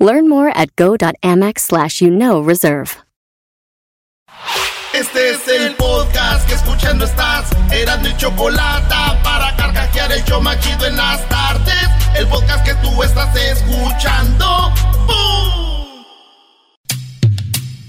[0.00, 2.96] Learn more at go.amex slash you know reserve.
[4.94, 7.50] Este es el podcast que escuchando estás.
[7.70, 11.88] Eran mi chocolate para carcajear el yo machido en las tardes.
[12.16, 14.72] El podcast que tú estás escuchando.
[15.06, 16.04] ¡Bum!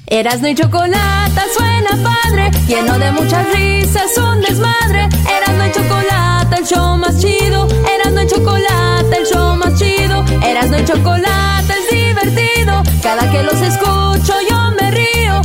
[0.07, 5.07] Erasmo y chocolate suena padre, lleno de muchas risas, un desmadre.
[5.27, 7.67] Erasmo y chocolate, el show más chido.
[7.95, 10.23] Erasmo y chocolate, el show más chido.
[10.43, 12.83] Erasmo y chocolate es divertido.
[13.01, 15.41] Cada que los escucho yo me río.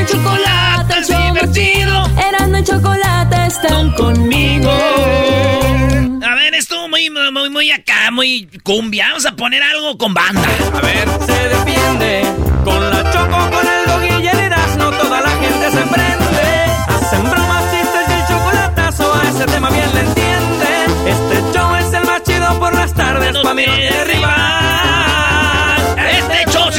[0.00, 2.06] Y chocolate, el show más chido.
[2.28, 4.70] Erasmo y chocolate están conmigo.
[4.70, 9.08] A ver, estuvo muy, muy, muy acá, muy cumbia.
[9.08, 10.42] Vamos a poner algo con banda.
[10.72, 12.22] A ver, se defiende
[12.64, 14.50] con la choco, con el dog y el
[14.98, 16.64] toda la gente se prende.
[16.88, 20.84] Hacen bromas, chistes y el chocolatazo, a ese tema bien le entiende.
[21.06, 24.63] Este show es el más chido por las tardes, pa' mí no tiene rival.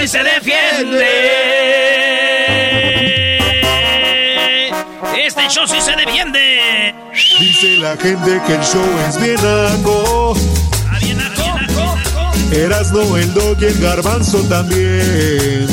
[0.06, 1.08] Este show sí se defiende.
[5.18, 6.94] Este show sí se defiende.
[7.40, 10.36] Dice la gente que el show es bien naco.
[10.92, 11.18] Ah, bien.
[12.52, 15.66] Erasno, el dog y el garbanzo también.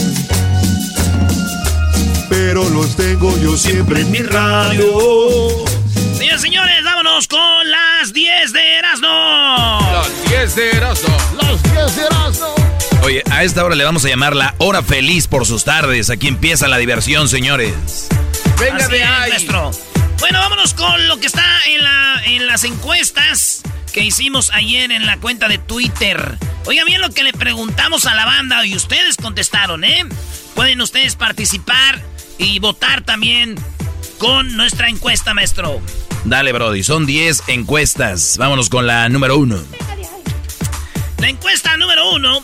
[2.31, 5.61] Pero los tengo yo siempre en mi radio.
[6.17, 9.79] Señores, señores, vámonos con las 10 de Erasmo.
[9.93, 11.17] Las 10 de Erasmo.
[11.35, 12.62] Los 10 de Erasmo.
[13.03, 16.09] Oye, a esta hora le vamos a llamar la hora feliz por sus tardes.
[16.11, 18.09] Aquí empieza la diversión, señores.
[18.61, 19.31] Venga Así de ahí.
[19.31, 19.73] maestro.
[20.21, 25.05] Bueno, vámonos con lo que está en, la, en las encuestas que hicimos ayer en
[25.05, 26.39] la cuenta de Twitter.
[26.65, 30.07] Oiga bien lo que le preguntamos a la banda y ustedes contestaron, ¿eh?
[30.55, 32.01] Pueden ustedes participar
[32.39, 33.57] y votar también
[34.19, 35.81] con nuestra encuesta, maestro.
[36.25, 38.37] Dale, Brody, son 10 encuestas.
[38.39, 39.59] Vámonos con la número uno.
[41.19, 42.43] La encuesta número uno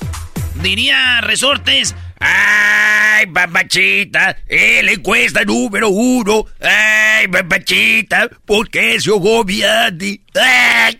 [0.62, 1.94] diría Resortes.
[2.20, 6.44] Ay, papachita, eh, la encuesta número uno.
[6.60, 9.10] Ay, papachita, ¿por qué se
[9.92, 10.96] de- Ay.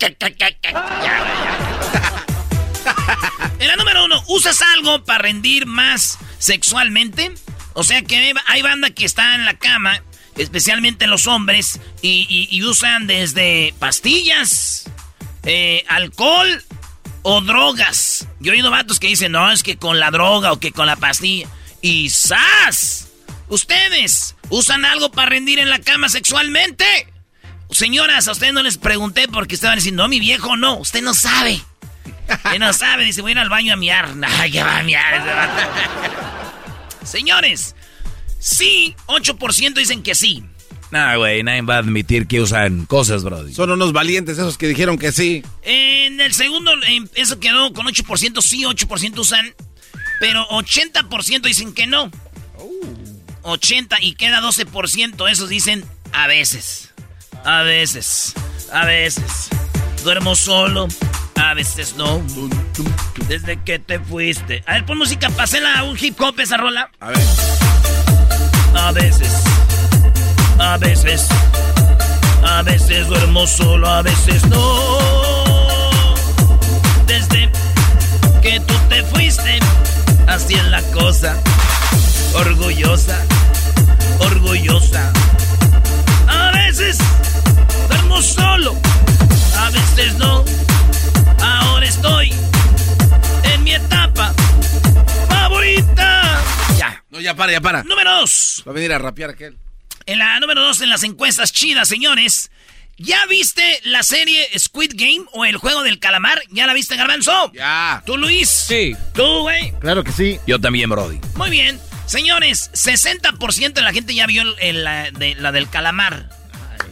[3.58, 7.32] En la número uno, ¿usas algo para rendir más sexualmente?
[7.72, 10.02] O sea que hay banda que está en la cama,
[10.36, 14.84] especialmente los hombres, y usan desde pastillas,
[15.44, 16.62] eh, alcohol
[17.22, 18.26] o drogas.
[18.40, 20.86] Yo he oído vatos que dicen, no, es que con la droga o que con
[20.86, 21.48] la pastilla.
[21.80, 23.08] Y ¡zas!
[23.48, 26.84] ¿Ustedes usan algo para rendir en la cama sexualmente?
[27.70, 31.14] Señoras, a ustedes no les pregunté porque estaban diciendo, no, mi viejo no, usted no
[31.14, 31.60] sabe.
[32.28, 34.10] Usted no sabe, dice, voy a ir al baño a miar.
[34.22, 35.62] Ay, ya va a miar ese vato.
[37.04, 37.74] Señores,
[38.38, 40.44] sí, 8% dicen que sí.
[40.90, 43.52] Nah, güey, nadie va a admitir que usan cosas, Brody.
[43.52, 45.42] Son unos valientes esos que dijeron que sí.
[45.62, 46.72] En el segundo,
[47.14, 49.54] eso quedó con 8%, sí, 8% usan,
[50.20, 52.10] pero 80% dicen que no.
[53.42, 56.92] 80 y queda 12%, esos dicen a veces,
[57.44, 58.34] a veces,
[58.72, 59.48] a veces.
[60.04, 60.88] Duermo solo,
[61.34, 62.22] a veces no.
[63.26, 64.62] Desde que te fuiste.
[64.66, 66.90] A ver, pon música, pasela un hip hop esa rola.
[67.00, 67.26] A ver.
[68.74, 69.32] A veces,
[70.58, 71.26] a veces,
[72.44, 76.14] a veces duermo solo, a veces no.
[77.06, 77.50] Desde
[78.42, 79.58] que tú te fuiste,
[80.26, 81.36] así es la cosa.
[82.34, 83.18] Orgullosa,
[84.20, 85.12] orgullosa.
[86.28, 86.98] A veces
[87.88, 88.74] duermo solo,
[89.56, 90.44] a veces no.
[91.40, 92.32] Ahora estoy
[93.44, 94.34] en mi etapa
[95.28, 96.40] favorita.
[96.76, 97.02] Ya.
[97.10, 97.82] No, ya para, ya para.
[97.84, 98.62] Número dos.
[98.66, 99.56] Va a venir a rapear aquel.
[100.08, 102.50] En la número dos en las encuestas chidas, señores.
[102.96, 106.40] ¿Ya viste la serie Squid Game o el juego del calamar?
[106.50, 107.52] ¿Ya la viste, Garbanzo?
[107.52, 108.02] Ya.
[108.06, 108.48] ¿Tú, Luis?
[108.48, 108.96] Sí.
[109.14, 109.72] ¿Tú, güey?
[109.80, 110.40] Claro que sí.
[110.46, 111.20] Yo también, Brody.
[111.36, 111.78] Muy bien.
[112.06, 116.30] Señores, 60% de la gente ya vio el- el- la, de- la del calamar.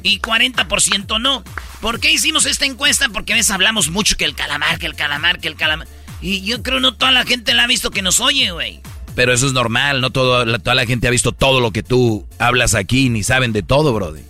[0.02, 1.42] Y 40% no.
[1.80, 3.08] ¿Por qué hicimos esta encuesta?
[3.08, 5.88] Porque a veces hablamos mucho que el calamar, que el calamar, que el calamar.
[6.20, 8.80] Y yo creo no toda la gente la ha visto que nos oye, güey.
[9.16, 11.82] Pero eso es normal, no todo, la- toda la gente ha visto todo lo que
[11.82, 14.22] tú hablas aquí, ni saben de todo, Brody.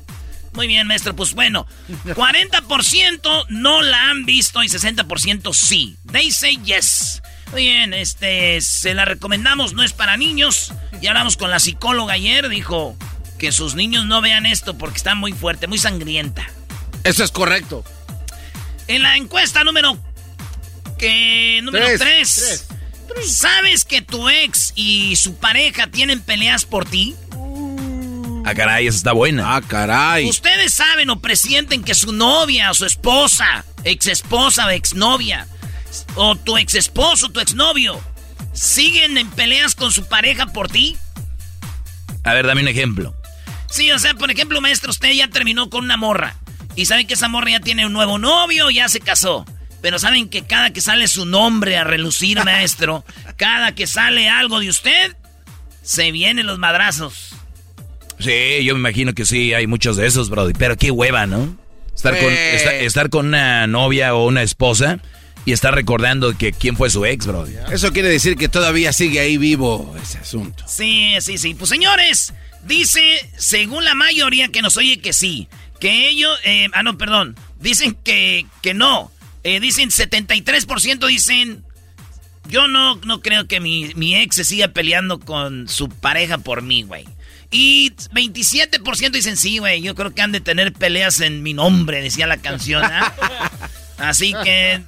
[0.55, 1.15] Muy bien, maestro.
[1.15, 1.67] Pues bueno,
[2.15, 5.97] 40% no la han visto y 60% sí.
[6.11, 7.21] They say yes.
[7.55, 10.73] Bien, este, se la recomendamos, no es para niños.
[11.03, 12.97] Ya hablamos con la psicóloga ayer, dijo
[13.39, 16.49] que sus niños no vean esto porque está muy fuerte, muy sangrienta.
[17.05, 17.85] Eso es correcto.
[18.89, 19.99] En la encuesta número
[20.99, 22.67] que número 3.
[23.25, 27.15] ¿Sabes que tu ex y su pareja tienen peleas por ti?
[28.45, 29.57] Ah, caray, esa está buena.
[29.57, 30.29] Ah, caray.
[30.29, 35.49] Ustedes saben o presienten que su novia o su esposa, ex esposa o exnovia,
[36.15, 38.01] o tu ex esposo, tu exnovio,
[38.53, 40.97] siguen en peleas con su pareja por ti.
[42.23, 43.15] A ver, dame un ejemplo.
[43.69, 46.37] Sí, o sea, por ejemplo, maestro, usted ya terminó con una morra.
[46.77, 49.45] Y saben que esa morra ya tiene un nuevo novio, ya se casó.
[49.87, 53.05] Pero saben que cada que sale su nombre a relucir, maestro,
[53.37, 55.15] cada que sale algo de usted,
[55.81, 57.37] se vienen los madrazos.
[58.19, 60.55] Sí, yo me imagino que sí, hay muchos de esos, Brody.
[60.55, 61.57] Pero qué hueva, ¿no?
[61.95, 62.85] Estar, con, Eh.
[62.85, 64.99] estar, con una novia o una esposa
[65.45, 67.55] y estar recordando que quién fue su ex, Brody.
[67.71, 70.65] Eso quiere decir que todavía sigue ahí vivo ese asunto.
[70.67, 71.55] Sí, sí, sí.
[71.55, 72.35] Pues señores,
[72.65, 75.47] dice, según la mayoría que nos oye que sí,
[75.79, 79.13] que ellos, eh, ah, no, perdón, dicen que, que no.
[79.47, 81.65] Eh, dicen 73% dicen,
[82.49, 86.63] yo no, no creo que mi, mi ex se siga peleando con su pareja por
[86.63, 87.05] mí, güey.
[87.53, 92.03] Y 27% dicen, sí, güey, yo creo que han de tener peleas en mi nombre,
[92.03, 92.83] decía la canción.
[92.85, 93.15] ¿ah?
[93.99, 94.83] Así que...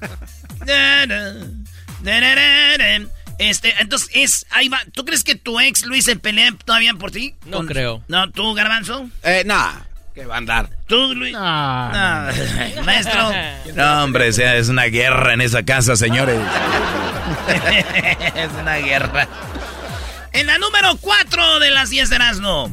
[3.37, 4.81] Este, entonces es, ahí va.
[4.91, 7.35] ¿Tú crees que tu ex Luis se pelea todavía por ti?
[7.45, 8.03] No creo.
[8.09, 9.09] No, tú, Garbanzo.
[9.23, 9.83] Eh, nah,
[10.13, 10.69] que va a andar.
[10.87, 11.33] Tú, Luis.
[11.33, 11.91] No,
[12.83, 13.31] maestro.
[13.75, 16.39] No, hombre, sea, es una guerra en esa casa, señores.
[18.35, 19.27] es una guerra.
[20.31, 22.71] En la número 4 de las 10 de Erasmo.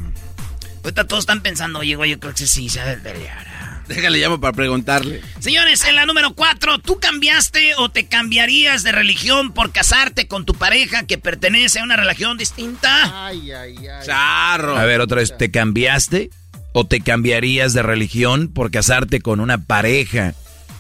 [0.82, 3.46] Ahorita todos están pensando, oye, güey, yo creo que sí se ha de pelear.
[3.88, 5.22] Déjale llamo para preguntarle.
[5.38, 10.44] Señores, en la número 4, ¿tú cambiaste o te cambiarías de religión por casarte con
[10.44, 13.26] tu pareja que pertenece a una religión distinta?
[13.26, 14.06] Ay, ay, ay.
[14.06, 14.76] Charro.
[14.76, 16.30] A ver, otra vez, ¿te cambiaste
[16.78, 20.34] o te cambiarías de religión por casarte con una pareja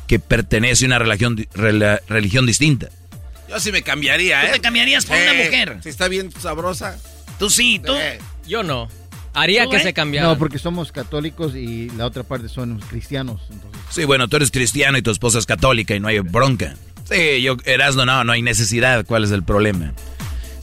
[0.06, 2.90] que pertenece a una religión, rela- religión distinta?
[3.48, 4.50] Yo sí me cambiaría, ¿Tú ¿eh?
[4.52, 5.78] te cambiarías por una mujer?
[5.82, 6.98] Si está bien sabrosa.
[7.38, 7.94] Tú sí, tú.
[7.94, 8.88] Eh, Yo no.
[9.32, 9.80] Haría ¿Tú, que eh?
[9.84, 10.26] se cambiara.
[10.28, 13.40] No, porque somos católicos y la otra parte son cristianos.
[13.50, 16.74] Entonces, Sí, bueno, tú eres cristiano y tu esposa es católica y no hay bronca.
[17.10, 19.06] Sí, yo, Erasmo, no, no hay necesidad.
[19.06, 19.94] ¿Cuál es el problema?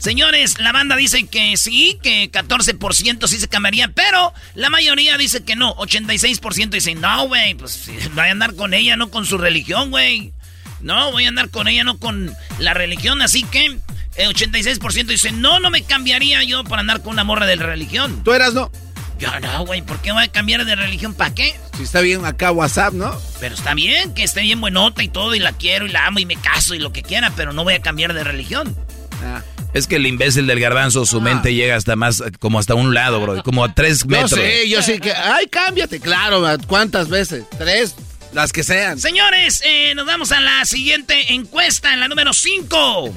[0.04, 5.44] Señores, la banda dice que sí, que 14% sí se cambiaría, pero la mayoría dice
[5.44, 5.74] que no.
[5.76, 10.34] 86% dicen, no, güey, pues voy a andar con ella, no con su religión, güey.
[10.82, 13.22] No, voy a andar con ella, no con la religión.
[13.22, 13.78] Así que
[14.16, 17.64] el 86% dicen, no, no me cambiaría yo por andar con una morra de la
[17.64, 18.22] religión.
[18.24, 18.70] Tú eras, ¿no?
[19.18, 21.14] Yo no, güey, ¿por qué voy a cambiar de religión?
[21.14, 21.58] ¿Para qué?
[21.78, 23.18] Si está bien acá WhatsApp, ¿no?
[23.40, 26.18] Pero está bien, que esté bien buenota y todo, y la quiero y la amo
[26.18, 28.76] y me caso y lo que quiera, pero no voy a cambiar de religión.
[29.22, 29.40] Ah.
[29.74, 31.20] Es que el imbécil del garbanzo, su Ah.
[31.20, 34.40] mente llega hasta más, como hasta un lado, bro, como a tres Yo metros.
[34.40, 35.12] sí, yo sí que.
[35.12, 36.42] Ay, cámbiate, claro.
[36.68, 37.44] ¿Cuántas veces?
[37.58, 37.96] Tres,
[38.32, 38.98] las que sean.
[39.00, 43.12] Señores, eh, nos vamos a la siguiente encuesta, en la número 5.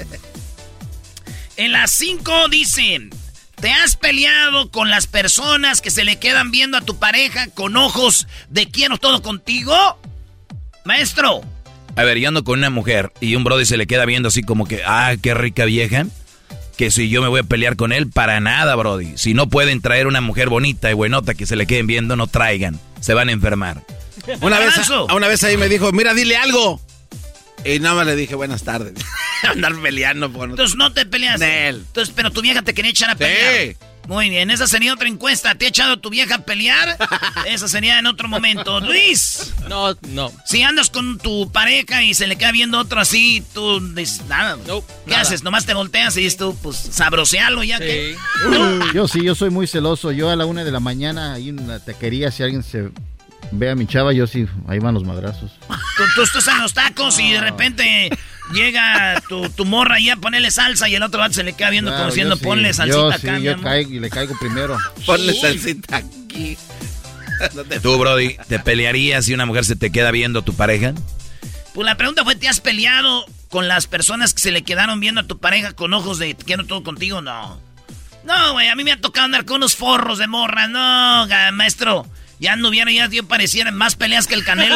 [1.58, 3.10] En la 5 dice,
[3.62, 7.76] ¿te has peleado con las personas que se le quedan viendo a tu pareja con
[7.78, 10.00] ojos de quiero todo contigo?
[10.86, 11.42] Maestro,
[11.96, 14.44] A ver, yo ando con una mujer y un brother se le queda viendo así
[14.44, 16.06] como que, ah, qué rica vieja.
[16.78, 19.18] Que si yo me voy a pelear con él, para nada, Brody.
[19.18, 22.28] Si no pueden traer una mujer bonita y buenota que se le queden viendo, no
[22.28, 22.80] traigan.
[23.02, 23.84] Se van a enfermar.
[24.42, 26.82] Una vez, a una vez ahí me dijo, mira, dile algo.
[27.66, 28.94] Y nada más le dije, buenas tardes.
[29.44, 30.50] Andar peleando por...
[30.50, 31.40] entonces no te peleas.
[31.40, 31.78] Nel.
[31.78, 33.76] Entonces, pero tu vieja te quería echar a pelear.
[34.08, 35.56] Muy bien, esa sería otra encuesta.
[35.56, 36.98] ¿Te ha echado tu vieja a pelear?
[37.46, 38.80] Esa sería en otro momento.
[38.80, 39.54] Luis.
[39.68, 40.32] No, no.
[40.46, 44.58] Si andas con tu pareja y se le queda viendo otro así, tú dices nada.
[44.66, 45.22] No, ¿Qué nada.
[45.24, 45.44] haces?
[45.44, 48.16] Nomás te volteas y dices tú, pues sabrosealo ya que.
[48.16, 48.88] Sí.
[48.94, 50.12] yo sí, yo soy muy celoso.
[50.12, 52.90] Yo a la una de la mañana en la taquería, si alguien se
[53.52, 55.52] ve a mi chava, yo sí, ahí van los madrazos.
[55.98, 58.10] Tú, tú estás en los tacos y de repente
[58.54, 61.70] llega tu, tu morra y a ponerle salsa y el otro vato se le queda
[61.70, 63.64] viendo Claro, como diciendo yo sí, ponle yo salsita sí, acá, mi yo amor".
[63.66, 64.78] caigo y le caigo primero.
[65.06, 66.58] Ponle salsita aquí.
[67.54, 70.96] No ¿Tú, Brody, te pelearías si una mujer se te queda viendo a tu pareja?
[71.76, 75.22] Pues la pregunta fue, ¿te has peleado con las personas que se le quedaron viendo
[75.22, 77.22] a tu pareja con ojos de quiero todo contigo?
[77.22, 77.62] No.
[78.24, 80.68] No, güey, a mí me ha tocado andar con unos forros de morra.
[80.68, 82.08] No, maestro.
[82.40, 84.76] Ya no hubiera, ya yo pareciera más peleas que el Canelo.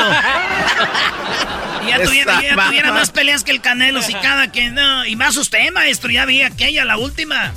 [1.86, 5.06] Y ya tuviera, ya tuviera más peleas que el Canelo, si cada que no.
[5.06, 7.54] Y más usted, maestro, ya vi aquella, la última.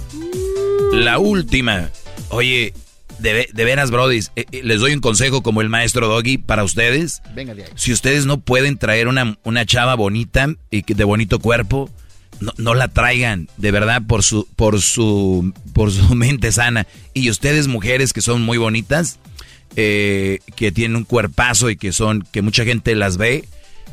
[0.93, 1.91] La última.
[2.29, 2.75] Oye,
[3.19, 6.39] de, ve- de veras, Brody, eh, eh, les doy un consejo como el maestro Doggy
[6.39, 7.23] para ustedes.
[7.35, 7.71] Venga de ahí.
[7.75, 11.91] Si ustedes no pueden traer una, una chava bonita y que- de bonito cuerpo,
[12.41, 16.87] no, no, la traigan, de verdad, por su, por su, por su mente sana.
[17.15, 19.19] Y ustedes, mujeres que son muy bonitas,
[19.77, 23.45] eh, que tienen un cuerpazo y que son, que mucha gente las ve,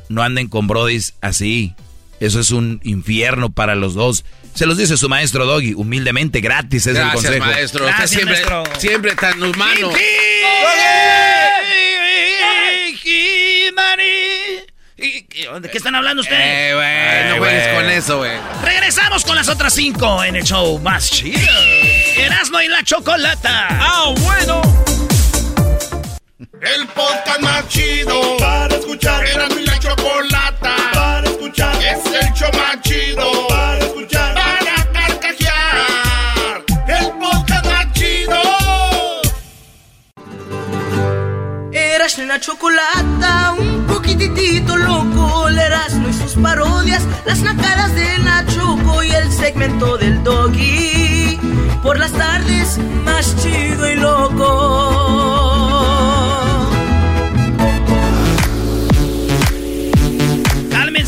[0.09, 1.73] no anden con brodis así.
[2.19, 4.23] Eso es un infierno para los dos.
[4.53, 7.45] Se los dice su maestro Doggy, humildemente, gratis es Gracias, el consejo.
[7.45, 7.87] maestro.
[7.87, 8.37] Usted siempre,
[8.77, 9.91] siempre tan humano.
[15.61, 16.39] ¿De qué están hablando ustedes?
[16.41, 18.31] Eh, güey, no juegues con eso, güey.
[18.63, 21.39] Regresamos con las otras cinco en el show más chido.
[22.17, 23.67] Erasmo y la Chocolata.
[23.71, 24.61] ¡Ah, bueno!
[26.41, 29.27] El podcast más chido para escuchar.
[29.27, 31.75] Erasmo y la Chocolata para escuchar.
[31.75, 34.33] Es el show más chido para escuchar.
[34.33, 36.63] Para carcajear.
[36.87, 38.41] El podcast más chido.
[41.73, 45.47] Erasmo y la Chocolata, un poquitito loco.
[45.47, 51.39] Erasmo y sus parodias, las nacadas de la Choco y el segmento del Doggy.
[51.83, 55.60] Por las tardes, más chido y loco.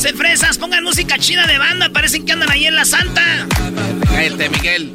[0.04, 1.88] Cálmense, fresas, pongan música chida de banda.
[1.90, 3.48] Parecen que andan ahí en la Santa.
[4.12, 4.92] Cállate, Miguel.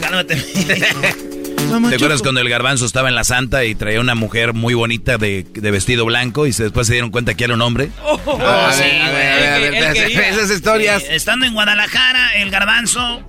[0.00, 0.36] Cálmate.
[0.36, 5.18] ¿Te acuerdas cuando el garbanzo estaba en la santa y traía una mujer muy bonita
[5.18, 7.90] de, de vestido blanco y se, después se dieron cuenta que era un hombre?
[8.02, 10.28] Oh, a sí, ver, a ver, a ver, a ver, Él quería.
[10.30, 11.02] esas historias.
[11.10, 13.22] Estando en Guadalajara, el garbanzo.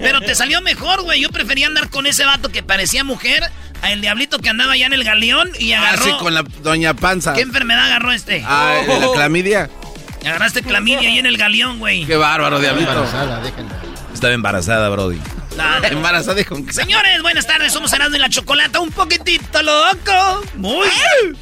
[0.00, 1.20] Pero te salió mejor, güey.
[1.20, 3.44] Yo prefería andar con ese vato que parecía mujer
[3.80, 6.02] a el diablito que andaba allá en el galeón y agarró.
[6.02, 7.32] Así con la doña Panza.
[7.34, 8.42] ¿Qué enfermedad agarró este?
[8.44, 9.70] Ah, la clamidia.
[10.24, 12.04] Agarraste clamidia ahí en el galeón, güey.
[12.06, 12.90] Qué bárbaro, diablito.
[12.90, 13.74] Embarazada, déjenla.
[14.12, 15.18] Estaba embarazada, Brody.
[15.56, 15.86] No, no.
[15.88, 17.72] Embarazada y con Señores, buenas tardes.
[17.72, 18.80] Somos Erasmo y la Chocolata.
[18.80, 20.44] Un poquitito loco.
[20.56, 20.88] Muy,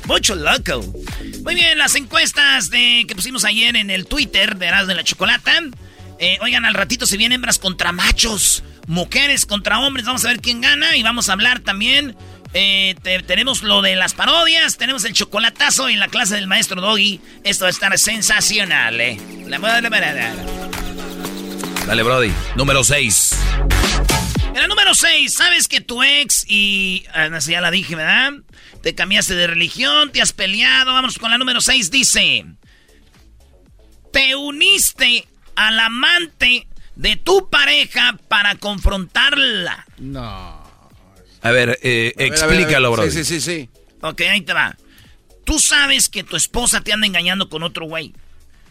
[0.07, 0.85] mucho loco.
[1.45, 5.05] Muy bien, las encuestas de que pusimos ayer en el Twitter de Erasmo y la
[5.05, 5.53] Chocolata.
[6.19, 8.65] Eh, oigan, al ratito se vienen hembras contra machos.
[8.87, 10.07] Mujeres contra hombres.
[10.07, 10.97] Vamos a ver quién gana.
[10.97, 12.17] Y vamos a hablar también.
[12.55, 14.77] Eh, te- tenemos lo de las parodias.
[14.77, 17.21] Tenemos el chocolatazo en la clase del maestro Doggy.
[17.45, 19.19] Esto va a estar sensacional, eh.
[19.47, 20.35] La moda de la manada.
[21.87, 22.33] Dale, Brody.
[22.57, 23.37] Número 6.
[24.55, 27.05] En el número 6, sabes que tu ex y...
[27.15, 28.33] ah, no sé, ya la dije, ¿verdad?
[28.83, 30.93] Te cambiaste de religión, te has peleado.
[30.93, 32.45] Vamos con la número 6, dice...
[34.13, 36.67] Te uniste al amante
[36.97, 39.87] de tu pareja para confrontarla.
[39.99, 40.62] No.
[41.43, 42.99] A ver, eh, A ver, explícalo, a ver.
[42.99, 43.11] Brody.
[43.11, 43.69] Sí, sí, sí, sí.
[44.01, 44.77] Ok, ahí te va.
[45.45, 48.13] Tú sabes que tu esposa te anda engañando con otro güey.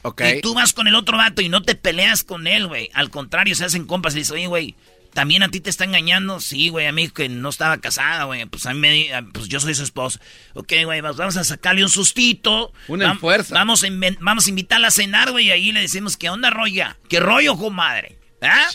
[0.03, 0.21] Ok.
[0.37, 2.89] Y tú vas con el otro vato y no te peleas con él, güey.
[2.93, 4.73] Al contrario, se hacen compas y dices, oye, güey,
[5.13, 6.39] ¿también a ti te está engañando?
[6.39, 8.45] Sí, güey, a mí que no estaba casada, güey.
[8.45, 10.19] Pues a mí me, di- pues yo soy su esposo.
[10.53, 12.73] Ok, güey, vamos a sacarle un sustito.
[12.87, 13.53] Una Vam- fuerza.
[13.53, 13.87] Vamos a,
[14.21, 16.97] vamos a invitarla a cenar, güey, y ahí le decimos, ¿qué onda, Roya?
[17.09, 18.17] ¿Qué rollo, comadre?
[18.41, 18.69] ¿Ah?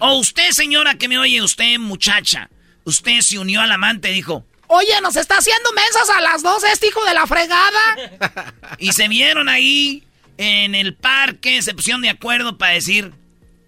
[0.00, 2.50] O usted, señora, que me oye, usted, muchacha,
[2.88, 6.62] usted se unió al amante y dijo, Oye, nos está haciendo mensas a las dos
[6.64, 8.54] este hijo de la fregada.
[8.78, 10.04] y se vieron ahí
[10.36, 13.12] en el parque, se pusieron de acuerdo para decir,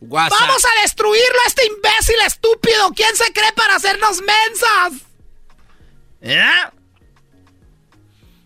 [0.00, 0.40] WhatsApp.
[0.40, 2.92] Vamos a destruirlo a este imbécil estúpido.
[2.94, 5.02] ¿Quién se cree para hacernos mensas?
[6.20, 6.72] ¿Verdad?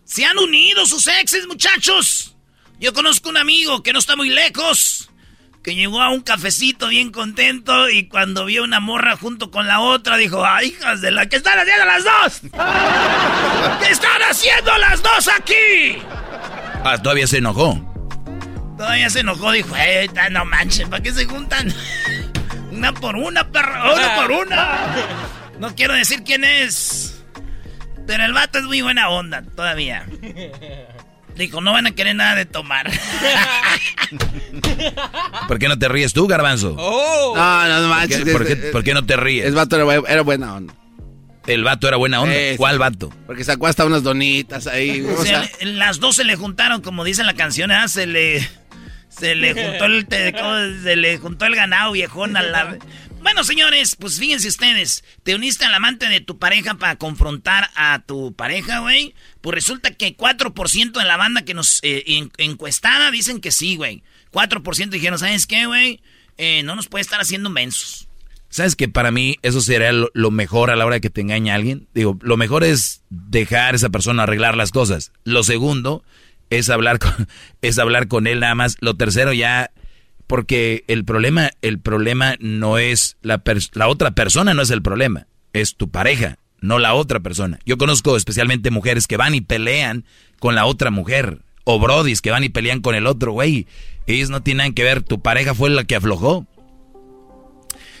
[0.05, 2.35] Se han unido sus exes, muchachos.
[2.79, 5.09] Yo conozco un amigo que no está muy lejos.
[5.65, 9.79] Que llegó a un cafecito bien contento y cuando vio una morra junto con la
[9.79, 11.27] otra dijo, ¡ay, hijas de la!
[11.27, 12.41] ¿Qué están haciendo las dos?
[13.81, 15.97] ¿Qué están haciendo las dos aquí?
[16.83, 17.81] Ah, todavía se enojó.
[18.77, 21.73] Todavía se enojó, dijo, eh, no manches, ¿para qué se juntan?
[22.71, 24.95] una por una, perra, una por una.
[25.59, 27.23] No quiero decir quién es.
[28.05, 30.05] Pero el vato es muy buena onda, todavía.
[31.35, 32.89] Dijo, no van a querer nada de tomar.
[35.47, 36.75] ¿Por qué no te ríes tú, garbanzo?
[36.77, 37.33] ¡Oh!
[37.35, 38.23] No, no, no ¿Por manches.
[38.23, 39.45] qué, por qué- es- por qué no te ríes?
[39.47, 40.73] Es vato, era, bu- era buena onda.
[41.47, 42.33] El vato era buena onda.
[42.57, 43.13] ¿Cuál vato?
[43.27, 45.01] Porque sacó hasta unas donitas ahí.
[45.01, 47.87] O O sea, sea, le- las dos se le juntaron, como dice la canción, ¿ah?
[47.87, 48.47] se le
[49.09, 50.33] se le juntó el te-
[50.83, 52.77] se le juntó el ganado viejón a la
[53.21, 57.99] Bueno, señores, pues fíjense ustedes, te uniste al amante de tu pareja para confrontar a
[58.05, 59.15] tu pareja, güey.
[59.45, 63.75] Pues resulta que 4% de la banda que nos eh, en- encuestada dicen que sí,
[63.75, 64.01] güey.
[64.31, 66.01] 4% dijeron, ¿sabes qué, güey?
[66.39, 68.07] Eh, no nos puede estar haciendo mensos.
[68.49, 71.87] ¿Sabes que para mí eso sería lo, mejor a la hora que te engaña alguien?
[71.93, 75.11] Digo, lo mejor es dejar a esa persona arreglar las cosas.
[75.25, 76.03] Lo segundo
[76.49, 77.13] es hablar con,
[77.61, 78.77] es hablar con él nada más.
[78.79, 79.69] Lo tercero ya,
[80.25, 85.27] porque el problema, el problema no es la, la otra persona, no es el problema,
[85.53, 87.59] es tu pareja, no la otra persona.
[87.65, 90.05] Yo conozco especialmente mujeres que van y pelean
[90.39, 93.67] con la otra mujer, o brodis que van y pelean con el otro, güey.
[94.07, 96.45] Ellos no tienen que ver, tu pareja fue la que aflojó.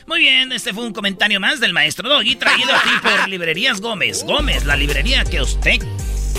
[0.07, 4.23] Muy bien, este fue un comentario más del maestro Doggy traído aquí por Librerías Gómez.
[4.23, 5.79] Gómez, la librería que usted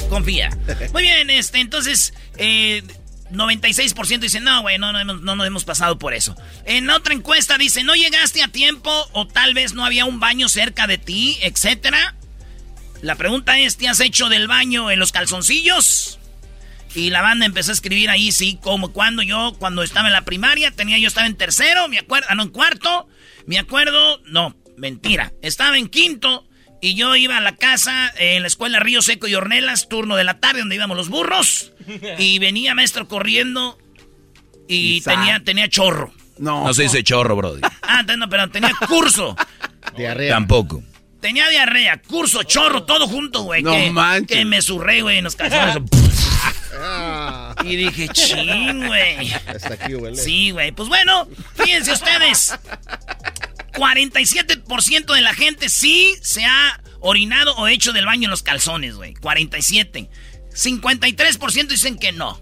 [0.09, 0.57] confía.
[0.93, 2.83] Muy bien, este, entonces, eh,
[3.31, 6.37] 96% dicen, no, güey, no, no, no nos hemos pasado por eso.
[6.65, 10.49] En otra encuesta dice, no llegaste a tiempo o tal vez no había un baño
[10.49, 12.15] cerca de ti, etcétera.
[13.03, 16.19] La pregunta es, ¿te has hecho del baño en los calzoncillos?
[16.95, 20.25] Y la banda empezó a escribir ahí, sí, como cuando yo, cuando estaba en la
[20.25, 23.07] primaria, tenía, yo estaba en tercero, me acuerdo, ah, no, en cuarto,
[23.45, 26.46] me acuerdo, no, mentira, estaba en quinto
[26.81, 30.17] y yo iba a la casa eh, en la escuela Río Seco y Ornelas, turno
[30.17, 31.73] de la tarde, donde íbamos los burros,
[32.19, 33.79] y venía maestro corriendo
[34.69, 35.13] y Quizá.
[35.13, 36.13] tenía, tenía chorro.
[36.39, 36.73] No.
[36.75, 37.63] se dice chorro, Brody.
[37.83, 39.37] Ah, no, pero tenía curso.
[39.97, 40.35] Diarrea.
[40.35, 40.83] Tampoco.
[41.21, 43.63] Tenía diarrea, curso, chorro, todo junto, güey.
[43.63, 44.37] No que, manches.
[44.37, 45.79] que me surré, güey, en los calzones.
[47.65, 49.33] y dije, ching, güey.
[49.33, 50.17] Hasta aquí huele.
[50.17, 50.73] Sí, güey.
[50.73, 52.55] Pues bueno, fíjense ustedes.
[53.77, 58.97] 47% de la gente sí se ha orinado o hecho del baño en los calzones,
[58.97, 59.15] güey.
[59.15, 60.09] 47.
[60.55, 62.41] 53% dicen que no.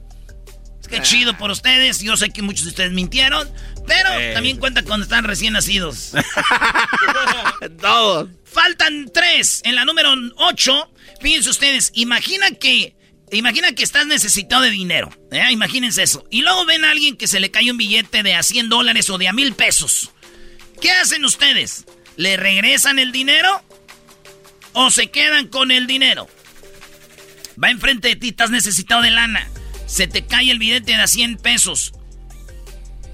[0.81, 2.01] Es que chido por ustedes.
[2.01, 3.51] Yo sé que muchos de ustedes mintieron.
[3.87, 4.33] Pero Eh.
[4.35, 6.13] también cuenta cuando están recién nacidos.
[7.81, 8.29] Todos.
[8.45, 9.61] Faltan tres.
[9.65, 12.97] En la número 8, fíjense ustedes, imagina que.
[13.33, 15.11] Imagina que estás necesitado de dinero.
[15.33, 15.43] ¿eh?
[15.51, 16.25] Imagínense eso.
[16.31, 19.11] Y luego ven a alguien que se le cae un billete de a 100 dólares
[19.11, 20.11] o de a mil pesos.
[20.81, 21.85] ¿Qué hacen ustedes?
[22.17, 23.63] ¿Le regresan el dinero?
[24.73, 26.29] ¿O se quedan con el dinero?
[27.63, 29.49] Va enfrente de ti, estás necesitado de lana.
[29.87, 31.93] Se te cae el billete de a 100 pesos.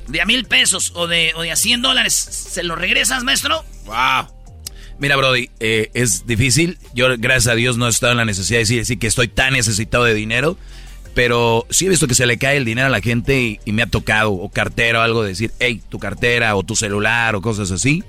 [0.09, 2.14] De a mil pesos o de, o de a 100 dólares.
[2.14, 3.64] ¿Se lo regresas, maestro?
[3.85, 4.29] Wow.
[4.99, 6.79] Mira, Brody, eh, es difícil.
[6.95, 9.29] Yo, gracias a Dios, no he estado en la necesidad de decir, decir que estoy
[9.29, 10.59] tan necesitado de dinero.
[11.14, 13.73] Pero sí he visto que se le cae el dinero a la gente y, y
[13.73, 17.43] me ha tocado, o cartera o algo, decir, hey, tu cartera o tu celular o
[17.43, 18.05] cosas así.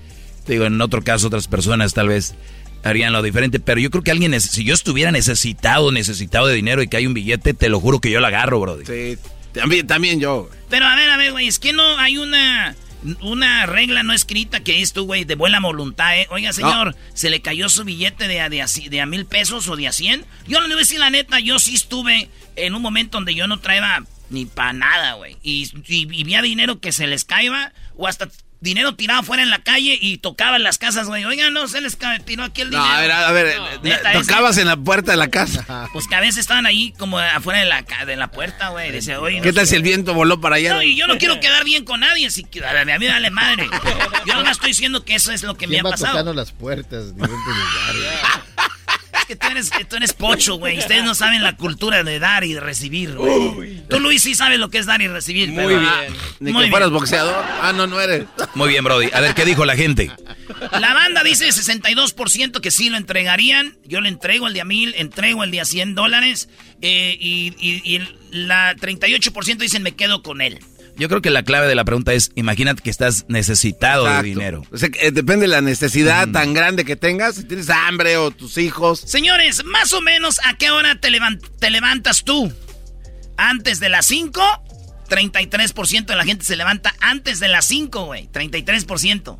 [0.46, 2.36] Te digo, en otro caso, otras personas tal vez
[2.84, 3.60] harían lo diferente.
[3.60, 7.08] Pero yo creo que alguien, si yo estuviera necesitado, necesitado de dinero y que hay
[7.08, 8.86] un billete, te lo juro que yo lo agarro, Brody.
[8.86, 9.18] Sí,
[9.54, 10.50] también, también yo.
[10.70, 12.76] Pero a ver, a ver, güey, es que no hay una,
[13.22, 16.28] una regla no escrita que es tú, güey, de buena voluntad, ¿eh?
[16.30, 19.26] Oiga, señor, ¿se le cayó su billete de a, de, a, ci- de a mil
[19.26, 20.26] pesos o de a cien?
[20.48, 23.48] Yo le voy a decir la neta, yo sí estuve en un momento donde yo
[23.48, 25.38] no traía ni para nada, güey.
[25.44, 28.30] Y, y, y había dinero que se les caía o hasta
[28.62, 31.26] dinero tirado fuera en la calle y tocaba en las casas, güey.
[31.26, 32.96] Oiga, no, se les tiró aquí el No, dinero.
[32.96, 35.66] a ver, a ver, eh, Neta, es- tocabas en la puerta de la casa.
[35.94, 38.92] Pues que a veces estaban ahí como afuera de la, ca- de la puerta, güey.
[38.92, 39.72] Decía, oye, ¿Qué no tal sé".
[39.72, 40.76] si el viento voló para allá?
[40.76, 43.30] No, y yo no quiero quedar bien con nadie, así que a mí me vale
[43.32, 43.68] madre.
[44.28, 46.12] Yo no estoy diciendo que eso es lo que me ¿Quién ha pasado.
[46.14, 48.20] tocando las puertas diferentes lugares?
[49.32, 50.78] Que tú eres, que tú eres pocho, güey.
[50.78, 53.82] Ustedes no saben la cultura de dar y de recibir, güey.
[53.88, 55.48] Tú, Luis, sí sabes lo que es dar y recibir.
[55.48, 55.86] Muy pero- bien.
[55.90, 56.04] Ah,
[56.42, 57.00] Ni muy que fueras bien.
[57.00, 57.46] boxeador.
[57.62, 58.26] Ah, no, no eres.
[58.56, 59.08] Muy bien, Brody.
[59.14, 60.12] A ver, ¿qué dijo la gente?
[60.78, 63.78] La banda dice 62% que sí lo entregarían.
[63.86, 66.50] Yo le entrego el día mil, entrego el día 100 dólares.
[66.82, 70.60] eh, y, y- y la 38% dicen me quedo con él.
[71.02, 74.22] Yo creo que la clave de la pregunta es, imagínate que estás necesitado Exacto.
[74.24, 74.64] de dinero.
[74.72, 77.36] O sea, eh, depende de la necesidad tan grande que tengas.
[77.38, 79.00] Si tienes hambre o tus hijos.
[79.00, 82.54] Señores, más o menos, ¿a qué hora te, levan- te levantas tú?
[83.36, 84.40] ¿Antes de las 5?
[85.10, 88.28] 33% de la gente se levanta antes de las 5, güey.
[88.32, 89.40] 33%.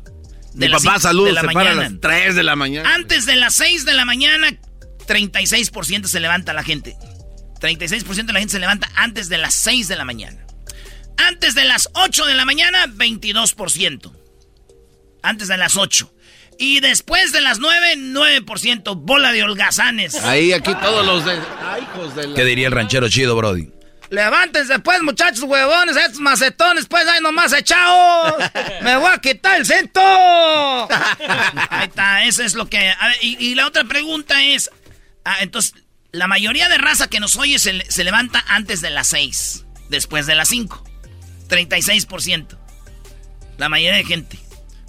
[0.54, 1.88] De Mi papá saludos, de la se para a mañana.
[1.90, 2.92] las 3 de la mañana.
[2.94, 4.48] Antes de las 6 de la mañana,
[5.06, 6.96] 36% se levanta la gente.
[7.60, 10.44] 36% de la gente se levanta antes de las 6 de la mañana.
[11.16, 14.12] Antes de las 8 de la mañana, 22%.
[15.22, 16.12] Antes de las 8.
[16.58, 18.94] Y después de las 9, 9%.
[18.96, 20.16] Bola de holgazanes.
[20.16, 21.38] Ahí, aquí todos los de.
[21.64, 23.70] Ay, hijos de la- ¿Qué diría el ranchero chido, Brody?
[24.10, 28.34] Levántense pues, muchachos huevones, estos macetones, pues ahí nomás echados.
[28.82, 30.02] Me voy a quitar el centro.
[31.70, 32.90] Ahí está, eso es lo que...
[32.90, 34.70] a ver, y, y la otra pregunta es,
[35.24, 35.74] ah, entonces,
[36.12, 40.26] la mayoría de raza que nos oye se, se levanta antes de las 6, después
[40.26, 40.84] de las 5.
[41.52, 42.58] 36%.
[43.58, 44.38] La mayoría de gente.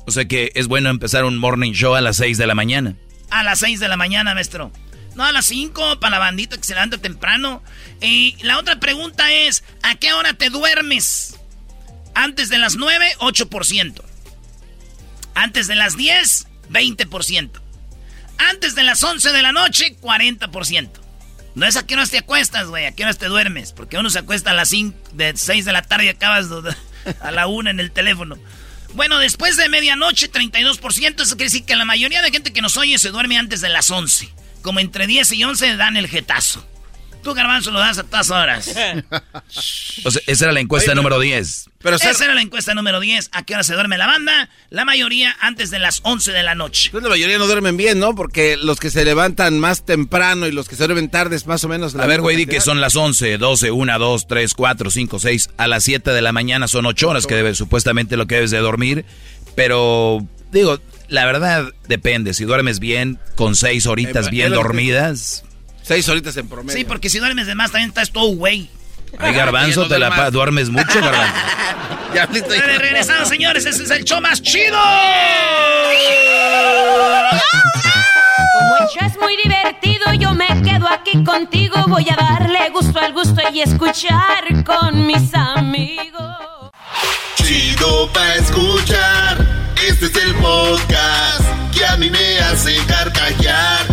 [0.06, 2.95] O sea que es bueno empezar un morning show a las 6 de la mañana.
[3.30, 4.71] A las 6 de la mañana, maestro.
[5.15, 7.62] No, a las 5 para la bandita que se levanta temprano.
[8.02, 11.39] Y la otra pregunta es, ¿a qué hora te duermes?
[12.15, 14.02] Antes de las 9, 8%.
[15.36, 17.52] Antes de las 10, 20%.
[18.38, 21.03] Antes de las 11 de la noche, 40%.
[21.56, 23.72] No es a qué horas te acuestas, güey, a qué horas te duermes.
[23.72, 26.48] Porque uno se acuesta a las 5, de 6 de la tarde y acabas
[27.22, 28.38] a la 1 en el teléfono.
[28.94, 31.22] Bueno, después de medianoche, 32%.
[31.22, 33.70] Eso quiere decir que la mayoría de gente que nos oye se duerme antes de
[33.70, 34.30] las 11.
[34.62, 36.68] Como entre 10 y 11 dan el jetazo.
[37.23, 38.67] Tú, Garbanzo, lo das a todas horas.
[40.03, 41.69] o sea, esa era la encuesta número 10.
[41.81, 43.29] Pero esa era la encuesta número 10.
[43.31, 44.49] ¿A qué hora se duerme la banda?
[44.69, 46.89] La mayoría antes de las 11 de la noche.
[46.91, 48.13] Pues la mayoría no duermen bien, ¿no?
[48.13, 51.63] Porque los que se levantan más temprano y los que se duermen tarde es más
[51.63, 54.53] o menos la A ver, güey, di que son las 11, 12, 1, 2, 3,
[54.53, 55.49] 4, 5, 6.
[55.55, 58.51] A las 7 de la mañana son 8 horas que debes, supuestamente lo que debes
[58.51, 59.05] de dormir.
[59.55, 62.33] Pero, digo, la verdad depende.
[62.33, 65.45] Si duermes bien, con 6 horitas bien dormidas...
[65.84, 66.78] Seis horitas en promedio.
[66.78, 68.69] Sí, porque si duermes de más también estás todo güey.
[69.19, 71.36] Ay, garbanzo, te la duermes mucho, garbanzo.
[72.15, 73.65] ya, regresamos, señores.
[73.65, 74.78] Ese es el show más chido.
[78.54, 81.76] Como el show es muy divertido, yo me quedo aquí contigo.
[81.88, 86.72] Voy a darle gusto al gusto y escuchar con mis amigos.
[87.36, 89.74] Chido pa' escuchar.
[89.88, 91.43] Este es el podcast
[91.74, 93.92] que a mí me hace carcajear.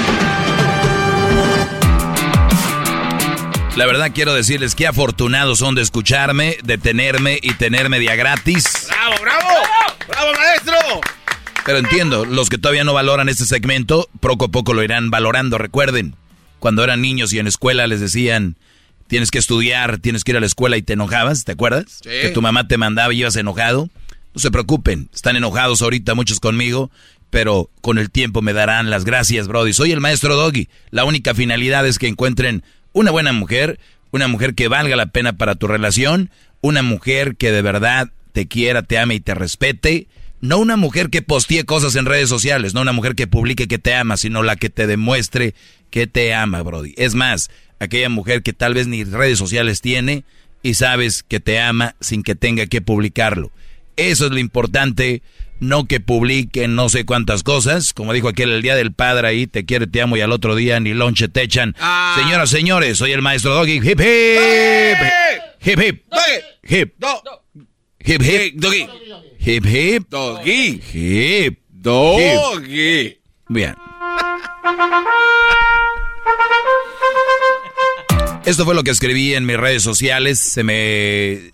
[3.77, 8.87] La verdad quiero decirles que afortunados son de escucharme, de tenerme y tenerme día gratis.
[8.89, 9.49] ¡Bravo, bravo!
[10.09, 11.01] ¡Bravo, maestro!
[11.65, 15.57] Pero entiendo, los que todavía no valoran este segmento, poco a poco lo irán valorando.
[15.57, 16.15] Recuerden,
[16.59, 18.57] cuando eran niños y en escuela les decían,
[19.07, 22.01] tienes que estudiar, tienes que ir a la escuela y te enojabas, ¿te acuerdas?
[22.03, 23.89] Que tu mamá te mandaba y ibas enojado.
[24.33, 26.91] No se preocupen, están enojados ahorita muchos conmigo,
[27.29, 29.71] pero con el tiempo me darán las gracias, Brody.
[29.71, 30.67] Soy el maestro Doggy.
[30.89, 33.79] La única finalidad es que encuentren una buena mujer,
[34.11, 36.29] una mujer que valga la pena para tu relación,
[36.61, 40.07] una mujer que de verdad te quiera, te ame y te respete.
[40.39, 43.77] No una mujer que postee cosas en redes sociales, no una mujer que publique que
[43.77, 45.53] te ama, sino la que te demuestre
[45.91, 46.93] que te ama, Brody.
[46.97, 50.23] Es más, aquella mujer que tal vez ni redes sociales tiene
[50.63, 53.51] y sabes que te ama sin que tenga que publicarlo.
[53.97, 55.21] Eso es lo importante
[55.61, 59.47] no que publiquen no sé cuántas cosas, como dijo aquel el día del padre ahí,
[59.47, 61.75] te quiere, te amo y al otro día ni lonche te echan.
[61.79, 62.17] Ah.
[62.19, 63.77] Señoras, señores, soy el maestro Doggy.
[63.77, 64.97] Hip hip.
[65.63, 66.03] Hip hip.
[66.67, 66.93] Hip.
[68.03, 68.55] Hip hip.
[68.55, 68.87] Doggy.
[69.39, 70.09] Hip hip.
[70.09, 70.81] Doggy.
[70.93, 71.59] Hip.
[71.69, 73.19] Doggy.
[73.47, 73.75] Bien.
[78.45, 80.39] Esto fue lo que escribí en mis redes sociales.
[80.39, 81.51] Se me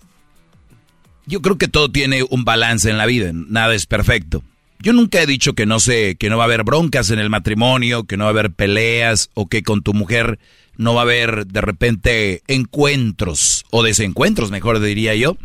[1.28, 4.42] yo creo que todo tiene un balance en la vida, nada es perfecto.
[4.80, 7.30] Yo nunca he dicho que no sé, que no va a haber broncas en el
[7.30, 10.38] matrimonio, que no va a haber peleas o que con tu mujer
[10.76, 15.36] no va a haber de repente encuentros o desencuentros, mejor diría yo.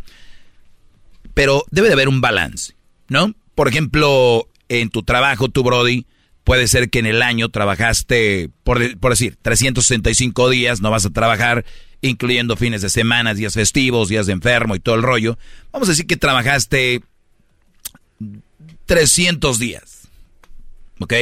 [1.34, 2.76] Pero debe de haber un balance,
[3.10, 3.34] ¿no?
[3.56, 6.06] Por ejemplo, en tu trabajo, tu Brody,
[6.44, 11.10] puede ser que en el año trabajaste, por, por decir, 365 días, no vas a
[11.10, 11.66] trabajar
[12.04, 15.38] incluyendo fines de semana, días festivos, días de enfermo y todo el rollo.
[15.72, 17.02] Vamos a decir que trabajaste
[18.86, 20.10] 300 días.
[21.00, 21.14] ¿Ok?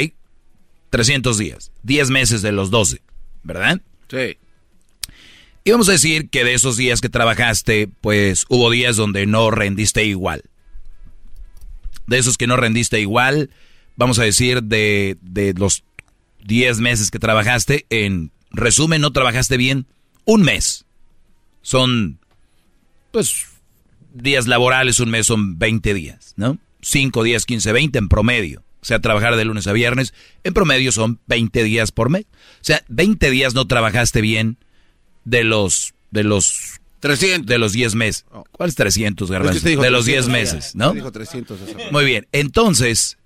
[0.89, 1.71] 300 días.
[1.83, 3.01] 10 meses de los 12,
[3.43, 3.79] ¿verdad?
[4.09, 4.37] Sí.
[5.63, 9.51] Y vamos a decir que de esos días que trabajaste, pues hubo días donde no
[9.51, 10.43] rendiste igual.
[12.07, 13.51] De esos que no rendiste igual,
[13.95, 15.83] vamos a decir de, de los
[16.45, 19.85] 10 meses que trabajaste, en resumen, no trabajaste bien
[20.25, 20.85] un mes.
[21.61, 22.19] Son,
[23.11, 23.45] pues,
[24.13, 26.57] días laborales, un mes son 20 días, ¿no?
[26.81, 28.63] 5 días, 15, 20 en promedio.
[28.81, 32.25] O sea, trabajar de lunes a viernes, en promedio son 20 días por mes.
[32.33, 34.57] O sea, 20 días no trabajaste bien
[35.23, 37.45] de los, de los 300.
[37.45, 38.25] De los 10 meses.
[38.51, 39.67] ¿Cuáles 300, Garbanzo?
[39.67, 40.93] de los 10 meses, ¿no?
[40.93, 41.59] Dijo 300
[41.91, 42.27] Muy bien.
[42.31, 43.19] Entonces,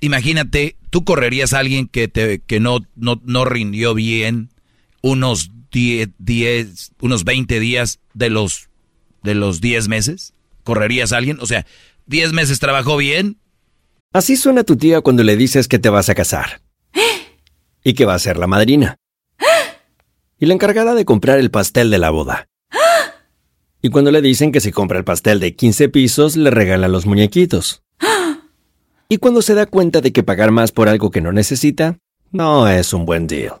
[0.00, 4.50] imagínate, tú correrías a alguien que, te, que no, no, no rindió bien
[5.02, 8.68] unos 10, unos 20 días de los,
[9.22, 10.34] de los 10 meses?
[10.64, 11.38] ¿Correrías a alguien?
[11.40, 11.66] O sea,
[12.06, 13.38] 10 meses trabajó bien.
[14.12, 16.60] Así suena tu tía cuando le dices que te vas a casar.
[17.84, 18.96] Y que va a ser la madrina.
[20.38, 22.48] Y la encargada de comprar el pastel de la boda.
[23.82, 27.06] Y cuando le dicen que si compra el pastel de 15 pisos, le regala los
[27.06, 27.82] muñequitos.
[29.08, 31.98] Y cuando se da cuenta de que pagar más por algo que no necesita,
[32.30, 33.60] no es un buen deal.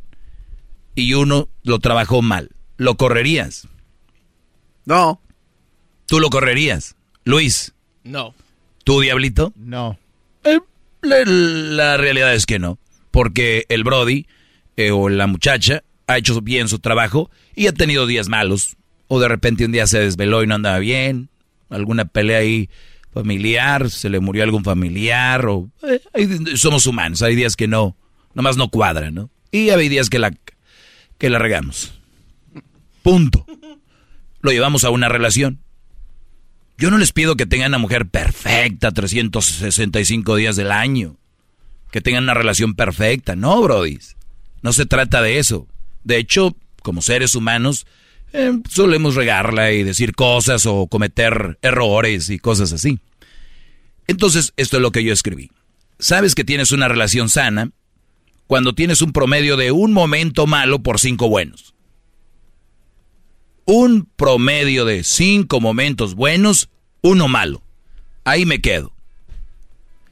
[0.95, 2.49] y uno lo trabajó mal.
[2.77, 3.67] ¿Lo correrías?
[4.85, 5.21] No.
[6.07, 6.95] ¿Tú lo correrías?
[7.23, 7.73] Luis.
[8.03, 8.33] No.
[8.83, 9.53] ¿Tú, Diablito?
[9.55, 9.97] No.
[10.43, 10.59] Eh,
[11.01, 12.79] la, la realidad es que no.
[13.11, 14.25] Porque el Brody
[14.77, 18.75] eh, o la muchacha ha hecho bien su trabajo y ha tenido días malos.
[19.07, 21.29] O de repente un día se desveló y no andaba bien.
[21.69, 22.69] Alguna pelea ahí
[23.13, 25.45] familiar, se le murió algún familiar.
[25.45, 27.95] O, eh, hay- somos humanos, hay días que no,
[28.33, 29.29] nomás no cuadran, ¿no?
[29.51, 30.31] Y hay días que la,
[31.21, 31.93] que la regamos.
[33.03, 33.45] Punto.
[34.41, 35.59] Lo llevamos a una relación.
[36.79, 41.17] Yo no les pido que tengan una mujer perfecta 365 días del año.
[41.91, 43.35] Que tengan una relación perfecta.
[43.35, 44.15] No, brodis.
[44.63, 45.67] No se trata de eso.
[46.03, 47.85] De hecho, como seres humanos,
[48.33, 52.97] eh, solemos regarla y decir cosas o cometer errores y cosas así.
[54.07, 55.51] Entonces, esto es lo que yo escribí.
[55.99, 57.69] Sabes que tienes una relación sana
[58.51, 61.73] cuando tienes un promedio de un momento malo por cinco buenos.
[63.63, 67.63] Un promedio de cinco momentos buenos, uno malo.
[68.25, 68.93] Ahí me quedo.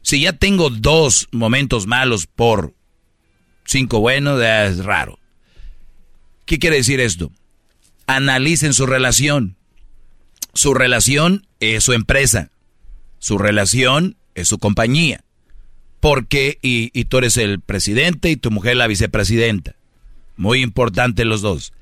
[0.03, 2.73] Si ya tengo dos momentos malos por
[3.65, 5.19] cinco buenos, es raro.
[6.45, 7.33] ¿Qué quiere decir esto?
[8.07, 9.57] Analicen su relación.
[10.53, 12.51] Su relación es su empresa.
[13.17, 15.25] Su relación es su compañía.
[15.99, 19.75] Porque, y, y tú eres el presidente y tu mujer la vicepresidenta.
[20.37, 21.73] Muy importante los dos.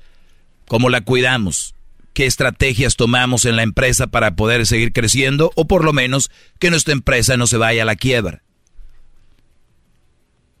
[0.66, 1.74] ¿Cómo la cuidamos?
[2.12, 6.70] ¿Qué estrategias tomamos en la empresa para poder seguir creciendo o por lo menos que
[6.70, 8.42] nuestra empresa no se vaya a la quiebra?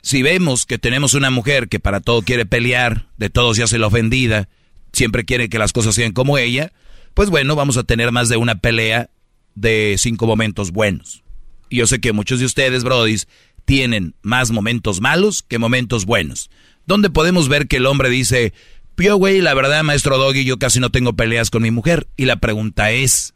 [0.02, 3.78] Si vemos que tenemos una mujer que para todo quiere pelear, de todo se hace
[3.78, 4.48] la ofendida,
[4.92, 6.72] siempre quiere que las cosas sean como ella,
[7.14, 9.10] pues bueno, vamos a tener más de una pelea
[9.56, 11.24] de cinco momentos buenos.
[11.68, 13.28] Y yo sé que muchos de ustedes, brodis,
[13.68, 16.50] tienen más momentos malos que momentos buenos.
[16.86, 18.54] Donde podemos ver que el hombre dice,
[18.96, 22.08] yo, güey, la verdad, maestro Doggy, yo casi no tengo peleas con mi mujer.
[22.16, 23.34] Y la pregunta es,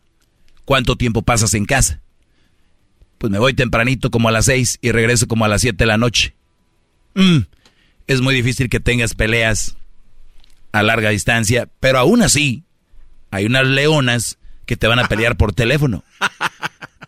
[0.65, 2.01] ¿cuánto tiempo pasas en casa?
[3.19, 5.89] Pues me voy tempranito como a las seis y regreso como a las siete de
[5.89, 6.35] la noche.
[7.13, 7.41] Mm,
[8.07, 9.77] es muy difícil que tengas peleas
[10.73, 12.65] a larga distancia, pero aún así,
[13.31, 16.05] hay unas leonas que te van a pelear por teléfono.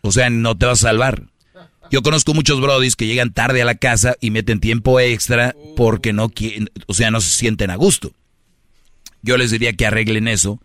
[0.03, 1.23] O sea, no te vas a salvar.
[1.90, 6.12] Yo conozco muchos brodis que llegan tarde a la casa y meten tiempo extra porque
[6.12, 8.12] no quieren, o sea, no se sienten a gusto.
[9.23, 10.61] Yo les diría que arreglen eso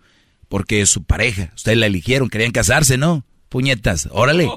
[0.47, 1.51] porque es su pareja.
[1.55, 3.23] Ustedes la eligieron, querían casarse, ¿no?
[3.49, 4.49] Puñetas, órale.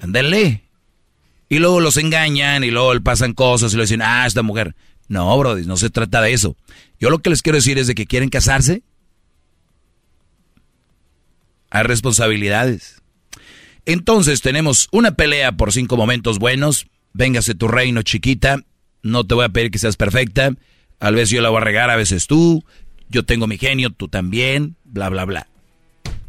[0.00, 0.64] Ándale.
[1.48, 4.74] Y luego los engañan y luego le pasan cosas y le dicen, ah, esta mujer.
[5.08, 6.56] No, brodis, no se trata de eso.
[6.98, 8.82] Yo lo que les quiero decir es de que quieren casarse.
[11.70, 13.01] Hay responsabilidades.
[13.86, 16.86] Entonces tenemos una pelea por cinco momentos buenos.
[17.12, 18.58] Véngase tu reino, chiquita.
[19.02, 20.54] No te voy a pedir que seas perfecta.
[21.00, 22.64] A veces yo la voy a regar, a veces tú.
[23.08, 24.76] Yo tengo mi genio, tú también.
[24.84, 25.48] Bla, bla, bla.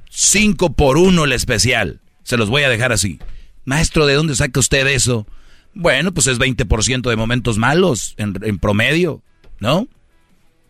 [0.09, 2.01] Cinco por uno el especial.
[2.23, 3.19] Se los voy a dejar así.
[3.65, 5.27] Maestro, ¿de dónde saca usted eso?
[5.73, 9.21] Bueno, pues es 20% de momentos malos en, en promedio,
[9.59, 9.87] ¿no?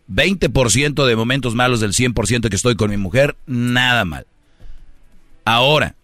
[0.08, 4.26] 20% de momentos malos del 100% que estoy con mi mujer, nada mal.
[5.44, 5.96] Ahora,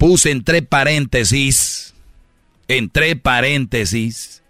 [0.00, 1.92] puse entre paréntesis,
[2.68, 4.42] entre paréntesis,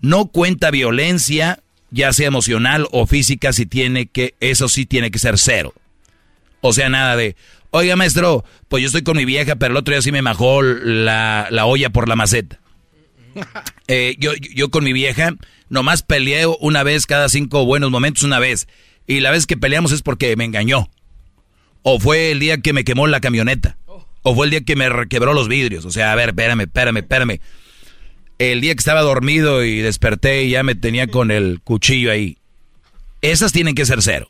[0.00, 5.20] no cuenta violencia, ya sea emocional o física, si tiene que, eso sí tiene que
[5.20, 5.72] ser cero.
[6.62, 7.36] O sea, nada de,
[7.70, 10.62] Oiga, maestro, pues yo estoy con mi vieja, pero el otro día sí me majó
[10.62, 12.60] la, la olla por la maceta.
[13.86, 15.34] Eh, yo, yo con mi vieja
[15.68, 18.66] nomás peleé una vez cada cinco buenos momentos, una vez.
[19.06, 20.88] Y la vez que peleamos es porque me engañó.
[21.82, 23.76] O fue el día que me quemó la camioneta.
[24.24, 25.84] O fue el día que me quebró los vidrios.
[25.84, 27.40] O sea, a ver, espérame, espérame, espérame.
[28.38, 32.38] El día que estaba dormido y desperté y ya me tenía con el cuchillo ahí.
[33.20, 34.28] Esas tienen que ser cero.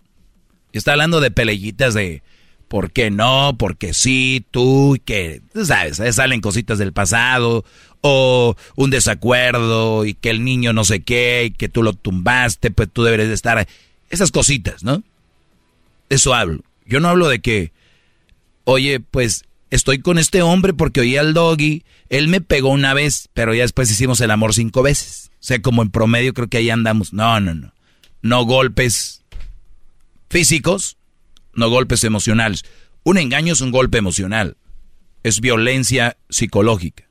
[0.73, 2.23] Está hablando de peleyitas de
[2.67, 7.65] por qué no, porque sí, tú, que, sabes, salen cositas del pasado,
[8.01, 12.73] o un desacuerdo, y que el niño no sé qué, y que tú lo tumbaste,
[12.73, 13.69] pues tú deberes de estar.
[14.11, 15.05] Esas cositas, ¿no?
[16.09, 16.63] Eso hablo.
[16.85, 17.71] Yo no hablo de que,
[18.65, 23.29] oye, pues estoy con este hombre porque oí al doggy, él me pegó una vez,
[23.35, 25.31] pero ya después hicimos el amor cinco veces.
[25.35, 27.13] O sea, como en promedio creo que ahí andamos.
[27.13, 27.75] No, no, no.
[28.23, 29.23] No golpes
[30.31, 30.97] físicos,
[31.55, 32.65] no golpes emocionales.
[33.03, 34.57] Un engaño es un golpe emocional.
[35.23, 37.09] Es violencia psicológica.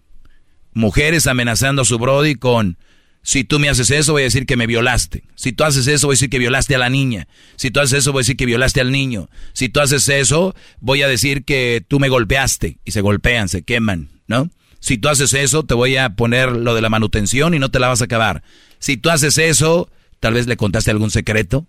[0.73, 2.77] Mujeres amenazando a su brody con,
[3.23, 5.23] si tú me haces eso, voy a decir que me violaste.
[5.35, 7.27] Si tú haces eso, voy a decir que violaste a la niña.
[7.55, 9.29] Si tú haces eso, voy a decir que violaste al niño.
[9.53, 12.77] Si tú haces eso, voy a decir que tú me golpeaste.
[12.83, 14.49] Y se golpean, se queman, ¿no?
[14.79, 17.79] Si tú haces eso, te voy a poner lo de la manutención y no te
[17.79, 18.43] la vas a acabar.
[18.79, 21.65] Si tú haces eso, tal vez le contaste algún secreto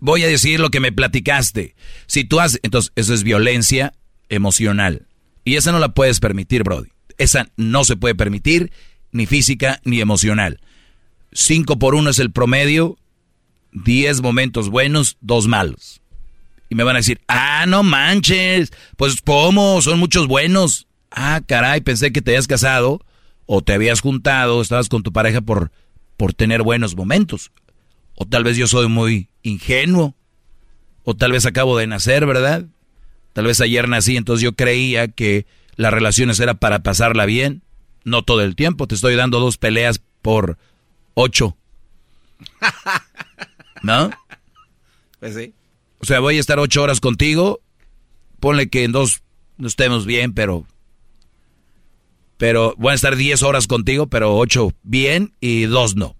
[0.00, 1.74] voy a decir lo que me platicaste.
[2.06, 3.92] Si tú haces, entonces eso es violencia
[4.28, 5.06] emocional.
[5.44, 6.88] Y esa no la puedes permitir, Brody.
[7.18, 8.72] Esa no se puede permitir,
[9.12, 10.60] ni física ni emocional.
[11.32, 12.98] Cinco por uno es el promedio,
[13.72, 16.00] diez momentos buenos, dos malos.
[16.68, 19.82] Y me van a decir, ah, no manches, pues ¿cómo?
[19.82, 20.86] Son muchos buenos.
[21.10, 23.04] Ah, caray, pensé que te habías casado
[23.46, 25.72] o te habías juntado, estabas con tu pareja por,
[26.16, 27.50] por tener buenos momentos.
[28.14, 30.14] O tal vez yo soy muy ingenuo.
[31.02, 32.66] O tal vez acabo de nacer, ¿verdad?
[33.32, 35.46] Tal vez ayer nací, entonces yo creía que
[35.76, 37.62] las relaciones era para pasarla bien.
[38.04, 40.58] No todo el tiempo, te estoy dando dos peleas por
[41.14, 41.56] ocho.
[43.82, 44.10] ¿No?
[45.18, 45.54] Pues sí.
[45.98, 47.60] O sea, voy a estar ocho horas contigo.
[48.40, 49.22] Ponle que en dos
[49.58, 50.66] no estemos bien, pero...
[52.38, 56.16] Pero voy a estar diez horas contigo, pero ocho bien y dos no.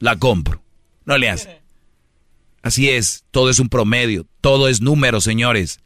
[0.00, 0.60] La compro.
[1.04, 1.62] No le hace.
[2.62, 5.80] Así es, todo es un promedio, todo es número, señores.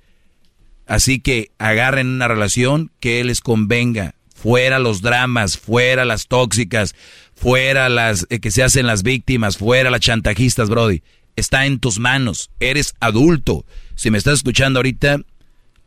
[0.86, 4.14] Así que agarren una relación que les convenga.
[4.40, 6.94] Fuera los dramas, fuera las tóxicas,
[7.34, 11.02] fuera las eh, que se hacen las víctimas, fuera las chantajistas, Brody.
[11.34, 12.50] Está en tus manos.
[12.60, 13.64] Eres adulto.
[13.96, 15.22] Si me estás escuchando ahorita,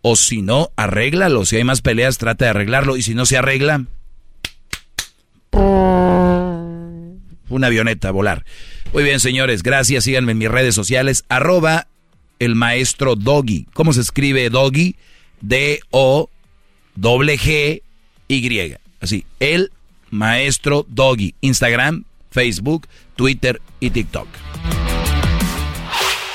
[0.01, 1.45] o si no, arréglalo.
[1.45, 2.97] Si hay más peleas, trata de arreglarlo.
[2.97, 3.85] Y si no se arregla,
[7.49, 8.43] una avioneta a volar.
[8.91, 10.03] Muy bien, señores, gracias.
[10.03, 11.23] Síganme en mis redes sociales.
[11.29, 11.87] Arroba
[12.39, 13.67] el maestro Doggy.
[13.73, 14.97] ¿Cómo se escribe Doggy?
[18.31, 18.77] D-O-G-G-Y.
[19.01, 19.71] Así, el
[20.09, 21.35] maestro Doggy.
[21.41, 24.27] Instagram, Facebook, Twitter y TikTok.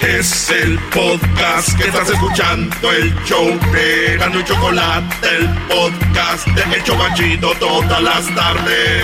[0.00, 6.76] Es el podcast que estás escuchando, el show de Gano y Chocolate, el podcast de
[6.76, 9.02] El Chocachito todas las tardes.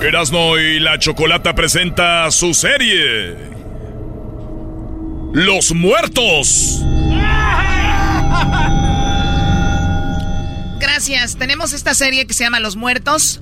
[0.00, 3.36] Erasno y la Chocolata presenta su serie.
[5.34, 6.82] Los muertos.
[10.78, 11.36] Gracias.
[11.36, 13.40] Tenemos esta serie que se llama Los Muertos.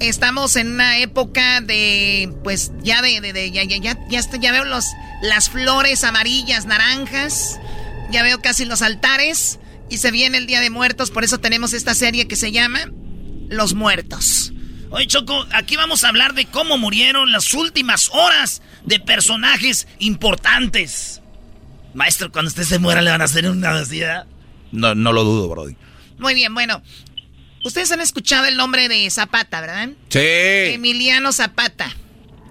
[0.00, 4.64] Estamos en una época de, pues ya de, de, ya, ya, ya, ya, ya veo
[4.64, 4.86] los,
[5.20, 7.60] las flores amarillas, naranjas.
[8.10, 9.58] Ya veo casi los altares.
[9.90, 12.78] Y se viene el Día de Muertos, por eso tenemos esta serie que se llama
[13.48, 14.52] Los Muertos.
[14.90, 21.19] Oye, Choco, aquí vamos a hablar de cómo murieron las últimas horas de personajes importantes.
[21.94, 24.26] Maestro, cuando usted se muera, ¿le van a hacer una ansiedad?
[24.72, 25.76] No, no lo dudo, Brody.
[26.18, 26.82] Muy bien, bueno.
[27.64, 29.90] Ustedes han escuchado el nombre de Zapata, ¿verdad?
[30.08, 30.18] Sí.
[30.74, 31.94] Emiliano Zapata.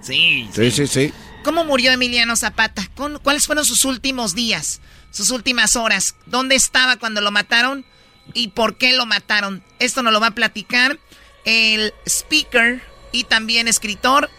[0.02, 0.48] Sí.
[0.54, 1.14] Sí, sí, sí.
[1.44, 2.90] ¿Cómo murió Emiliano Zapata?
[3.24, 4.82] ¿Cuáles fueron sus últimos días?
[5.12, 6.16] Sus últimas horas?
[6.26, 7.86] ¿Dónde estaba cuando lo mataron?
[8.34, 9.64] ¿Y por qué lo mataron?
[9.80, 11.00] Esto nos lo va a platicar
[11.46, 14.30] el speaker y también escritor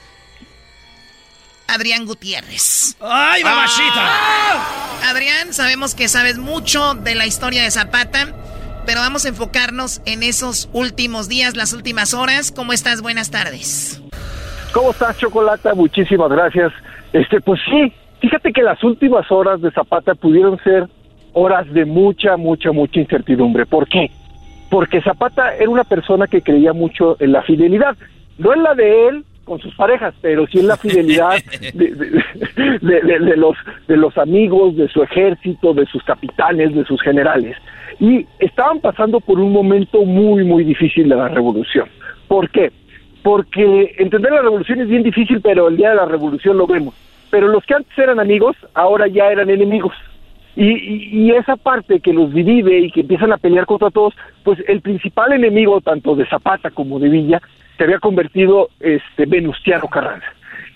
[1.74, 2.96] Adrián Gutiérrez.
[3.00, 3.94] ¡Ay, mamachita!
[3.96, 5.10] Ah.
[5.10, 8.28] Adrián, sabemos que sabes mucho de la historia de Zapata,
[8.86, 12.52] pero vamos a enfocarnos en esos últimos días, las últimas horas.
[12.52, 13.02] ¿Cómo estás?
[13.02, 14.02] Buenas tardes.
[14.72, 15.74] ¿Cómo estás, Chocolata?
[15.74, 16.72] Muchísimas gracias.
[17.12, 20.88] Este, pues sí, fíjate que las últimas horas de Zapata pudieron ser
[21.32, 23.66] horas de mucha, mucha, mucha incertidumbre.
[23.66, 24.10] ¿Por qué?
[24.70, 27.96] porque Zapata era una persona que creía mucho en la fidelidad,
[28.38, 31.38] no en la de él, con sus parejas, pero sí en la fidelidad
[31.74, 33.56] de, de- de- de los,
[33.88, 37.56] de los amigos, de su ejército, de sus capitanes, de sus generales.
[37.98, 41.88] Y estaban pasando por un momento muy, muy difícil de la revolución.
[42.28, 42.70] ¿Por qué?
[43.22, 46.94] Porque entender la revolución es bien difícil, pero el día de la revolución lo vemos.
[47.30, 49.92] Pero los que antes eran amigos, ahora ya eran enemigos.
[50.56, 54.14] Y, y- y esa parte que los divide y que empiezan a pelear contra todos,
[54.42, 57.40] pues el principal enemigo tanto de Zapata como de Villa
[57.80, 60.26] se había convertido este Venustiano Carranza.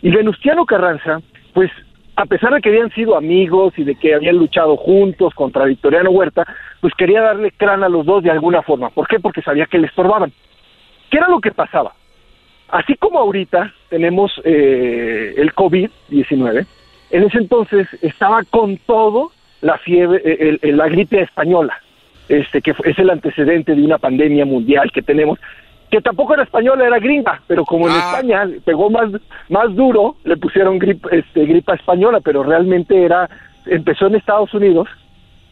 [0.01, 1.21] Y Venustiano Carranza,
[1.53, 1.71] pues
[2.17, 6.09] a pesar de que habían sido amigos y de que habían luchado juntos contra Victoriano
[6.09, 6.47] Huerta,
[6.81, 8.89] pues quería darle crán a los dos de alguna forma.
[8.89, 9.21] ¿Por qué?
[9.21, 10.33] Porque sabía que le estorbaban.
[11.11, 11.93] ¿Qué era lo que pasaba?
[12.71, 16.65] Así como ahorita tenemos eh, el COVID-19,
[17.11, 19.31] en ese entonces estaba con todo
[19.61, 21.75] la fiebre, eh, el- el- la gripe española,
[22.31, 25.39] este que es el antecedente de una pandemia mundial que tenemos,
[25.95, 29.11] que tampoco era española, era gringa, pero como en España pegó más,
[29.49, 33.29] más duro, le pusieron grip- este, gripa española, pero realmente era,
[33.67, 34.89] empezó en Estados Unidos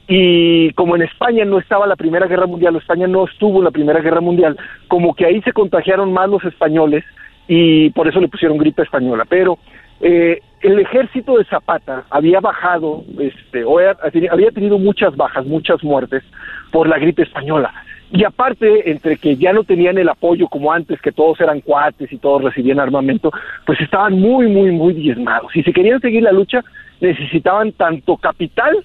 [0.09, 3.65] y como en España no estaba la Primera Guerra Mundial, o España no estuvo en
[3.65, 4.57] la Primera Guerra Mundial,
[4.89, 7.05] como que ahí se contagiaron más los españoles
[7.47, 9.25] y por eso le pusieron gripe española.
[9.29, 9.59] Pero
[10.01, 13.97] eh, el ejército de Zapata había bajado, este, o era-
[14.33, 16.25] había tenido muchas bajas, muchas muertes
[16.73, 17.73] por la gripe española.
[18.13, 22.13] Y aparte, entre que ya no tenían el apoyo como antes, que todos eran cuates
[22.13, 23.31] y todos recibían armamento,
[23.65, 25.51] pues estaban muy, muy, muy diezmados.
[25.57, 26.63] Y si querían seguir la lucha,
[27.01, 28.85] necesitaban tanto capital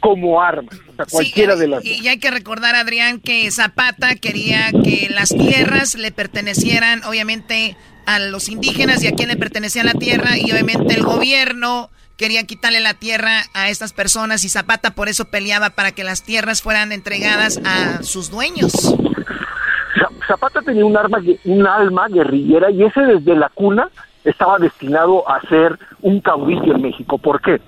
[0.00, 1.90] como armas, o sea, cualquiera de las dos.
[1.90, 8.18] Y hay que recordar, Adrián, que Zapata quería que las tierras le pertenecieran, obviamente, a
[8.18, 12.80] los indígenas y a quién le pertenecía la tierra, y obviamente el gobierno quería quitarle
[12.80, 16.92] la tierra a estas personas, y Zapata por eso peleaba para que las tierras fueran
[16.92, 18.72] entregadas a sus dueños.
[18.72, 23.88] Za- Zapata tenía un arma, un alma guerrillera y ese desde la cuna
[24.24, 27.18] estaba destinado a ser un caudillo en México.
[27.18, 27.60] ¿Por qué?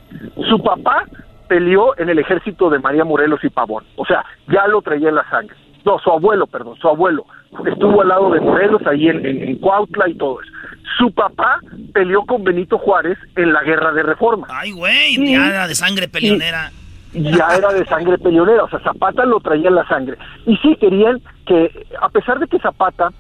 [0.49, 1.05] Su papá
[1.49, 5.15] peleó en el ejército de María Morelos y Pavón, o sea, ya lo traía en
[5.17, 5.57] la sangre.
[5.85, 7.25] No, su abuelo, perdón, su abuelo
[7.65, 10.51] estuvo al lado de Morelos ahí en, en, en Cuautla y todo eso.
[10.99, 11.59] Su papá
[11.93, 14.47] peleó con Benito Juárez en la guerra de reforma.
[14.51, 16.71] Ay, güey, ya era de sangre peleonera.
[17.13, 20.17] ya era de sangre peleonera, o sea, Zapata lo traía en la sangre.
[20.47, 21.71] Y sí querían que,
[22.01, 23.11] a pesar de que Zapata,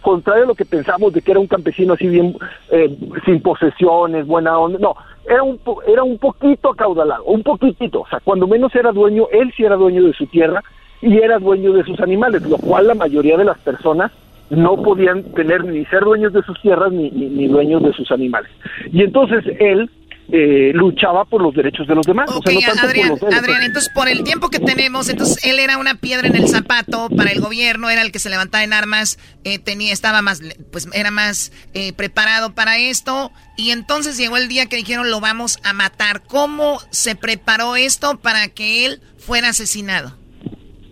[0.00, 2.34] contrario a lo que pensamos de que era un campesino así bien,
[2.70, 4.94] eh, sin posesiones, buena onda, no,
[5.28, 9.26] era un, po- era un poquito acaudalado, un poquitito, o sea, cuando menos era dueño,
[9.32, 10.62] él sí era dueño de su tierra
[11.02, 14.10] y era dueño de sus animales, lo cual la mayoría de las personas
[14.50, 18.10] no podían tener ni ser dueños de sus tierras ni, ni, ni dueños de sus
[18.10, 18.50] animales.
[18.92, 19.90] Y entonces él
[20.32, 22.30] eh, luchaba por los derechos de los demás.
[22.30, 25.44] o sea, no tanto Adrián, por los Adrián, entonces por el tiempo que tenemos, entonces
[25.44, 28.62] él era una piedra en el zapato para el gobierno, era el que se levantaba
[28.62, 30.40] en armas, eh, tenía, estaba más,
[30.70, 35.20] pues era más eh, preparado para esto, y entonces llegó el día que dijeron lo
[35.20, 36.22] vamos a matar.
[36.26, 40.20] ¿Cómo se preparó esto para que él fuera asesinado?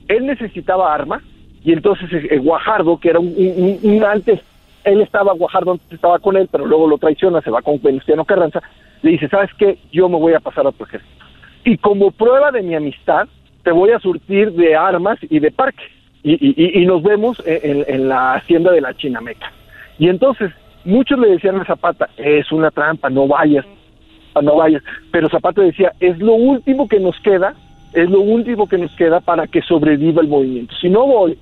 [0.09, 1.22] él necesitaba armas
[1.68, 4.40] y entonces eh, eh, Guajardo, que era un, antes,
[4.84, 8.24] él estaba, Guajardo antes estaba con él, pero luego lo traiciona, se va con Venustiano
[8.24, 8.62] Carranza,
[9.02, 9.76] le dice, ¿sabes qué?
[9.92, 11.12] Yo me voy a pasar a tu ejército.
[11.64, 13.28] Y como prueba de mi amistad,
[13.64, 15.82] te voy a surtir de armas y de parque.
[16.22, 19.52] Y, y- y- nos vemos en- en la hacienda de la Chinameca.
[19.98, 20.50] Y entonces,
[20.86, 23.66] muchos le decían a Zapata, es una trampa, no vayas,
[24.42, 24.82] no vayas.
[25.10, 27.54] Pero Zapata decía, es lo último que nos queda,
[27.92, 30.74] es lo último que nos queda para que sobreviva el movimiento.
[30.80, 31.36] Si no voy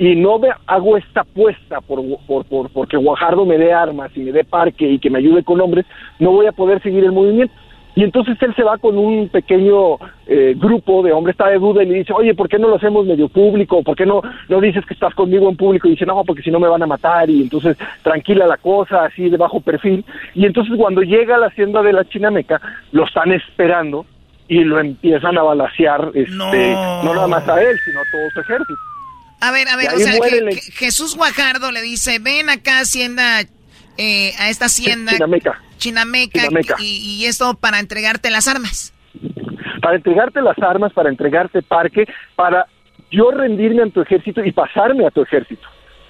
[0.00, 4.20] y no me hago esta apuesta por, por, por, porque Guajardo me dé armas y
[4.20, 5.84] me dé parque y que me ayude con hombres,
[6.18, 7.52] no voy a poder seguir el movimiento.
[7.94, 9.96] Y entonces él se va con un pequeño
[10.26, 12.76] eh, grupo de hombres, está de duda y le dice, oye, ¿por qué no lo
[12.76, 13.82] hacemos medio público?
[13.82, 15.86] ¿Por qué no, no dices que estás conmigo en público?
[15.86, 17.28] Y dice, no, porque si no me van a matar.
[17.28, 20.02] Y entonces tranquila la cosa, así de bajo perfil.
[20.34, 22.58] Y entonces cuando llega a la hacienda de la Chinameca,
[22.92, 24.06] lo están esperando
[24.48, 27.04] y lo empiezan a balasear, este, no.
[27.04, 28.80] nada más a él, sino a todo su ejército.
[29.40, 33.40] A ver, a ver, o sea, que- Jesús Guajardo le dice, ven acá, hacienda,
[33.96, 35.60] eh, a esta hacienda Chinameca.
[35.78, 36.76] Chinameca, Chinameca.
[36.78, 38.92] Y, y esto para entregarte las armas.
[39.82, 42.66] para entregarte las armas, para entregarte parque, para
[43.10, 45.66] yo rendirme a tu ejército y pasarme a tu ejército.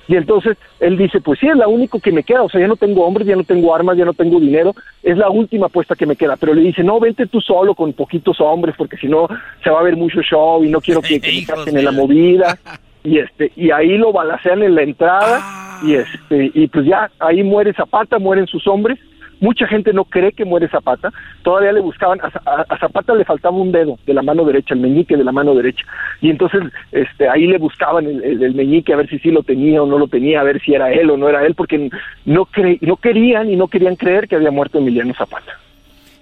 [0.08, 2.66] Y entonces él dice, pues sí, es la único que me queda, o sea, ya
[2.66, 4.74] no tengo hombres, ya no tengo armas, ya no tengo dinero,
[5.04, 6.36] es la última apuesta que me queda.
[6.36, 9.28] Pero le dice, no, vente tú solo con poquitos hombres, porque si no
[9.62, 12.58] se va a ver mucho show y no quiero que, que me en la movida.
[13.02, 17.42] Y este, y ahí lo balacean en la entrada, y este, y pues ya, ahí
[17.42, 18.98] muere Zapata, mueren sus hombres,
[19.40, 21.10] mucha gente no cree que muere Zapata,
[21.42, 24.74] todavía le buscaban, a, a- a Zapata le faltaba un dedo de la mano derecha,
[24.74, 25.82] el meñique de la mano derecha,
[26.20, 26.60] y entonces
[26.92, 29.86] este, ahí le buscaban el, el- el meñique a ver si sí lo tenía o
[29.86, 31.88] no lo tenía, a ver si era él o no era él, porque
[32.26, 35.52] no, cre- no querían y no querían creer que había muerto Emiliano Zapata.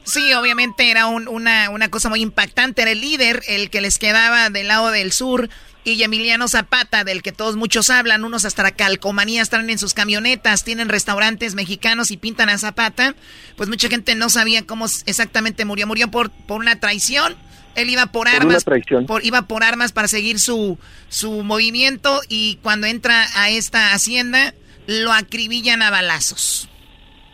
[0.04, 2.80] Sí, obviamente era un- una, una cosa muy impactante.
[2.80, 5.50] Era el líder, el que les quedaba del lado del sur.
[5.94, 9.94] Y Emiliano Zapata, del que todos muchos hablan, unos hasta la calcomanía están en sus
[9.94, 13.14] camionetas, tienen restaurantes mexicanos y pintan a Zapata.
[13.56, 15.86] Pues mucha gente no sabía cómo exactamente murió.
[15.86, 17.36] Murió por, por una traición.
[17.74, 18.64] Él iba por, armas.
[19.06, 20.78] por- iba por armas para seguir su,
[21.08, 22.20] su movimiento.
[22.28, 24.54] Y cuando entra a esta hacienda,
[24.86, 26.68] lo acribillan a balazos.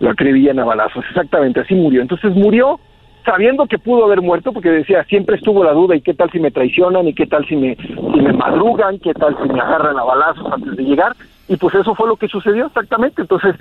[0.01, 2.03] lo acribillan a balazos, exactamente, así murió.
[2.03, 2.79] Entonces murió
[3.25, 6.39] sabiendo que pudo haber muerto, porque decía, siempre estuvo la duda, ¿y qué tal si
[6.39, 7.09] me traicionan?
[7.09, 8.99] ¿Y qué tal si me, si me madrugan?
[8.99, 11.15] ¿Qué tal si me agarran a balazos antes de llegar?
[11.49, 13.23] Y pues eso fue lo que sucedió exactamente.
[13.23, 13.55] Entonces,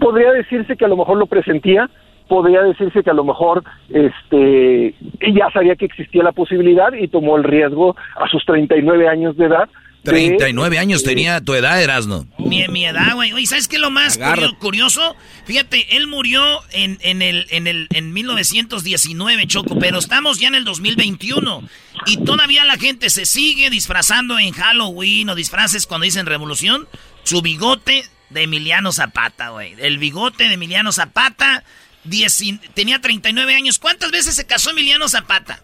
[0.00, 1.88] podría decirse que a lo mejor lo presentía,
[2.28, 4.94] podría decirse que a lo mejor este
[5.32, 9.46] ya sabía que existía la posibilidad y tomó el riesgo a sus 39 años de
[9.46, 9.68] edad.
[10.04, 12.26] De- 39 años tenía tu edad, Erasno.
[12.38, 13.32] Mi, mi edad, güey.
[13.32, 14.54] Oye, ¿sabes qué es lo más Agárrate.
[14.56, 15.16] curioso?
[15.46, 20.54] Fíjate, él murió en, en, el, en, el, en 1919, Choco, pero estamos ya en
[20.54, 21.62] el 2021.
[22.06, 26.86] Y todavía la gente se sigue disfrazando en Halloween o disfraces cuando dicen revolución.
[27.22, 29.74] Su bigote de Emiliano Zapata, güey.
[29.78, 31.64] El bigote de Emiliano Zapata.
[32.04, 33.78] dieci- tenía 39 años.
[33.78, 35.62] ¿Cuántas veces se casó Emiliano Zapata?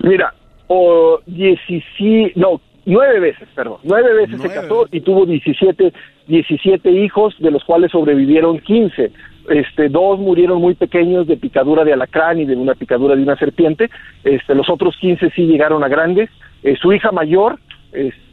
[0.00, 0.34] Mira,
[0.66, 5.92] o 17, no, nueve veces, perdón, nueve veces se casó y tuvo 17,
[6.26, 9.12] 17 hijos, de los cuales sobrevivieron 15.
[9.50, 13.36] Este, dos murieron muy pequeños de picadura de alacrán y de una picadura de una
[13.36, 13.90] serpiente.
[14.24, 16.30] Este, los otros 15 sí llegaron a grandes.
[16.62, 17.58] Eh, su hija mayor,
[17.92, 18.27] este,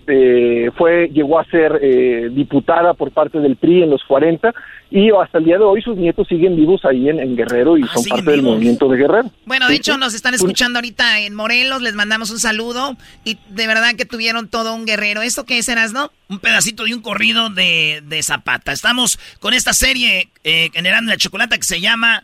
[0.78, 4.54] fue, llegó a ser eh, diputada por parte del PRI en los 40
[4.92, 7.84] y hasta el día de hoy sus nietos siguen vivos ahí en, en Guerrero y
[7.88, 9.32] son parte del movimiento de Guerrero.
[9.46, 10.00] Bueno, de Sí, hecho sí.
[10.00, 14.48] nos están escuchando ahorita en Morelos, les mandamos un saludo y de verdad que tuvieron
[14.48, 15.22] todo un guerrero.
[15.24, 16.12] ¿Esto qué serás, no?
[16.30, 18.72] un pedacito de un corrido de, de Zapata.
[18.72, 22.24] Estamos con esta serie eh, generando la chocolate que se llama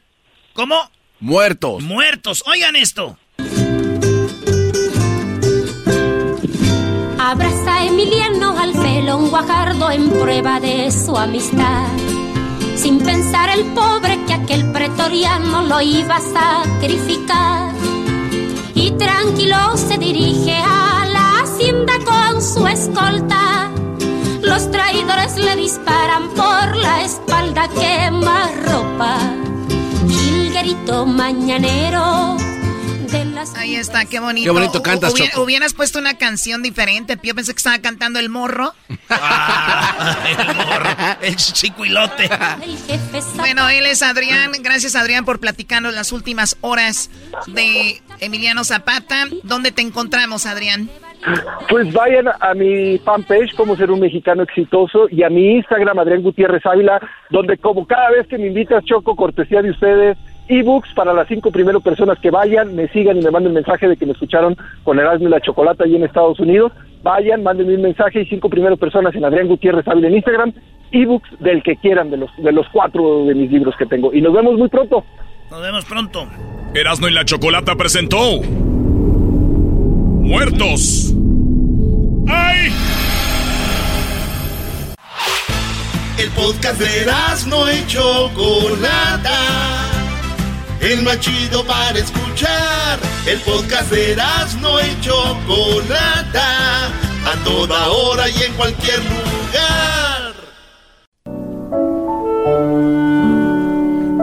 [0.53, 0.75] ¿Cómo?
[1.19, 1.83] Muertos.
[1.83, 2.43] Muertos.
[2.47, 3.17] Oigan esto.
[7.19, 7.60] Abraza a
[8.01, 11.85] Emiliano al felón Guajardo en prueba de su amistad.
[12.75, 17.71] Sin pensar el pobre que aquel pretoriano lo iba a sacrificar.
[18.73, 23.69] Y tranquilo se dirige a la hacienda con su escolta.
[24.41, 29.19] Los traidores le disparan por la espalda, quema ropa.
[30.07, 32.35] Gilguerito mañanero
[33.11, 34.45] de las Ahí está, qué bonito.
[34.45, 35.43] Qué bonito cantas, Choco.
[35.43, 37.17] Hubieras puesto una canción diferente.
[37.21, 38.73] Yo pensé que estaba cantando el morro.
[38.89, 40.89] el morro,
[41.21, 42.29] el chicuilote.
[43.35, 44.51] Bueno, él es Adrián.
[44.61, 47.09] Gracias, Adrián, por platicarnos las últimas horas
[47.47, 49.27] de Emiliano Zapata.
[49.43, 50.89] ¿Dónde te encontramos, Adrián?
[51.69, 56.23] Pues vayan a mi fanpage, como ser un mexicano exitoso, y a mi Instagram, Adrián
[56.23, 56.99] Gutiérrez Ávila,
[57.29, 60.17] donde como cada vez que me invitas, Choco, cortesía de ustedes,
[60.51, 63.95] ebooks para las cinco primeras personas que vayan, me sigan y me manden mensaje de
[63.95, 66.73] que me escucharon con Erasmo y la Chocolata ahí en Estados Unidos.
[67.03, 70.53] Vayan, mándenme un mensaje y cinco primeras personas en Adrián Gutiérrez Ávila en Instagram,
[70.91, 74.13] ebooks del que quieran, de los, de los cuatro de mis libros que tengo.
[74.13, 75.05] Y nos vemos muy pronto.
[75.49, 76.27] Nos vemos pronto.
[76.73, 78.41] Erasmo y la Chocolata presentó
[80.21, 81.13] Muertos.
[82.27, 82.71] ¡Ay!
[86.17, 89.31] El podcast de no y Chocolata.
[90.81, 92.99] El más chido para escuchar.
[93.27, 94.15] El podcast de
[94.59, 96.87] no y Chocolata.
[96.87, 100.33] A toda hora y en cualquier lugar.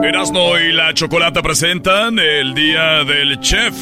[0.03, 3.73] Erasmo y la Chocolata presentan el Día del Chef.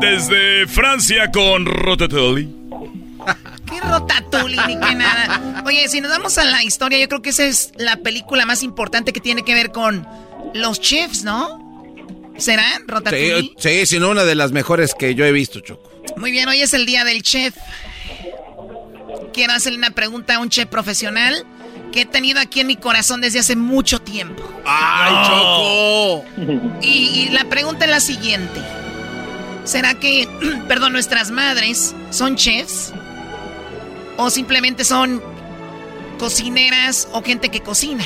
[0.00, 2.62] Desde Francia con Rotetoli.
[3.66, 5.62] Qué rotatuli, ni qué nada.
[5.64, 8.62] Oye, si nos vamos a la historia, yo creo que esa es la película más
[8.62, 10.06] importante que tiene que ver con
[10.54, 11.60] los chefs, ¿no?
[12.36, 13.54] ¿Será Rotatuli?
[13.58, 15.90] Sí, sí, sino una de las mejores que yo he visto, Choco.
[16.16, 17.54] Muy bien, hoy es el día del chef.
[19.32, 21.46] Quiero hacerle una pregunta a un chef profesional
[21.92, 24.42] que he tenido aquí en mi corazón desde hace mucho tiempo.
[24.64, 26.24] ¡Ay, Choco!
[26.80, 26.86] Y,
[27.26, 28.60] y la pregunta es la siguiente.
[29.64, 30.28] ¿Será que,
[30.68, 32.92] perdón, nuestras madres son chefs?
[34.16, 35.22] ¿O simplemente son
[36.18, 38.04] cocineras o gente que cocina?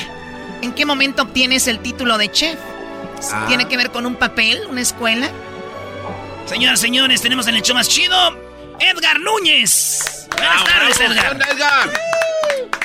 [0.61, 2.57] ¿En qué momento obtienes el título de chef?
[3.31, 3.45] Ah.
[3.47, 5.29] ¿Tiene que ver con un papel, una escuela?
[6.45, 8.15] Señoras, señores, tenemos en el hecho más chido
[8.79, 10.27] Edgar Núñez.
[10.35, 11.37] Buenas tardes, Edgar.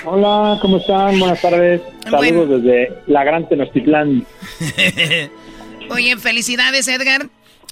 [0.04, 1.18] Hola, ¿cómo están?
[1.18, 1.80] Buenas tardes.
[2.10, 4.26] Saludos desde la Gran Tenochtitlán.
[5.90, 7.28] Oye, felicidades, Edgar.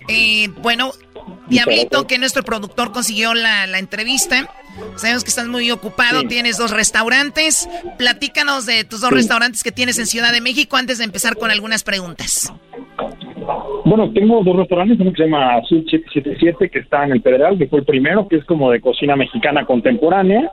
[0.08, 0.92] Eh, bueno,
[1.48, 4.48] Diablito, que nuestro productor consiguió la, entrevista.
[4.96, 7.68] Sabemos que estás muy ocupado, tienes dos restaurantes.
[7.98, 11.50] Platícanos de tus dos restaurantes que tienes en Ciudad de México antes de empezar con
[11.50, 12.52] algunas preguntas.
[13.84, 17.58] Bueno, tengo dos restaurantes, uno que se llama Sud 777, que está en el Federal,
[17.58, 20.52] que fue el primero, que es como de cocina mexicana contemporánea.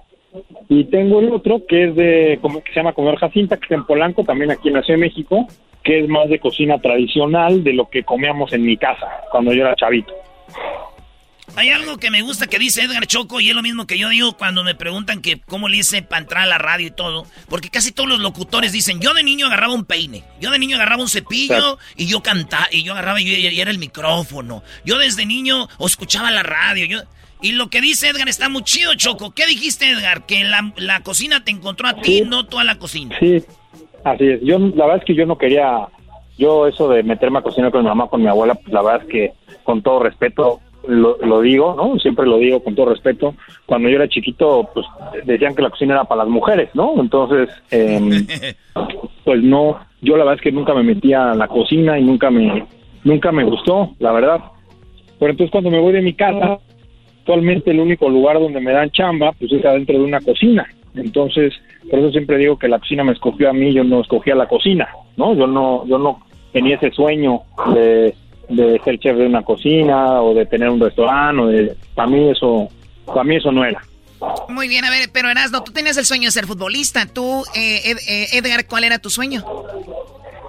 [0.69, 3.75] Y tengo el otro que es de, como que se llama Comer Jacinta, que está
[3.75, 5.47] en Polanco, también aquí en la Ciudad de México,
[5.83, 9.61] que es más de cocina tradicional de lo que comíamos en mi casa cuando yo
[9.61, 10.13] era chavito.
[11.55, 14.09] Hay algo que me gusta que dice Edgar Choco y es lo mismo que yo
[14.09, 17.25] digo cuando me preguntan que cómo le hice para entrar a la radio y todo.
[17.49, 20.75] Porque casi todos los locutores dicen, yo de niño agarraba un peine, yo de niño
[20.75, 24.61] agarraba un cepillo y yo cantaba, y yo agarraba y, era el micrófono.
[24.85, 26.85] Yo desde niño escuchaba la radio.
[26.85, 26.99] Yo...
[27.41, 29.31] Y lo que dice Edgar está muy chido, Choco.
[29.31, 30.25] ¿Qué dijiste, Edgar?
[30.25, 33.15] Que la, cocina te encontró a ti, no tú a la cocina.
[33.19, 33.43] Sí,
[34.03, 34.41] así es.
[34.41, 35.87] Yo, la verdad es que yo no quería,
[36.37, 39.03] yo eso de meterme a cocinar con mi mamá, con mi abuela, pues la verdad
[39.03, 39.33] es que
[39.63, 41.99] con todo respeto lo, digo, ¿no?
[41.99, 43.35] Siempre lo digo con todo respeto.
[43.65, 44.85] Cuando yo era chiquito, pues
[45.25, 46.93] decían que la cocina era para las mujeres, ¿no?
[46.99, 48.25] Entonces, em,
[49.25, 52.31] pues no, yo la verdad es que nunca me metía a la cocina y nunca
[52.31, 52.65] me,
[53.03, 54.39] nunca me gustó, la verdad.
[55.19, 56.59] Pero entonces cuando me voy de mi casa,
[57.27, 60.65] actualmente el único lugar donde me dan chamba, pues es adentro de una cocina.
[60.95, 61.53] Entonces,
[61.89, 64.35] por eso siempre digo que la cocina me escogió a mí, yo no escogí a
[64.35, 65.35] la cocina, ¿no?
[65.35, 66.21] Yo no, yo no
[66.53, 67.41] tenía ese sueño
[67.73, 68.15] de
[68.47, 72.29] de ser chef de una cocina o de tener un restaurante o de para mí
[72.29, 72.69] eso
[73.05, 73.81] para mí eso no era
[74.47, 77.91] muy bien a ver pero Erasno tú tenías el sueño de ser futbolista tú eh,
[78.07, 79.43] eh, Edgar cuál era tu sueño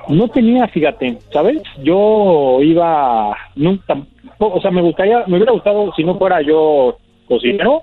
[0.07, 3.97] no tenía fíjate sabes yo iba nunca
[4.39, 7.83] o sea me gustaría me hubiera gustado si no fuera yo cocinero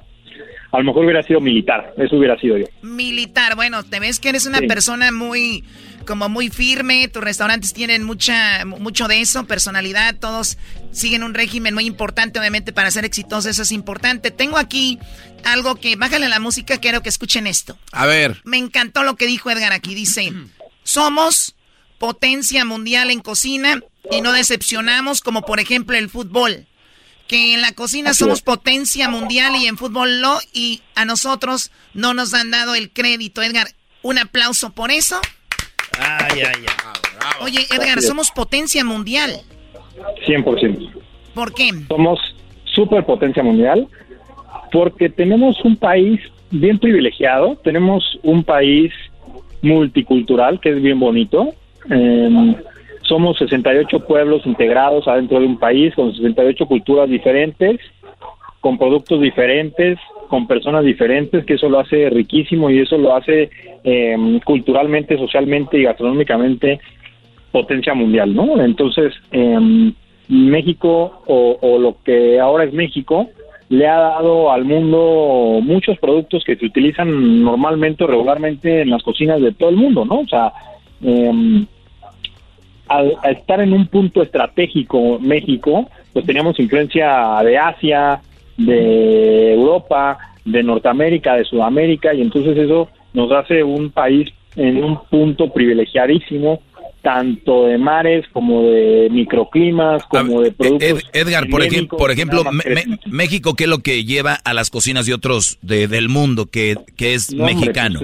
[0.71, 4.29] a lo mejor hubiera sido militar eso hubiera sido yo militar bueno te ves que
[4.29, 5.63] eres una persona muy
[6.05, 10.57] como muy firme, tus restaurantes tienen mucha, mucho de eso, personalidad, todos
[10.91, 14.31] siguen un régimen muy importante, obviamente para ser exitosos eso es importante.
[14.31, 14.99] Tengo aquí
[15.43, 17.77] algo que, bájale la música, quiero que escuchen esto.
[17.91, 18.37] A ver.
[18.45, 20.31] Me encantó lo que dijo Edgar aquí, dice,
[20.83, 21.54] somos
[22.05, 23.81] potencia mundial en cocina
[24.11, 26.67] y no decepcionamos como por ejemplo el fútbol.
[27.27, 32.13] Que en la cocina somos potencia mundial y en fútbol no, y a nosotros no
[32.13, 33.41] nos han dado el crédito.
[33.41, 33.69] Edgar,
[34.03, 35.19] un aplauso por eso.
[35.97, 37.31] Ay, ay, ay.
[37.41, 39.41] Oye, Edgar, somos potencia mundial.
[40.27, 40.91] 100%.
[41.33, 41.71] ¿Por qué?
[41.87, 42.19] Somos
[42.65, 43.87] superpotencia mundial
[44.71, 48.93] porque tenemos un país bien privilegiado, tenemos un país
[49.63, 51.55] multicultural que es bien bonito.
[51.89, 52.55] Em,
[53.01, 57.79] somos 68 pueblos integrados adentro de un país con 68 culturas diferentes,
[58.61, 63.49] con productos diferentes, con personas diferentes, que eso lo hace riquísimo y eso lo hace
[63.83, 66.79] eh, culturalmente, socialmente y gastronómicamente
[67.51, 68.59] potencia mundial, ¿no?
[68.61, 69.91] Entonces, eh,
[70.27, 73.29] México o, lo que ahora es México
[73.69, 79.03] le ha dado al mundo muchos productos que se utilizan normalmente o regularmente en las
[79.03, 80.19] cocinas de todo el mundo, ¿no?
[80.19, 80.51] O sea,
[81.03, 81.65] eh,
[82.87, 88.21] al, al, estar en un punto estratégico México, pues teníamos influencia de Asia,
[88.57, 94.99] de Europa, de Norteamérica, de Sudamérica, y entonces eso nos hace un país en un
[95.09, 96.61] punto privilegiadísimo
[97.01, 101.03] tanto de mares como de microclimas, como de productos.
[101.13, 102.43] Edgar, por ejemplo, por ejemplo
[103.05, 106.75] México, ¿qué es lo que lleva a las cocinas de otros de, del mundo que,
[106.97, 107.99] que es mexicano?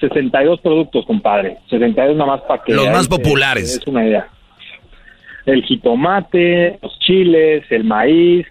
[0.00, 1.58] 62 productos, compadre.
[1.68, 2.72] 62 nada más para que...
[2.72, 3.76] Los más populares.
[3.76, 4.28] Es una idea.
[5.46, 8.46] El jitomate, los chiles, el maíz,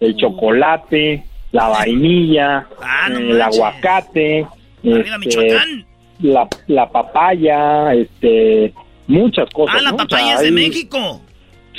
[0.00, 4.46] el chocolate, la vainilla, ah, el aguacate,
[4.82, 5.56] este,
[6.20, 8.72] la, la, papaya, este,
[9.06, 9.76] muchas cosas.
[9.78, 11.20] Ah, la papaya es de México.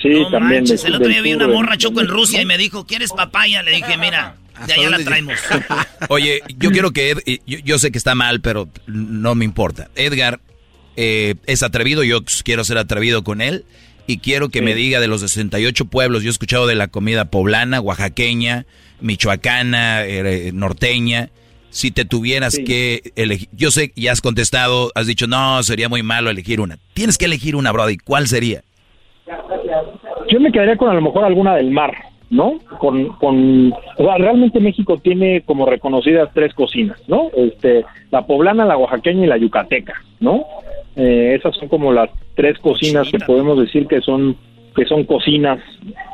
[0.01, 0.65] Sí, también.
[0.67, 3.63] el otro día vi una morra choco en Rusia y me dijo, ¿quieres papaya?
[3.63, 4.35] Le dije, mira,
[4.65, 5.35] de allá la traemos.
[6.09, 9.89] Oye, yo quiero que, yo, sé que está mal, pero no me importa.
[9.95, 10.39] Edgar
[10.95, 13.65] eh, es atrevido, yo quiero ser atrevido con él
[14.07, 17.25] y quiero que me diga de los 68 pueblos, yo he escuchado de la comida
[17.25, 18.65] poblana, oaxaqueña,
[19.01, 21.29] michoacana, eh, norteña.
[21.69, 26.01] Si te tuvieras que elegir, yo sé, ya has contestado, has dicho, no, sería muy
[26.01, 26.77] malo elegir una.
[26.93, 27.97] Tienes que elegir una, Brody.
[27.97, 28.63] ¿Cuál sería?
[30.29, 31.93] Yo me quedaría con a lo mejor alguna del mar,
[32.29, 32.59] ¿no?
[32.79, 37.29] Con, con, o sea, realmente México tiene como reconocidas tres cocinas, ¿no?
[37.35, 40.45] Este, la poblana, la oaxaqueña y la yucateca, ¿no?
[40.95, 44.35] Eh, esas son como las tres cocinas que podemos decir que son
[44.75, 45.59] que son cocinas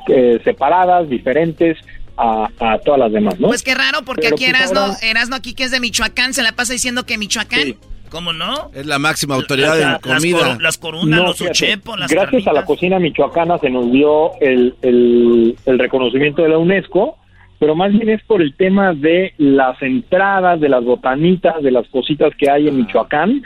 [0.07, 1.77] eh, separadas, diferentes,
[2.15, 3.47] a, a todas las demás, ¿no?
[3.47, 6.33] Pues qué raro, porque Pero, aquí pues, Erasno, ahora- Erasno aquí que es de Michoacán,
[6.33, 7.75] se la pasa diciendo que Michoacán.
[8.13, 8.69] ¿Cómo no?
[8.75, 10.57] Es la máxima autoridad La- en las comida.
[10.61, 14.39] las corunas, No, los fíjate, uchepos, las Gracias a la cocina michoacana se nos dio
[14.39, 17.17] el, el, el reconocimiento de la UNESCO,
[17.57, 21.87] pero más bien es por el tema de las entradas, de las botanitas, de las
[21.87, 23.41] cositas que hay en Michoacán.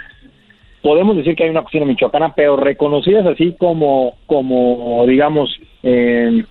[0.82, 5.50] Podemos decir que hay una cocina michoacana, pero reconocidas así como, como digamos,
[5.84, 6.44] eh,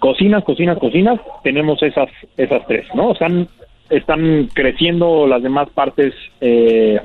[0.00, 3.12] cocinas, cocinas, cocinas, tenemos esas, esas tres, ¿no?
[3.12, 3.48] Están,
[3.90, 7.00] están creciendo las demás partes eh,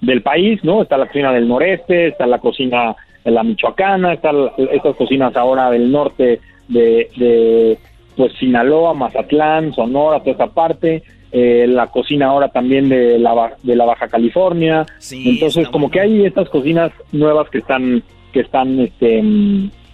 [0.00, 0.82] del país, ¿no?
[0.82, 2.94] Está la cocina del noreste, está la cocina
[3.24, 7.78] de la michoacana, están estas cocinas ahora del norte de, de
[8.16, 11.02] pues Sinaloa, Mazatlán, Sonora, toda esa parte,
[11.32, 16.24] eh, la cocina ahora también de la, de la Baja California, entonces como que hay
[16.24, 18.02] estas cocinas nuevas que están
[18.32, 19.22] que están este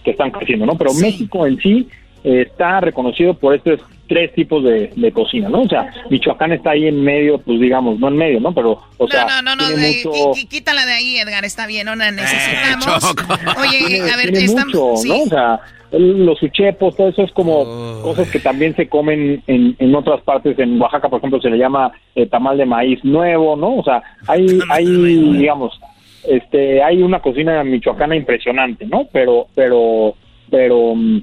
[0.03, 0.77] que están creciendo, ¿no?
[0.77, 1.87] Pero México en sí
[2.23, 5.61] eh, está reconocido por estos tres tipos de, de cocina, ¿no?
[5.61, 8.53] O sea, Michoacán está ahí en medio, pues digamos, no en medio, ¿no?
[8.53, 10.31] Pero, o sea, No, no, no, tiene de- mucho...
[10.49, 13.15] quítala de ahí, Edgar, está bien, no la necesitamos.
[13.59, 14.73] Oye, tiene, a ver, tiene estamos...
[14.73, 15.09] mucho, sí.
[15.09, 15.23] ¿no?
[15.23, 15.59] O sea,
[15.91, 17.63] los uchepos, todo eso es como
[18.01, 20.57] cosas que también se comen en, en otras partes.
[20.59, 23.77] En Oaxaca, por ejemplo, se le llama eh, tamal de maíz nuevo, ¿no?
[23.77, 25.79] O sea, hay, hay digamos,
[26.27, 29.07] este, hay una cocina michoacana impresionante, ¿no?
[29.13, 30.13] Pero, pero,
[30.51, 31.21] pero, mm,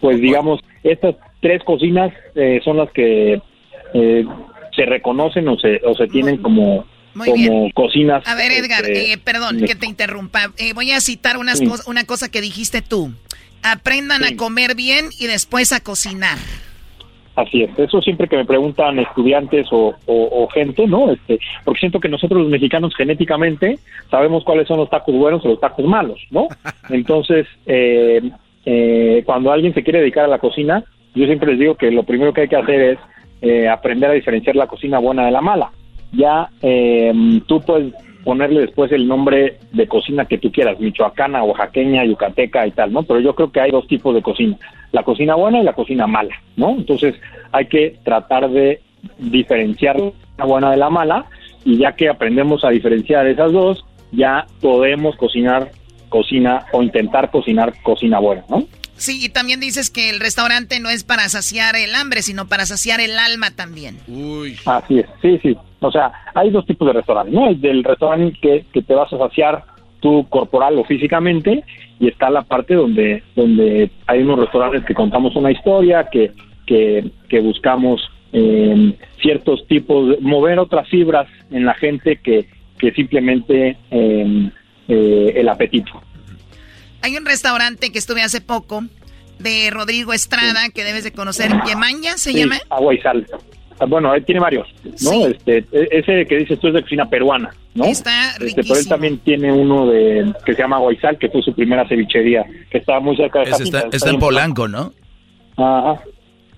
[0.00, 3.40] pues digamos, estas tres cocinas eh, son las que
[3.94, 4.24] eh,
[4.74, 6.84] se reconocen o se, o se tienen como,
[7.14, 7.70] Muy como bien.
[7.72, 8.26] cocinas.
[8.26, 10.52] A ver, Edgar, este, eh, perdón que te interrumpa.
[10.58, 11.66] Eh, voy a citar unas Sí.
[11.66, 13.12] cos- una cosa que dijiste tú.
[13.62, 16.38] Aprendan a comer bien y después a cocinar.
[17.36, 21.10] Así es, eso siempre que me preguntan estudiantes o, o- o gente, ¿no?
[21.12, 23.78] Este, porque siento que nosotros los mexicanos genéticamente
[24.10, 26.48] sabemos cuáles son los tacos buenos o los tacos malos, ¿no?
[26.90, 28.20] Entonces, eh,
[28.66, 30.84] eh, cuando alguien se quiere dedicar a la cocina,
[31.14, 32.98] yo siempre les digo que lo primero que hay que hacer es
[33.42, 35.70] eh, aprender a diferenciar la cocina buena de la mala.
[36.12, 37.12] Ya eh,
[37.46, 37.94] tú puedes
[38.24, 43.02] ponerle después el nombre de cocina que tú quieras, michoacana, oaxaqueña, yucateca y tal, ¿no?
[43.02, 44.56] Pero yo creo que hay dos tipos de cocina,
[44.92, 46.70] la cocina buena y la cocina mala, ¿no?
[46.70, 47.14] Entonces
[47.52, 48.80] hay que tratar de
[49.18, 49.96] diferenciar
[50.36, 51.26] la buena de la mala
[51.64, 55.70] y ya que aprendemos a diferenciar esas dos, ya podemos cocinar
[56.08, 58.64] cocina o intentar cocinar cocina buena, ¿no?
[59.00, 62.66] Sí, y también dices que el restaurante no es para saciar el hambre, sino para
[62.66, 63.96] saciar el alma también.
[64.66, 65.56] Así es, sí, sí.
[65.80, 67.46] O sea, hay dos tipos de restaurantes, ¿no?
[67.46, 69.64] Hay del restaurante que, que te vas a saciar
[70.00, 71.64] tú corporal o físicamente
[71.98, 76.32] y está la parte donde donde hay unos restaurantes que contamos una historia, que,
[76.66, 82.46] que, que buscamos eh, ciertos tipos, de, mover otras fibras en la gente que,
[82.78, 84.50] que simplemente eh,
[84.88, 86.02] eh, el apetito.
[87.02, 88.84] Hay un restaurante que estuve hace poco
[89.38, 92.58] de Rodrigo Estrada que debes de conocer, Yemanya se Sí, llama.
[92.68, 93.26] agua y sal.
[93.78, 95.10] Ah, Bueno, él tiene varios, ¿no?
[95.10, 95.24] Sí.
[95.30, 97.86] Este, e- ese que dices tú es de cocina peruana, ¿no?
[97.86, 101.54] Está Este, pero él también tiene uno de que se llama Sal, que fue su
[101.54, 104.92] primera cevichería, que estaba muy cerca de Ese está, Jacinta, está en Polanco, ¿no?
[105.56, 106.02] Ajá.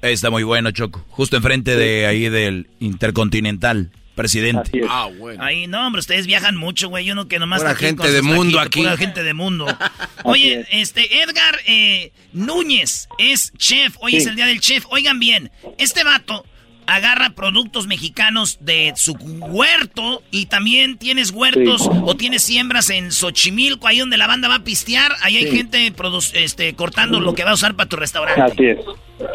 [0.02, 1.04] Está muy bueno, Choco.
[1.10, 4.82] Justo enfrente de ahí del Intercontinental, presidente.
[4.88, 5.42] Ah, bueno.
[5.42, 7.10] Ahí, no, hombre, ustedes viajan mucho, güey.
[7.10, 8.80] Uno que nomás Pura gente de mundo aquí.
[8.80, 9.66] Pura gente de mundo.
[10.24, 13.96] Oye, este, Edgar eh, Núñez es chef.
[14.00, 14.16] Hoy Sí.
[14.18, 14.84] es el día del chef.
[14.90, 16.44] Oigan bien, este vato
[16.86, 21.90] agarra productos mexicanos de su huerto y también tienes huertos Sí.
[22.04, 25.12] o tienes siembras en Xochimilco, ahí donde la banda va a pistear.
[25.22, 25.92] Ahí hay gente
[26.34, 28.42] este, cortando lo que va a usar para tu restaurante.
[28.42, 28.78] Así es,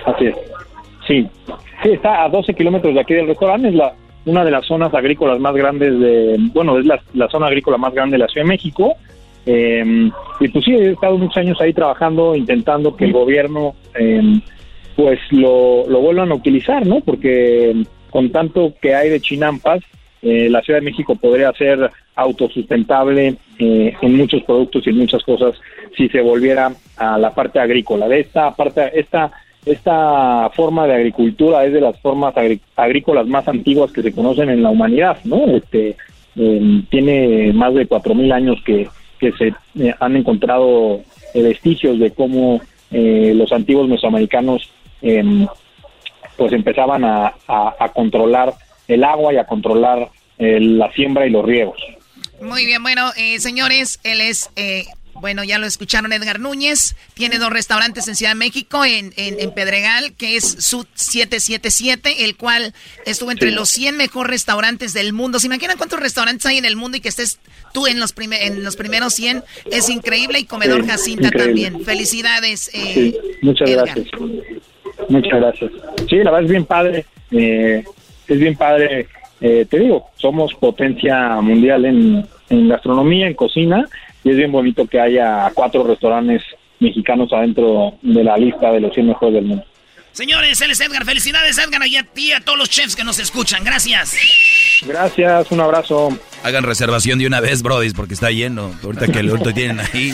[0.06, 0.36] así es.
[1.08, 1.28] Sí,
[1.84, 3.96] sí, está a 12 kilómetros de aquí del restaurante, es la
[4.28, 7.94] una de las zonas agrícolas más grandes de, bueno, es la, la zona agrícola más
[7.94, 8.96] grande de la Ciudad de México.
[9.46, 10.12] Eh,
[10.42, 14.40] y pues sí, he estado muchos años ahí trabajando, intentando que el gobierno, eh,
[14.96, 17.00] pues lo, lo vuelvan a utilizar, ¿no?
[17.00, 17.74] Porque
[18.10, 19.80] con tanto que hay de chinampas,
[20.22, 25.24] eh, la Ciudad de México podría ser autosustentable eh, en muchos productos y en muchas
[25.24, 25.56] cosas
[25.96, 28.08] si se volviera a la parte agrícola.
[28.08, 29.32] De esta parte, esta
[29.72, 32.34] esta forma de agricultura es de las formas
[32.76, 35.46] agrícolas más antiguas que se conocen en la humanidad, ¿no?
[35.48, 35.96] Este
[36.36, 38.88] eh, tiene más de cuatro mil años que,
[39.20, 39.48] que se
[39.80, 41.02] eh, han encontrado
[41.34, 42.62] vestigios de cómo
[42.92, 44.70] eh, los antiguos mesoamericanos
[45.02, 45.46] em,
[46.38, 48.54] pues empezaban a, a- a controlar
[48.88, 50.10] el agua y a controlar
[50.40, 51.78] eh, la siembra y los riegos.
[52.42, 54.52] Muy bien, bueno, señores, él es,
[55.20, 56.96] bueno, ya lo escucharon, Edgar Núñez.
[57.14, 62.26] Tiene dos restaurantes en Ciudad de México, en, en, en Pedregal, que es Sud 777,
[62.26, 62.74] el cual
[63.06, 63.56] estuvo entre Sí.
[63.56, 65.40] los 100 mejores restaurantes del mundo.
[65.40, 67.40] ¿Se imaginan cuántos restaurantes hay en el mundo y que estés
[67.74, 69.44] tú en los, prime- en los primeros 100?
[69.72, 71.64] Es increíble y Comedor Sí, Jacinta increíble.
[71.64, 71.86] también.
[71.86, 73.86] Felicidades, eh, Sí, muchas Edgar.
[73.86, 74.08] gracias.
[75.10, 75.72] Muchas gracias.
[76.10, 77.06] Sí, la verdad es bien padre.
[77.32, 77.84] Eh,
[78.28, 79.08] es bien padre.
[79.40, 83.86] Eh, te digo, somos potencia mundial en, en gastronomía, en cocina,
[84.24, 86.44] y es bien bonito que haya cuatro restaurantes
[86.80, 89.66] mexicanos adentro de la lista de los 100 mejores del mundo.
[90.18, 91.06] Señores, él es Edgar.
[91.06, 93.64] Felicidades, Edgar, y a ti, a todos los chefs que nos escuchan.
[93.64, 94.16] Gracias.
[94.82, 96.10] Gracias, un abrazo.
[96.44, 98.72] Hagan reservación de una vez, Brody, porque está lleno.
[98.84, 100.12] Ahorita que el orto tienen ahí.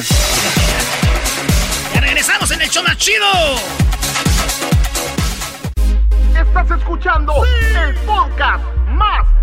[1.93, 3.26] Ya regresamos en el show más chido.
[6.38, 9.42] Estás escuchando el podcast más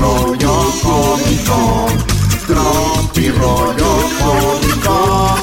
[0.00, 1.86] Rollo cómico.
[2.46, 5.36] Tropi rollo cómico.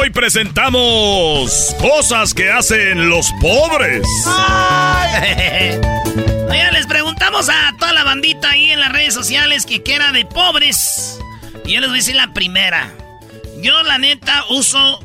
[0.00, 4.02] Hoy presentamos cosas que hacen los pobres.
[6.50, 10.12] Oigan, les preguntamos a toda la bandita ahí en las redes sociales que qué era
[10.12, 11.18] de pobres.
[11.64, 12.92] Y yo les voy a decir la primera.
[13.62, 15.00] Yo, la neta, uso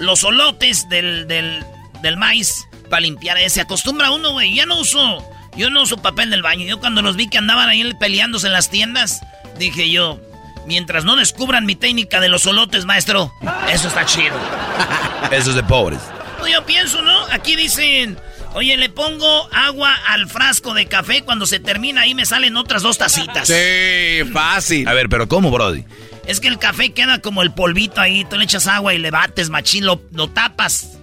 [0.00, 1.64] los olotes del, del,
[2.02, 3.38] del maíz para limpiar.
[3.50, 4.54] Se acostumbra uno, güey.
[4.54, 5.24] Ya no uso.
[5.56, 6.64] Yo no uso papel del baño.
[6.66, 9.20] Yo cuando los vi que andaban ahí peleándose en las tiendas,
[9.58, 10.20] dije yo,
[10.66, 13.32] mientras no descubran mi técnica de los olotes, maestro,
[13.70, 14.36] eso está chido.
[15.32, 15.98] Eso es de pobres.
[16.38, 17.24] No, Yo pienso, ¿no?
[17.32, 18.16] Aquí dicen,
[18.54, 22.82] oye, le pongo agua al frasco de café, cuando se termina ahí me salen otras
[22.82, 23.48] dos tacitas.
[23.48, 24.86] Sí, fácil.
[24.86, 25.84] A ver, pero ¿cómo, Brody?
[26.26, 29.10] Es que el café queda como el polvito ahí, tú le echas agua y le
[29.10, 30.98] bates, machín, lo, lo tapas.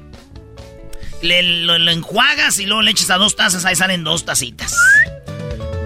[1.21, 4.75] Le, lo, lo enjuagas y luego le echas a dos tazas, ahí salen dos tacitas.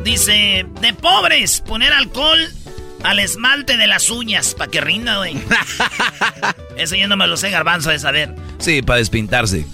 [0.03, 2.39] Dice, de pobres, poner alcohol
[3.03, 5.37] al esmalte de las uñas, para que rinda, güey.
[6.77, 8.33] Eso yo no me lo sé, garbanzo, de saber.
[8.57, 9.67] Sí, para despintarse.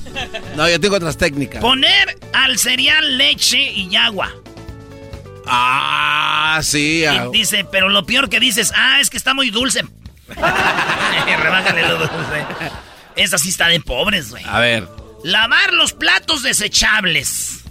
[0.58, 1.62] No, yo tengo otras técnicas.
[1.62, 4.34] Poner al cereal leche y agua.
[5.48, 7.06] Ah, sí.
[7.06, 7.28] ah.
[7.32, 9.84] Dice, pero lo peor que dices, ah, es que está muy dulce.
[10.28, 12.46] Rebájale lo dulce.
[13.16, 14.44] Esa sí está de pobres, güey.
[14.48, 14.88] A ver.
[15.24, 17.64] Lavar los platos desechables.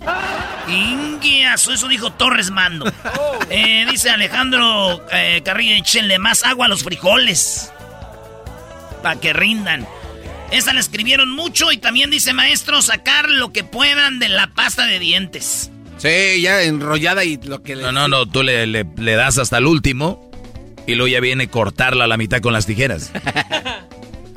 [0.69, 2.91] Inguiazo, eso dijo Torres Mando.
[3.51, 7.71] Eh, dice Alejandro eh, Carrillo, échenle más agua a los frijoles.
[9.03, 9.87] Para que rindan.
[10.51, 14.87] Esa la escribieron mucho y también dice maestro, sacar lo que puedan de la pasta
[14.87, 15.71] de dientes.
[16.03, 17.83] Sí, ya enrollada y lo que le...
[17.85, 20.29] No, no, no, tú le, le- le das hasta el último
[20.87, 23.13] y luego ya viene cortarla a la mitad con las tijeras.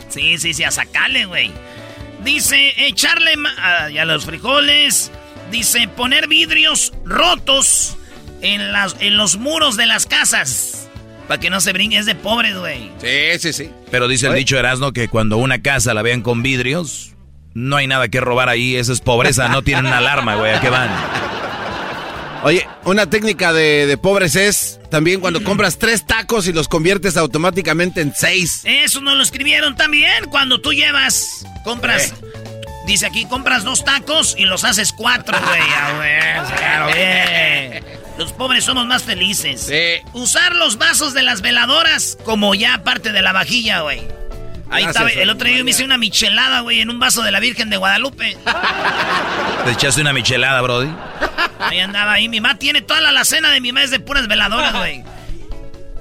[0.10, 1.52] Sí, sí, sí, a sacarle, güey.
[2.24, 5.12] Dice echarle ma- ah, ya los frijoles.
[5.52, 7.98] Dice poner vidrios rotos
[8.42, 10.88] en, las, en los muros de las casas.
[11.28, 12.92] Para que no se brinque, es de pobres, güey.
[13.02, 13.70] Sí, sí, sí.
[13.92, 17.14] Pero dice el dicho Erasmo que cuando una casa la vean con vidrios,
[17.54, 20.70] no hay nada que robar ahí, eso es pobreza, no tienen alarma, güey, ¿a qué
[20.70, 20.90] van?
[22.46, 27.18] Oye, una técnica de, de pobres es también cuando compras tres tacos y los conviertes
[27.18, 28.62] automáticamente en seis.
[28.66, 30.26] Eso nos lo escribieron también.
[30.30, 32.14] Cuando tú llevas, compras.
[32.86, 35.60] Dice aquí, compras dos tacos y los haces cuatro, güey.
[38.20, 39.68] Los pobres somos más felices.
[40.14, 44.08] Usar los vasos de las veladoras como ya parte de la vajilla, güey.
[44.70, 47.22] Ahí Gracias, está, el otro día yo me hice una michelada, güey, en un vaso
[47.22, 48.38] de la Virgen de Guadalupe.
[49.64, 50.90] Te echaste una michelada, Brody.
[51.60, 52.28] Ahí andaba ahí.
[52.30, 55.04] Mi mamá tiene toda la alacena de mi mamá es de puras veladoras, güey.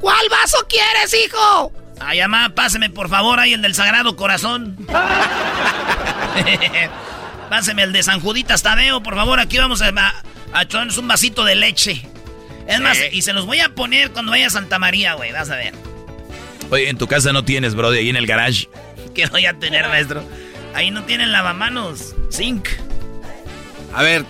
[0.00, 1.72] ¿Cuál vaso quieres, hijo?
[2.00, 4.76] Ay, mamá, páseme por favor ahí el del Sagrado Corazón.
[7.50, 9.40] páseme el de San Juditas Tadeo, por favor.
[9.40, 10.14] Aquí vamos a, a,
[10.52, 12.06] a echarnos un vasito de leche.
[12.66, 15.32] Es más, y se los voy a poner cuando vaya a Santa María, güey.
[15.32, 15.74] Vas a ver.
[16.70, 18.68] Oye, en tu casa no tienes, Brody, ahí en el garage.
[19.14, 20.24] ¿Qué voy a tener, maestro?
[20.74, 22.14] Ahí no tienen lavamanos.
[22.32, 22.66] Zinc.
[23.92, 24.24] A ver,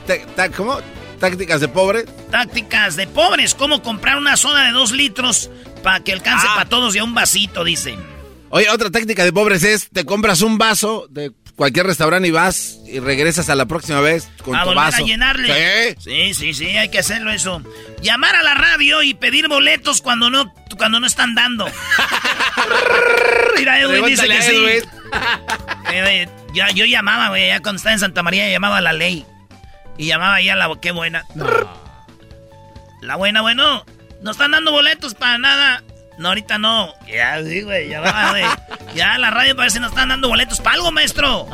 [0.57, 0.79] ¿cómo?
[1.19, 2.05] ¿Tácticas de pobre?
[2.31, 3.55] Tácticas de pobres.
[3.55, 5.51] ¿Cómo comprar una soda de dos litros
[5.83, 7.99] para que alcance para todos y a un vasito, dicen?
[8.51, 12.79] Oye, otra táctica de pobres es te compras un vaso de cualquier restaurante y vas
[12.87, 15.03] y regresas a la próxima vez con a tu volver vaso.
[15.03, 15.97] a llenarle.
[15.99, 16.11] Sí.
[16.11, 17.63] sí, sí, sí, hay que hacerlo eso.
[18.03, 21.67] Llamar a la radio y pedir boletos cuando no cuando no están dando.
[23.59, 24.67] Mira, Edwin dice que sí.
[25.93, 29.25] Eh, yo, yo, llamaba, güey, ya cuando estaba en Santa María, llamaba a la ley.
[29.97, 30.71] Y llamaba ya a la...
[30.81, 31.25] ¡Qué buena!
[33.01, 33.85] La buena, bueno.
[34.23, 35.83] No están dando boletos para nada.
[36.19, 36.93] No, ahorita no.
[37.07, 38.45] Ya, sí, güey, ya va, güey.
[38.95, 41.47] Ya la radio parece que nos están dando boletos para algo, maestro.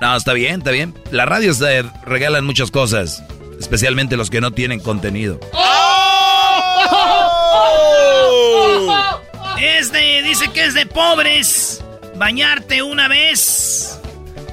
[0.00, 0.94] No, está bien, está bien.
[1.10, 1.62] Las radios
[2.04, 3.22] regalan muchas cosas,
[3.60, 5.40] especialmente los que no tienen contenido.
[9.58, 11.82] Es de, dice que es de pobres
[12.16, 13.98] bañarte una vez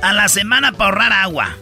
[0.01, 1.57] a la semana para ahorrar agua.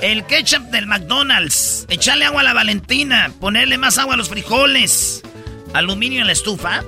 [0.00, 5.22] El ketchup del McDonald's, echarle agua a la Valentina, ponerle más agua a los frijoles,
[5.72, 6.82] aluminio en la estufa.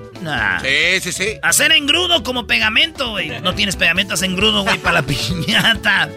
[0.63, 1.39] Sí, sí, sí.
[1.43, 3.41] Hacer engrudo como pegamento, güey.
[3.41, 6.09] No tienes pegamento, haz engrudo, güey, para la piñata.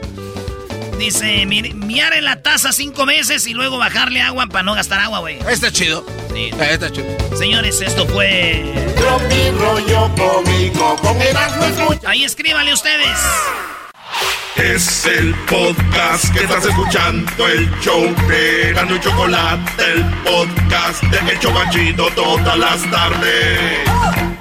[1.02, 5.18] Dice, miar en la taza cinco meses y luego bajarle agua para no gastar agua,
[5.18, 5.40] güey.
[5.50, 6.06] Está chido.
[6.32, 6.52] Sí.
[6.60, 7.08] Está chido.
[7.36, 8.64] Señores, esto fue...
[9.58, 11.18] rollo cómico con
[12.06, 13.18] Ahí escríbanle ustedes.
[14.58, 21.34] Es el podcast que estás escuchando, el show de Gano y Chocolate, el podcast de
[21.34, 24.41] Hecho Banchito todas las tardes.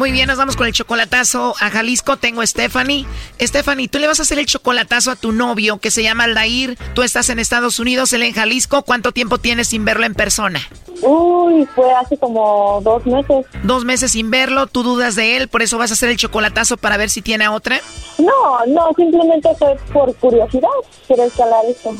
[0.00, 2.16] Muy bien, nos vamos con el chocolatazo a Jalisco.
[2.16, 3.04] Tengo a Stephanie.
[3.38, 6.78] Stephanie, tú le vas a hacer el chocolatazo a tu novio que se llama Aldair.
[6.94, 8.80] Tú estás en Estados Unidos, él en Jalisco.
[8.80, 10.58] ¿Cuánto tiempo tienes sin verlo en persona?
[11.02, 13.44] Uy, fue hace como dos meses.
[13.62, 16.78] Dos meses sin verlo, tú dudas de él, por eso vas a hacer el chocolatazo
[16.78, 17.78] para ver si tiene otra.
[18.16, 20.68] No, no, simplemente fue por curiosidad,
[21.06, 21.94] quiero escalar esto.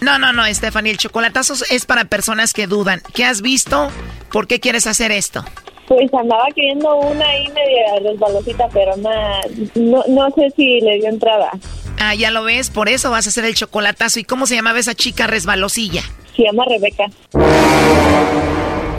[0.00, 3.00] No, no, no, Stephanie, el chocolatazo es para personas que dudan.
[3.12, 3.90] ¿Qué has visto?
[4.32, 5.44] ¿Por qué quieres hacer esto?
[5.86, 9.40] Pues andaba queriendo una ahí media resbalosita, pero nada,
[9.74, 11.50] no, no sé si le dio entrada.
[11.98, 14.20] Ah, ya lo ves, por eso vas a hacer el chocolatazo.
[14.20, 16.02] ¿Y cómo se llamaba esa chica resbalosilla?
[16.36, 17.06] Se llama Rebeca.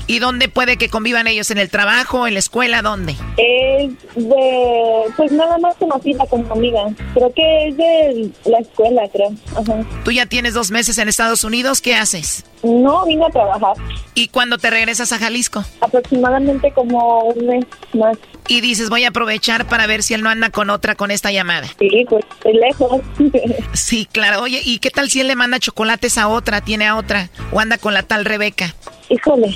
[0.08, 1.50] ¿Y dónde puede que convivan ellos?
[1.50, 2.28] ¿En el trabajo?
[2.28, 2.82] ¿En la escuela?
[2.82, 3.16] ¿Dónde?
[3.38, 5.14] Es de...
[5.18, 6.86] Pues nada más conocida como amiga.
[7.14, 9.34] Creo que es de la escuela, creo.
[9.56, 9.84] Ajá.
[10.04, 11.82] ¿Tú ya tienes dos meses en Estados Unidos?
[11.82, 12.46] ¿Qué haces?
[12.62, 13.76] No, vine a trabajar.
[14.14, 15.64] ¿Y cuándo te regresas a Jalisco?
[15.82, 18.18] Aproximadamente como un mes más.
[18.48, 21.32] Y dices, voy a aprovechar para ver si él no anda con otra con esta
[21.32, 21.68] llamada.
[21.80, 23.02] Sí, pues es lejos.
[23.74, 24.42] sí, claro.
[24.42, 27.30] Oye, ¿y qué tal si él le manda chocolates a otra, tiene a otra?
[27.52, 28.76] ¿O anda con la tal Rebeca?
[29.10, 29.54] Híjole,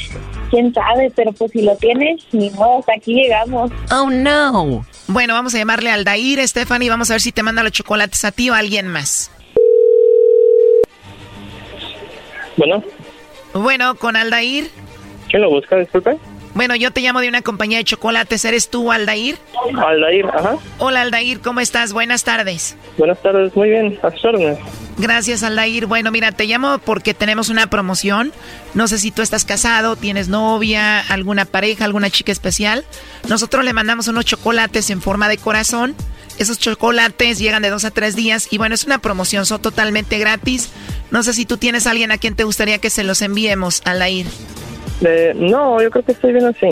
[0.51, 3.71] quién sabe, pero pues si lo tienes, ni modo, hasta aquí llegamos.
[3.91, 4.85] Oh no.
[5.07, 8.23] Bueno, vamos a llamarle al Dair, Stephanie, vamos a ver si te manda los chocolates
[8.25, 9.31] a ti o a alguien más.
[12.59, 12.83] Bueno.
[13.53, 14.69] Bueno, con Aldair.
[15.29, 16.17] ¿Quién lo busca, disculpe?
[16.55, 18.43] Bueno, yo te llamo de una compañía de chocolates.
[18.43, 19.37] ¿Eres tú, Aldair?
[19.77, 20.57] Aldair, ajá.
[20.79, 21.93] Hola, Aldair, ¿cómo estás?
[21.93, 22.75] Buenas tardes.
[22.97, 24.57] Buenas tardes, muy bien, a.
[24.97, 25.85] Gracias, Aldair.
[25.85, 28.33] Bueno, mira, te llamo porque tenemos una promoción.
[28.73, 32.85] No sé si tú estás casado, tienes novia, alguna pareja, alguna chica especial.
[33.27, 35.95] Nosotros le mandamos unos chocolates en forma de corazón.
[36.37, 40.19] Esos chocolates llegan de dos a tres días y bueno, es una promoción, son totalmente
[40.19, 40.69] gratis.
[41.11, 43.81] No sé si tú tienes a alguien a quien te gustaría que se los enviemos,
[43.85, 44.27] Aldair.
[45.01, 46.69] Eh, no, yo creo que estoy bien así.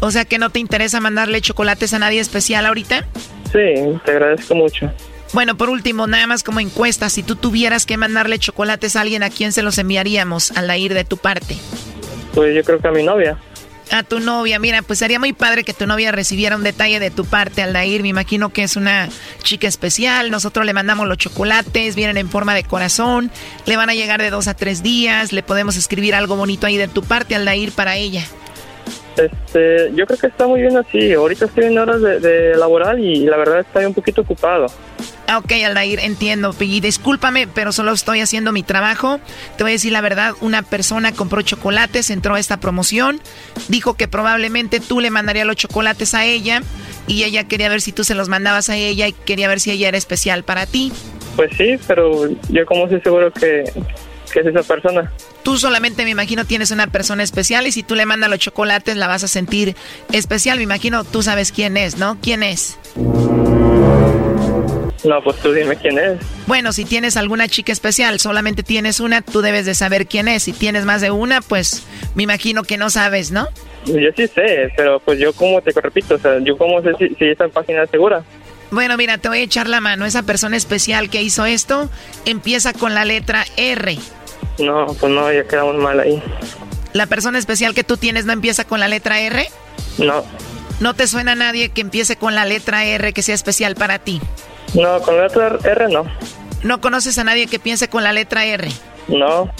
[0.00, 3.06] O sea que no te interesa mandarle chocolates a nadie especial ahorita.
[3.52, 4.90] Sí, te agradezco mucho.
[5.32, 9.22] Bueno, por último, nada más como encuesta, si tú tuvieras que mandarle chocolates a alguien,
[9.22, 11.56] ¿a quién se los enviaríamos al ir de tu parte?
[12.34, 13.38] Pues yo creo que a mi novia.
[13.92, 17.10] A tu novia, mira, pues sería muy padre que tu novia recibiera un detalle de
[17.10, 18.02] tu parte, Aldair.
[18.02, 19.08] Me imagino que es una
[19.42, 20.30] chica especial.
[20.30, 23.30] Nosotros le mandamos los chocolates, vienen en forma de corazón.
[23.64, 25.32] Le van a llegar de dos a tres días.
[25.32, 28.26] Le podemos escribir algo bonito ahí de tu parte, Aldair, para ella.
[29.16, 31.12] Este, yo creo que está muy bien así.
[31.12, 34.66] Ahorita estoy en horas de, de laboral y la verdad estoy un poquito ocupado.
[35.34, 36.54] Ok, Aldair, entiendo.
[36.60, 39.18] Y discúlpame, pero solo estoy haciendo mi trabajo.
[39.56, 43.20] Te voy a decir la verdad, una persona compró chocolates, entró a esta promoción,
[43.68, 46.62] dijo que probablemente tú le mandarías los chocolates a ella
[47.08, 49.72] y ella quería ver si tú se los mandabas a ella y quería ver si
[49.72, 50.92] ella era especial para ti.
[51.34, 53.64] Pues sí, pero yo como estoy seguro que,
[54.36, 55.10] que es esa persona.
[55.42, 58.94] Tú solamente me imagino tienes una persona especial y si tú le mandas los chocolates
[58.96, 59.74] la vas a sentir
[60.12, 60.58] especial.
[60.58, 62.18] Me imagino tú sabes quién es, ¿no?
[62.20, 62.78] ¿Quién es?
[65.04, 66.18] No, pues tú dime quién es.
[66.46, 70.42] Bueno, si tienes alguna chica especial, solamente tienes una, tú debes de saber quién es.
[70.42, 73.48] Si tienes más de una, pues me imagino que no sabes, ¿no?
[73.86, 77.14] Yo sí sé, pero pues yo como te repito, o sea, yo como sé si,
[77.14, 78.22] si esta página es segura.
[78.70, 80.04] Bueno, mira, te voy a echar la mano.
[80.04, 81.88] Esa persona especial que hizo esto
[82.24, 83.96] empieza con la letra R.
[84.58, 86.22] No, pues no, ya quedamos mal ahí.
[86.92, 89.46] ¿La persona especial que tú tienes no empieza con la letra R?
[89.98, 90.24] No.
[90.80, 93.98] ¿No te suena a nadie que empiece con la letra R que sea especial para
[93.98, 94.20] ti?
[94.74, 96.06] No, con la letra R no.
[96.62, 98.68] ¿No conoces a nadie que piense con la letra R?
[99.08, 99.50] No.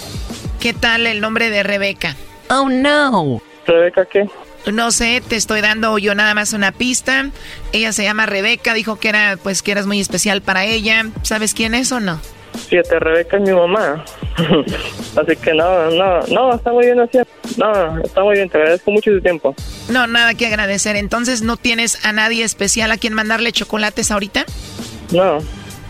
[0.59, 2.15] ¿Qué tal el nombre de Rebeca?
[2.49, 3.41] Oh, no.
[3.65, 4.27] ¿Rebeca qué?
[4.71, 7.29] No sé, te estoy dando yo nada más una pista.
[7.71, 11.05] Ella se llama Rebeca, dijo que era pues que eras muy especial para ella.
[11.21, 12.19] ¿Sabes quién es o no?
[12.57, 14.03] Fíjate, Rebeca es mi mamá.
[15.15, 17.19] así que no, no, no, está muy bien así.
[17.57, 19.55] No, está muy bien, te agradezco mucho tu tiempo.
[19.89, 20.95] No, nada que agradecer.
[20.95, 24.45] Entonces, ¿no tienes a nadie especial a quien mandarle chocolates ahorita?
[25.11, 25.39] No.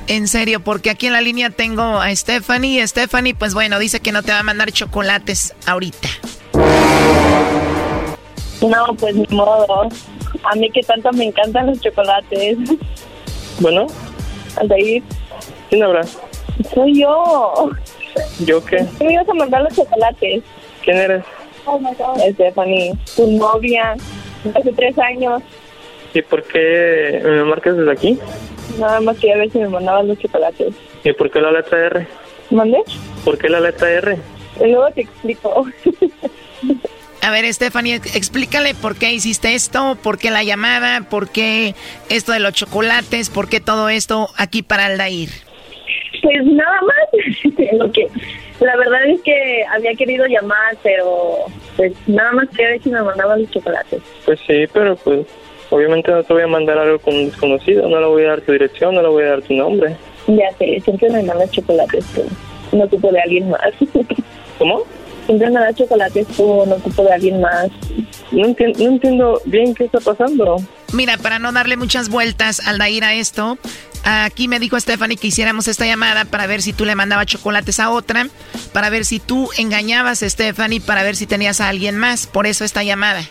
[0.08, 2.86] En serio, porque aquí en la línea tengo a Stephanie.
[2.88, 6.08] Stephanie, pues bueno, dice que no te va a mandar chocolates ahorita.
[8.62, 9.90] No, pues ni modo.
[10.44, 12.58] A mí que tanto me encantan los chocolates.
[13.60, 13.88] Bueno,
[14.56, 15.04] Aldair,
[15.70, 16.02] ¿quién habla?
[16.74, 17.72] Soy yo.
[18.40, 18.86] ¿Yo qué?
[18.98, 20.44] ¿Qué me ibas a mandar los chocolates?
[20.84, 21.24] ¿Quién eres?
[22.34, 23.96] Stephanie, tu novia,
[24.56, 25.42] hace tres años.
[26.14, 28.20] ¿Y por qué me marcas desde aquí?
[28.80, 30.74] Nada más quería ver si me mandaban los chocolates.
[31.04, 32.08] ¿Y por qué la letra R?
[32.50, 32.84] ¿Mandé?
[33.26, 34.18] ¿Por qué la letra R?
[34.60, 35.66] Y luego te explico.
[37.22, 41.76] A ver, Stephanie, explícale por qué hiciste esto, por qué la llamada, por qué
[42.10, 45.47] esto de los chocolates, por qué todo esto aquí para Aldair.
[46.22, 47.74] Pues nada más.
[47.74, 48.08] Lo que,
[48.60, 51.46] la verdad es que había querido llamar, pero
[51.76, 54.02] pues nada más quería ver si me mandaban los chocolates.
[54.26, 55.28] Pues sí, pero pues
[55.70, 58.42] obviamente no te voy a mandar algo con un desconocido, no le voy a dar
[58.42, 59.96] tu dirección, no le voy a dar tu nombre.
[60.28, 62.24] Ya sé, siempre me mandas chocolates tú.
[62.76, 63.72] No ocupo de alguien más.
[64.58, 64.84] ¿Cómo?
[65.28, 67.68] Siempre me das chocolates tú, no ocupo de alguien más.
[68.32, 70.56] No, entiendo, no entiendo bien qué está pasando.
[70.94, 73.58] Mira, para no darle muchas vueltas al Dair a esto,
[74.06, 77.82] aquí me dijo Stephanie que hiciéramos esta llamada para ver si tú le mandabas chocolates
[77.82, 78.28] a otra,
[78.72, 82.26] para ver si tú engañabas a Stephanie, para ver si tenías a alguien más.
[82.26, 83.22] Por eso esta llamada.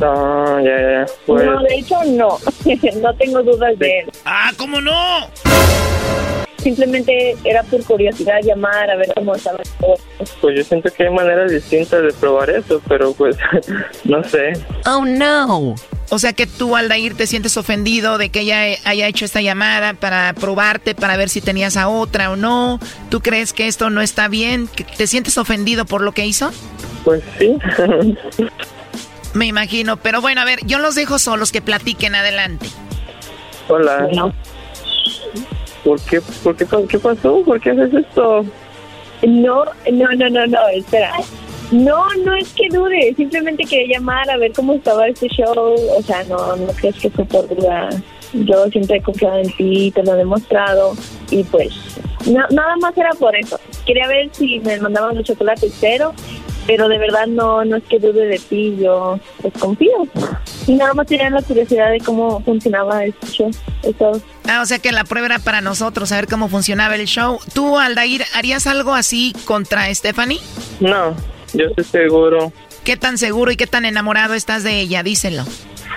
[0.00, 1.06] No, ya, ya.
[1.24, 2.38] Pues, No, de hecho no.
[3.00, 4.10] no tengo dudas de él.
[4.24, 5.28] ¡Ah, cómo no!
[6.58, 9.94] Simplemente era por curiosidad llamar a ver cómo estaba todo.
[10.40, 13.36] pues yo siento que hay maneras distintas de probar eso, pero pues
[14.04, 14.52] no sé.
[14.86, 15.74] Oh, no.
[16.10, 19.94] O sea que tú, Aldair, te sientes ofendido de que ella haya hecho esta llamada
[19.94, 22.80] para probarte, para ver si tenías a otra o no.
[23.10, 24.68] ¿Tú crees que esto no está bien?
[24.68, 26.50] ¿Que ¿Te sientes ofendido por lo que hizo?
[27.04, 27.56] Pues sí.
[29.34, 29.96] Me imagino.
[29.98, 32.66] Pero bueno, a ver, yo los dejo solos que platiquen adelante.
[33.68, 34.08] Hola.
[35.84, 36.20] ¿Por qué,
[36.88, 37.42] qué, pasó?
[37.44, 38.44] ¿Por qué haces esto?
[39.26, 41.12] No, no, no, no, no, espera.
[41.70, 45.74] No, no es que dude, simplemente quería llamar a ver cómo estaba este show.
[45.96, 47.90] O sea, no, no crees que fue por duda.
[48.32, 50.94] Yo siempre he confiado en ti, te lo he demostrado.
[51.30, 51.72] Y pues,
[52.26, 53.58] na- nada más era por eso.
[53.86, 56.12] Quería ver si me mandaban los chocolates, pero,
[56.68, 60.06] pero de verdad no, no es que dude de ti, yo pues confío.
[60.66, 63.50] Y nada más tenía la curiosidad de cómo funcionaba este show.
[63.82, 64.20] Eso.
[64.46, 67.38] Ah, o sea que la prueba era para nosotros, saber cómo funcionaba el show.
[67.54, 70.40] ¿Tú, Aldair, harías algo así contra Stephanie?
[70.78, 71.16] No,
[71.54, 72.52] yo estoy seguro.
[72.84, 75.02] ¿Qué tan seguro y qué tan enamorado estás de ella?
[75.02, 75.44] Díselo.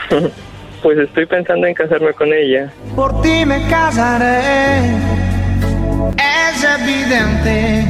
[0.81, 2.73] Pues estoy pensando en casarme con ella.
[2.95, 4.79] Por ti me casaré,
[6.17, 7.85] es evidente.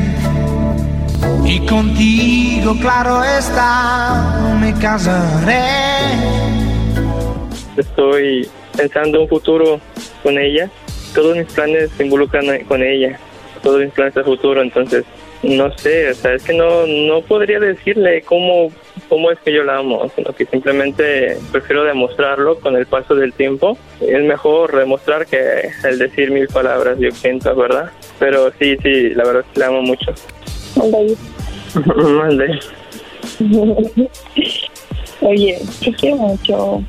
[1.54, 6.16] Y contigo, claro está, me casaré.
[7.76, 8.48] Estoy
[8.78, 9.82] pensando un futuro
[10.24, 10.70] con ella.
[11.14, 13.20] Todos mis planes se involucran con ella.
[13.62, 15.04] Todos mis planes a futuro, entonces
[15.44, 18.72] no sé, o sea, es que no no podría decirle cómo
[19.10, 23.34] cómo es que yo la amo, sino que simplemente prefiero demostrarlo con el paso del
[23.34, 23.78] tiempo.
[24.00, 27.92] Es mejor demostrar que el decir mil palabras, yo siento, ¿verdad?
[28.20, 30.14] Pero sí, sí, la verdad es que la amo mucho.
[31.86, 32.60] Mande.
[35.22, 36.84] Oye, te quiero mucho.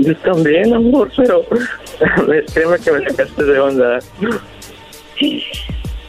[0.00, 1.44] Yo también, amor, pero
[2.54, 3.98] créeme que me sacaste de onda.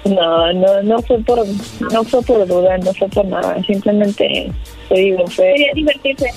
[0.05, 1.45] No, no, no fue por,
[1.91, 3.61] no fue por duda, no fue por nada.
[3.63, 4.51] Simplemente,
[4.89, 5.53] te digo, fue.
[5.53, 6.29] Quería divertirse.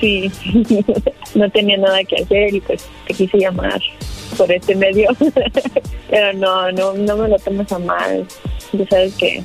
[0.00, 0.30] Sí,
[1.34, 3.80] no tenía nada que hacer y pues te quise llamar
[4.36, 5.08] por este medio.
[6.10, 8.26] Pero no, no, no me lo tomes a mal.
[8.72, 9.42] Ya sabes que,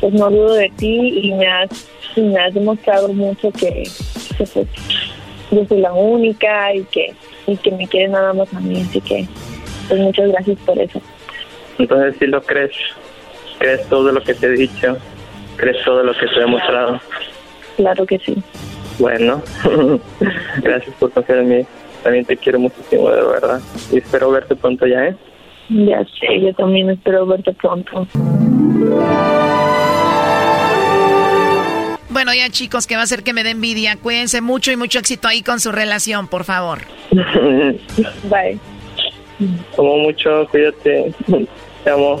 [0.00, 1.68] pues no dudo de ti y me has,
[2.16, 3.84] y me has demostrado mucho que,
[4.36, 4.66] que, pues,
[5.50, 7.14] yo soy la única y que,
[7.46, 8.80] y que me quieres nada más a mí.
[8.80, 9.26] Así que,
[9.88, 11.00] pues muchas gracias por eso.
[11.78, 12.72] Entonces sí lo crees.
[13.58, 14.96] Crees todo lo que te he dicho.
[15.56, 17.00] Crees todo lo que te he demostrado.
[17.76, 18.42] Claro que sí.
[18.98, 19.42] Bueno,
[20.62, 21.66] gracias por confiar en mí.
[22.02, 23.60] También te quiero muchísimo, de verdad.
[23.92, 25.16] Y espero verte pronto ya, ¿eh?
[25.70, 28.06] Ya sé, yo también espero verte pronto.
[32.10, 33.96] Bueno, ya chicos, que va a ser que me dé envidia.
[33.96, 36.80] Cuídense mucho y mucho éxito ahí con su relación, por favor.
[37.10, 38.58] Bye.
[39.76, 41.14] Como mucho, cuídate.
[41.84, 42.20] Te amo.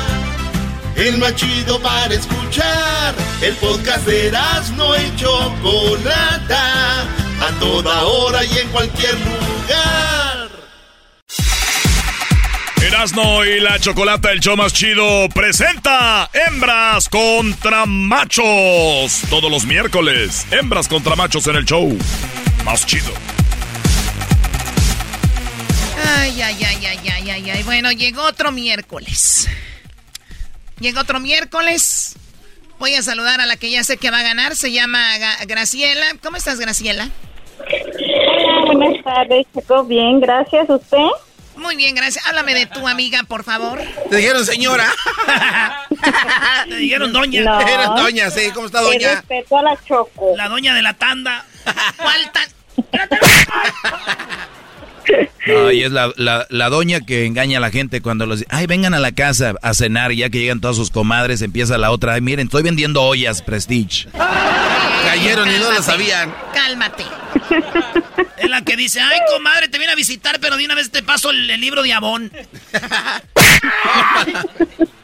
[1.01, 3.15] El más chido para escuchar.
[3.41, 7.01] El podcast de Erasno y Chocolata.
[7.41, 10.49] A toda hora y en cualquier lugar.
[12.83, 19.21] Erasno y la chocolata, el show más chido, presenta Hembras contra Machos.
[19.27, 21.97] Todos los miércoles, Hembras contra Machos en el show
[22.63, 23.11] más chido.
[26.15, 27.63] Ay, ay, ay, ay, ay, ay, ay.
[27.63, 29.47] Bueno, llegó otro miércoles.
[30.81, 32.15] Llegó otro miércoles.
[32.79, 34.55] Voy a saludar a la que ya sé que va a ganar.
[34.55, 36.05] Se llama Ga- Graciela.
[36.23, 37.07] ¿Cómo estás, Graciela?
[37.59, 39.83] Hola, buenas tardes, Choco.
[39.85, 40.67] Bien, gracias.
[40.69, 40.97] ¿Usted?
[41.55, 42.25] Muy bien, gracias.
[42.25, 43.79] Háblame de tu amiga, por favor.
[44.09, 44.91] Te dijeron señora.
[46.67, 47.43] Te dijeron doña.
[47.43, 47.57] No.
[47.59, 48.49] Te dijeron doña, sí.
[48.51, 49.15] ¿Cómo está doña?
[49.15, 50.33] respeto a la Choco.
[50.35, 51.45] La doña de la tanda.
[51.97, 52.49] ¿Cuál tan?
[55.67, 58.45] Ay, es la, la, la doña que engaña a la gente cuando los...
[58.49, 61.77] Ay, vengan a la casa a cenar y ya que llegan todas sus comadres, empieza
[61.77, 62.13] la otra.
[62.13, 64.07] Ay, miren, estoy vendiendo ollas, Prestige.
[65.05, 66.33] Cayeron y no lo sabían.
[66.53, 67.03] Cálmate.
[68.37, 71.03] Es la que dice, ay, comadre, te viene a visitar, pero de una vez te
[71.03, 72.31] paso el, el libro de Avon.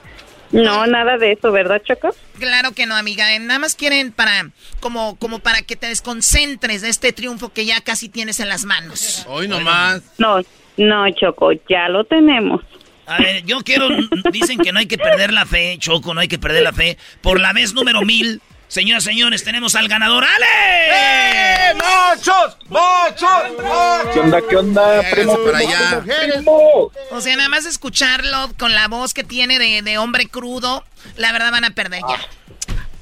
[0.52, 2.16] No, nada de eso, ¿verdad, Choco?
[2.40, 3.36] Claro que no, amiga.
[3.36, 4.50] Eh, Nada más quieren para,
[4.80, 8.66] como, como para que te desconcentres de este triunfo que ya casi tienes en las
[8.66, 9.26] manos.
[9.28, 10.02] Hoy nomás.
[10.18, 10.42] No,
[10.78, 12.62] no, Choco, ya lo tenemos.
[13.08, 13.88] A ver, yo quiero.
[14.32, 16.98] Dicen que no hay que perder la fe, Choco, no hay que perder la fe.
[17.22, 20.46] Por la vez número mil, señoras y señores, tenemos al ganador, ¡Ale!
[20.90, 22.58] ¡Eh, machos!
[22.70, 23.58] ¡Machos!
[23.62, 24.14] ¡Machos!
[24.14, 25.38] ¿Qué onda, qué onda, primo?
[25.46, 26.04] para allá.
[26.32, 26.92] Primo.
[27.12, 30.84] O sea, nada más escucharlo con la voz que tiene de, de hombre crudo,
[31.16, 32.20] la verdad van a perder ya.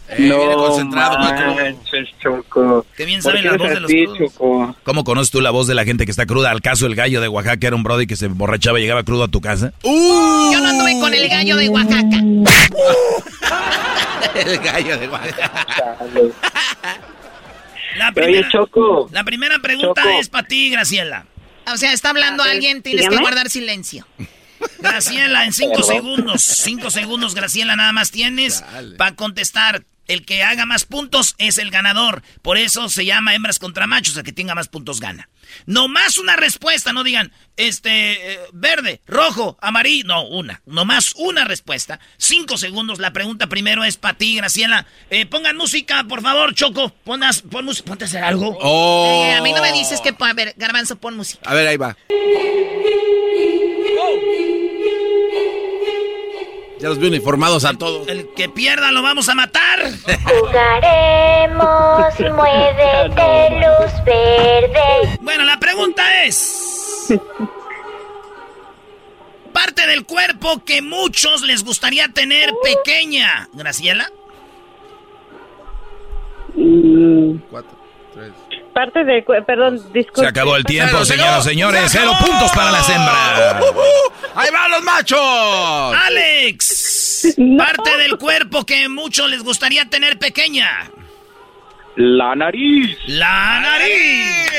[0.07, 1.55] Eh, viene concentrado, Paco.
[1.55, 2.85] manches, Choco.
[2.95, 4.17] Qué bien ¿Por saben la voz de los.
[4.17, 4.75] Choco?
[4.83, 6.51] ¿Cómo conoces tú la voz de la gente que está cruda?
[6.51, 9.23] ¿Al caso el gallo de Oaxaca era un brody que se emborrachaba y llegaba crudo
[9.23, 9.73] a tu casa?
[9.83, 10.51] ¡Uh!
[10.53, 12.17] Yo no anduve con el gallo de Oaxaca.
[14.35, 15.97] El gallo de Oaxaca.
[17.97, 19.09] La Oye, primera, Choco.
[19.13, 20.19] la primera pregunta Choco.
[20.19, 21.25] es para ti, Graciela.
[21.71, 24.05] O sea, está hablando A ver, alguien, tienes que guardar silencio.
[24.79, 26.41] Graciela, en cinco segundos.
[26.43, 28.63] Cinco segundos, Graciela, nada más tienes
[28.97, 29.83] para contestar.
[30.07, 32.21] El que haga más puntos es el ganador.
[32.41, 34.17] Por eso se llama hembras contra machos.
[34.17, 35.29] El que tenga más puntos gana.
[35.65, 40.07] No más una respuesta, no digan, este, eh, verde, rojo, amarillo.
[40.07, 40.61] No, una.
[40.65, 41.99] No más una respuesta.
[42.17, 42.99] Cinco segundos.
[42.99, 44.85] La pregunta primero es para ti, Graciela.
[45.09, 46.89] Eh, pongan música, por favor, Choco.
[47.03, 47.87] Ponas, pon música.
[47.87, 48.57] Ponte a hacer algo.
[48.61, 49.25] Oh.
[49.25, 50.15] Eh, a mí no me dices que...
[50.19, 51.49] A ver, Garbanzo, pon música.
[51.49, 51.95] A ver, ahí va.
[56.79, 58.07] Ya los vi uniformados a todos.
[58.07, 59.79] El que pierda lo vamos a matar.
[60.23, 65.17] Jugaremos, muévete luz verde.
[65.21, 67.13] Bueno, la pregunta es...
[69.53, 73.47] Parte del cuerpo que muchos les gustaría tener pequeña.
[73.53, 74.09] Graciela.
[76.55, 77.84] Mm, Cuatro.
[78.75, 79.23] Parte de...
[79.23, 80.21] cu- Perdón, disculpe.
[80.21, 81.91] Se acabó el tiempo, Se señoras y señores.
[81.91, 83.63] Se Cero puntos para las hembras.
[84.35, 85.95] ¡Ahí van los machos!
[86.05, 87.35] Alex.
[87.57, 90.91] Parte del cuerpo que muchos les gustaría tener pequeña.
[91.95, 92.97] La nariz.
[93.07, 94.51] La nariz.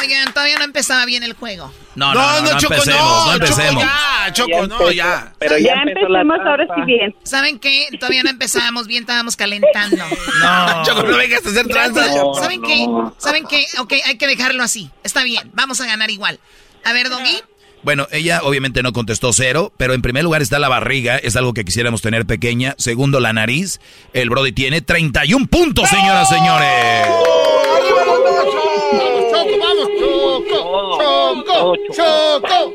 [0.00, 1.72] Oigan, todavía no empezaba bien el juego.
[1.96, 3.82] No, no, no, no, Choco, empecemos, no, empecemos.
[3.82, 5.32] Choco, ya, Choco, Ya no, ya.
[5.38, 7.14] Pero Ya ya, empecemos ahora sí bien.
[7.24, 7.88] ¿Saben qué?
[7.98, 10.04] Todavía no empezábamos bien, estábamos calentando.
[10.40, 10.82] No.
[10.84, 12.14] Choco, no vengas a hacer tranzas.
[12.14, 12.86] No, ¿Saben qué?
[12.86, 13.14] no.
[13.18, 13.66] ¿Saben qué?
[13.78, 14.90] Ok, hay que dejarlo así.
[15.02, 16.38] Está bien, vamos a ganar igual.
[16.84, 17.40] A ver, Doggy.
[17.86, 21.54] Bueno, ella obviamente no contestó cero, pero en primer lugar está la barriga, es algo
[21.54, 22.74] que quisiéramos tener pequeña.
[22.78, 23.78] Segundo, la nariz.
[24.12, 26.66] El Brody tiene 31 puntos, señoras y señores.
[26.66, 29.30] ¡Arriba los machos!
[29.30, 29.88] ¡Choco, vamos!
[30.00, 30.98] ¡Choco!
[30.98, 31.76] ¡Choco!
[31.94, 32.74] ¡Choco!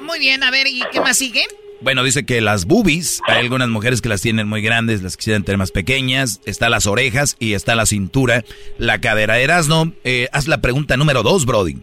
[0.00, 1.44] Muy bien, a ver, ¿y qué más sigue?
[1.82, 5.44] Bueno, dice que las boobies, hay algunas mujeres que las tienen muy grandes, las quisieran
[5.44, 8.46] tener más pequeñas, está las orejas y está la cintura,
[8.78, 9.40] la cadera.
[9.40, 11.76] Erasno, eh, haz la pregunta número dos, Brody.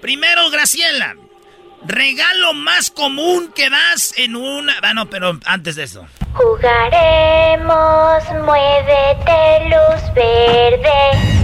[0.00, 1.16] Primero, Graciela.
[1.84, 4.74] Regalo más común que das en una...
[4.82, 6.06] Ah, no, pero antes de eso.
[6.34, 11.42] Jugaremos, muévete, luz verde.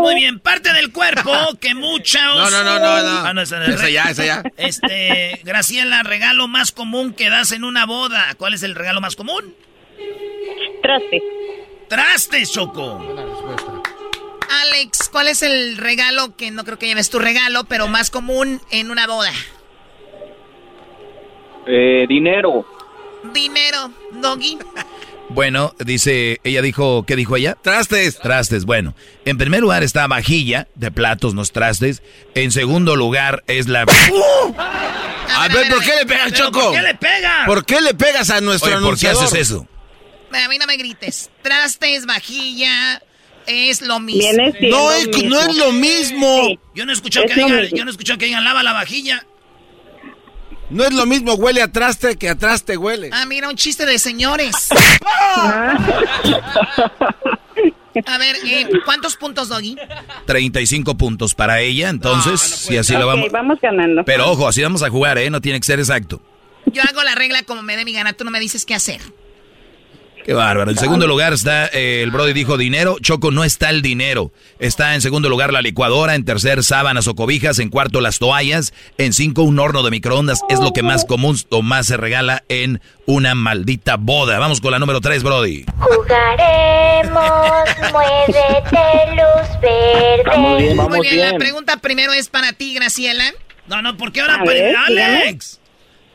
[0.00, 1.30] Muy bien, parte del cuerpo
[1.60, 2.22] que muchos...
[2.22, 3.26] No, no, no, no, no.
[3.26, 4.42] Ah, no, esa, Esa ya, esa ya.
[4.56, 8.34] Este, Graciela, regalo más común que das en una boda.
[8.38, 9.54] ¿Cuál es el regalo más común?
[10.82, 11.22] Traste.
[11.88, 13.04] Traste, Choco.
[14.62, 18.62] Alex, ¿cuál es el regalo que no creo que lleves tu regalo, pero más común
[18.70, 19.32] en una boda?
[21.66, 22.66] Eh, dinero.
[23.32, 23.90] Dinero,
[24.20, 24.58] Doggy.
[25.28, 27.56] Bueno, dice, ella dijo, ¿qué dijo ella?
[27.60, 28.18] Trastes.
[28.18, 28.94] Trastes, bueno.
[29.24, 32.02] En primer lugar está vajilla de platos, no trastes.
[32.34, 33.82] En segundo lugar es la...
[33.82, 36.60] A ver, ¿por qué le pegas, ¿Pero Choco?
[36.60, 37.42] ¿Por qué le pega?
[37.46, 39.66] ¿Por qué le pegas a nuestro Oye, ¿por qué haces eso?
[40.32, 41.30] A mí no me grites.
[41.42, 43.02] Trastes, vajilla,
[43.46, 44.30] es lo mismo.
[44.62, 45.28] No es, mismo.
[45.28, 46.40] no es lo mismo.
[46.46, 46.58] Sí.
[46.74, 48.72] Yo no he escuchado Es que digan, yo no he escuchado que digan lava la
[48.72, 49.26] vajilla.
[50.70, 53.10] No es lo mismo huele a traste que a traste huele.
[53.12, 54.68] Ah, mira, un chiste de señores.
[58.04, 59.76] A ver, eh, ¿cuántos puntos, Doggy?
[60.26, 63.32] 35 puntos para ella, entonces, si así lo Ok, vamos...
[63.32, 64.04] vamos ganando.
[64.04, 65.30] Pero ojo, así vamos a jugar, ¿eh?
[65.30, 66.20] No tiene que ser exacto.
[66.66, 69.00] Yo hago la regla como me dé mi gana, tú no me dices qué hacer.
[70.26, 70.72] Qué bárbaro.
[70.72, 72.96] En segundo lugar está, eh, el Brody dijo dinero.
[73.00, 74.32] Choco, no está el dinero.
[74.58, 76.16] Está en segundo lugar la licuadora.
[76.16, 77.60] En tercer, sábanas o cobijas.
[77.60, 78.74] En cuarto, las toallas.
[78.98, 80.40] En cinco, un horno de microondas.
[80.48, 84.40] Es lo que más común o más se regala en una maldita boda.
[84.40, 85.64] Vamos con la número tres, Brody.
[85.78, 87.22] Jugaremos,
[87.92, 90.24] muévete, luz verde.
[90.26, 93.32] Vamos bien, vamos Muy bien, la pregunta primero es para ti, Graciela.
[93.68, 94.42] No, no, ¿por qué ahora?
[94.88, 95.60] Alex.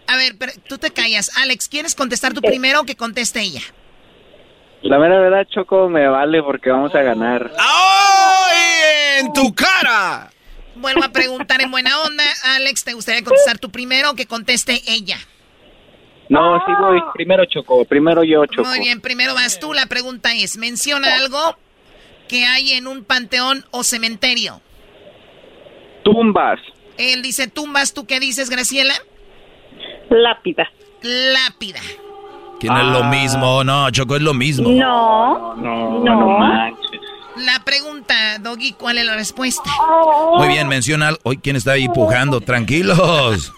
[0.07, 1.31] A ver, pero tú te callas.
[1.37, 3.61] Alex, ¿quieres contestar tú primero o que conteste ella?
[4.83, 7.51] La mera verdad, Choco, me vale porque vamos a ganar.
[7.59, 10.29] ¡Ay, en tu cara!
[10.75, 12.23] Vuelvo a preguntar en buena onda.
[12.55, 15.17] Alex, ¿te gustaría contestar tú primero o que conteste ella?
[16.29, 16.99] No, sí voy.
[17.13, 18.67] Primero Choco, primero yo, Choco.
[18.67, 19.73] Muy bien, primero vas tú.
[19.73, 21.57] La pregunta es, menciona algo
[22.27, 24.61] que hay en un panteón o cementerio.
[26.03, 26.59] Tumbas.
[26.97, 28.93] Él dice tumbas, ¿tú qué dices, Graciela?
[30.09, 30.71] Lápida.
[31.01, 31.81] Lápida.
[32.61, 33.63] Que no es lo mismo.
[33.63, 34.69] No, Choco, es lo mismo.
[34.69, 35.55] No.
[35.55, 36.15] No, No.
[36.15, 36.79] no manches.
[37.37, 39.63] La pregunta, Doggy, ¿cuál es la respuesta?
[40.37, 41.15] Muy bien, menciona...
[41.23, 42.39] Hoy, ¿quién está ahí pujando?
[42.41, 43.51] Tranquilos.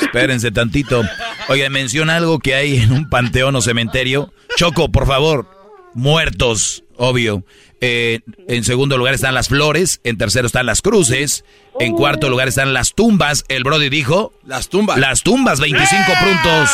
[0.00, 1.02] Espérense tantito.
[1.48, 4.32] Oye, menciona algo que hay en un panteón o cementerio.
[4.56, 5.46] Choco, por favor.
[5.94, 7.44] Muertos, obvio.
[7.80, 10.00] Eh, en segundo lugar están las flores.
[10.04, 11.44] En tercero están las cruces.
[11.78, 13.44] En cuarto lugar están las tumbas.
[13.48, 14.32] El Brody dijo...
[14.44, 14.98] Las tumbas.
[14.98, 16.70] Las tumbas, 25 puntos.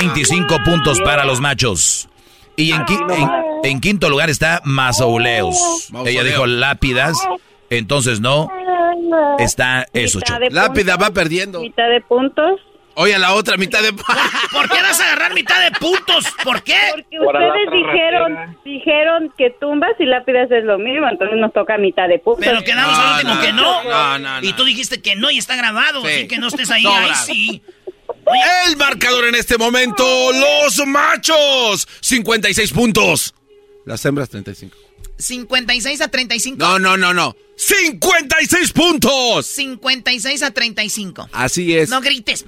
[0.00, 2.08] 25 puntos para los machos.
[2.56, 3.30] Y en, qui- en-
[3.70, 5.56] en quinto lugar está mausoleos.
[6.06, 7.16] Ella dijo lápidas.
[7.70, 8.50] Entonces no.
[9.38, 10.20] Está eso,
[10.50, 11.60] Lápida va perdiendo.
[11.60, 12.60] Mitad de puntos.
[12.94, 13.92] Oye, la otra mitad de...
[13.92, 16.24] ¿Por qué vas a agarrar mitad de puntos?
[16.44, 16.76] ¿Por qué?
[16.90, 18.56] Porque Por ustedes dijeron, ratera.
[18.64, 22.44] dijeron que tumbas y lápidas es lo mismo, entonces nos toca mitad de puntos.
[22.44, 23.84] Pero quedamos No, al último no, que no.
[23.84, 24.46] no, no, no.
[24.46, 26.02] Y tú dijiste que no y está grabado.
[26.04, 26.08] Sí.
[26.12, 26.84] Así que no estés ahí.
[26.86, 27.62] Ahí sí.
[28.66, 33.34] El marcador en este momento, los machos, 56 puntos.
[33.86, 34.76] Las hembras, 35.
[35.20, 36.56] 56 a 35.
[36.58, 37.36] No, no, no, no.
[37.56, 39.46] 56 puntos.
[39.46, 41.28] 56 a 35.
[41.32, 41.90] Así es.
[41.90, 42.44] No grites.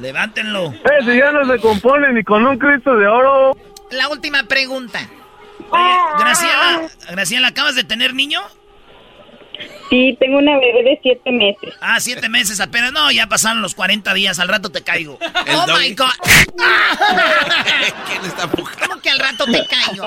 [0.00, 0.72] Levántenlo.
[0.72, 3.56] Eh, si ya no se compone ni con un Cristo de oro.
[3.90, 5.08] La última pregunta.
[5.70, 8.40] Oye, Graciela, Graciela, ¿acabas de tener niño?
[9.90, 11.72] Sí, tengo una bebé de siete meses.
[11.80, 12.92] Ah, siete meses apenas.
[12.92, 14.38] No, ya pasaron los 40 días.
[14.38, 15.18] Al rato te caigo.
[15.48, 16.06] Oh my God.
[18.08, 18.86] ¿Quién está pujando?
[18.88, 20.06] ¿Cómo que al rato te caigo?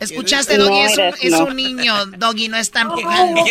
[0.00, 0.80] ¿Escuchaste, No, Doggy?
[0.80, 3.42] Es, un, es un niño, Doggy, no están pujando.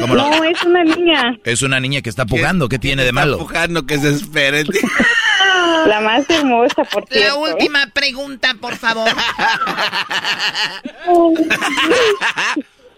[0.00, 0.30] ¿Cómo no?
[0.30, 1.36] No, es una niña.
[1.44, 2.70] Es una niña que está pujando.
[2.70, 3.36] ¿Qué tiene de Está malo?
[3.38, 4.66] pujando que se esperen.
[5.86, 7.46] La más hermosa, por La cierto.
[7.46, 7.52] ¿eh?
[7.52, 9.10] última pregunta, por favor.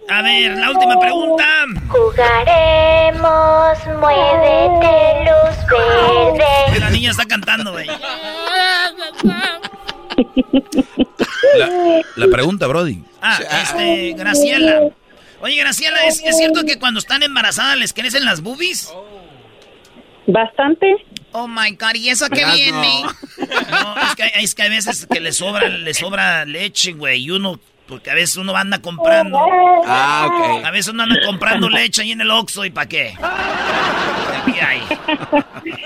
[0.09, 1.45] A ver, la última pregunta.
[1.89, 6.81] Jugaremos, muévete, luz verde.
[6.81, 7.87] La niña está cantando, güey.
[11.59, 13.03] La, la pregunta, Brody.
[13.21, 14.89] Ah, este, Graciela.
[15.41, 18.93] Oye, Graciela, ¿es, es cierto que cuando están embarazadas les crecen las boobies?
[20.27, 20.95] Bastante.
[21.33, 22.57] Oh my God, ¿y eso qué Erasmo.
[22.57, 23.03] viene?
[23.71, 27.23] No, es que, hay- es que a veces que le sobra, le sobra leche, güey,
[27.25, 27.59] y uno,
[27.93, 29.39] porque a veces uno anda comprando.
[29.87, 30.65] Ah, ok.
[30.65, 33.13] A veces uno anda comprando leche ahí en el Oxxo, ¿y para qué?
[34.47, 34.81] ¿Qué hay?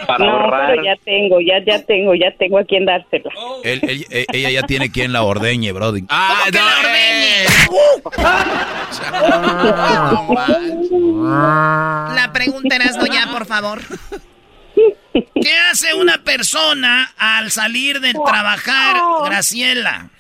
[0.07, 0.71] Para no, ahorrar.
[0.71, 3.29] pero ya tengo, ya, ya tengo, ya tengo a quien dársela.
[3.65, 6.05] Él- él- eh, ella ya tiene quien la ordeñe, Brody.
[6.09, 6.61] ¡Ah, no,
[12.15, 13.81] La pregunta eras no ya, por favor.
[15.13, 20.11] ¿Qué hace una persona al salir de trabajar, Graciela?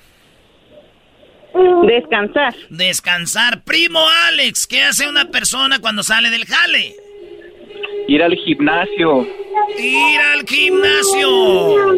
[1.86, 2.54] Descansar.
[2.70, 3.62] Descansar.
[3.64, 6.94] Primo Alex, ¿qué hace una persona cuando sale del jale?
[8.08, 9.26] Ir al gimnasio.
[9.78, 11.94] Ir al gimnasio.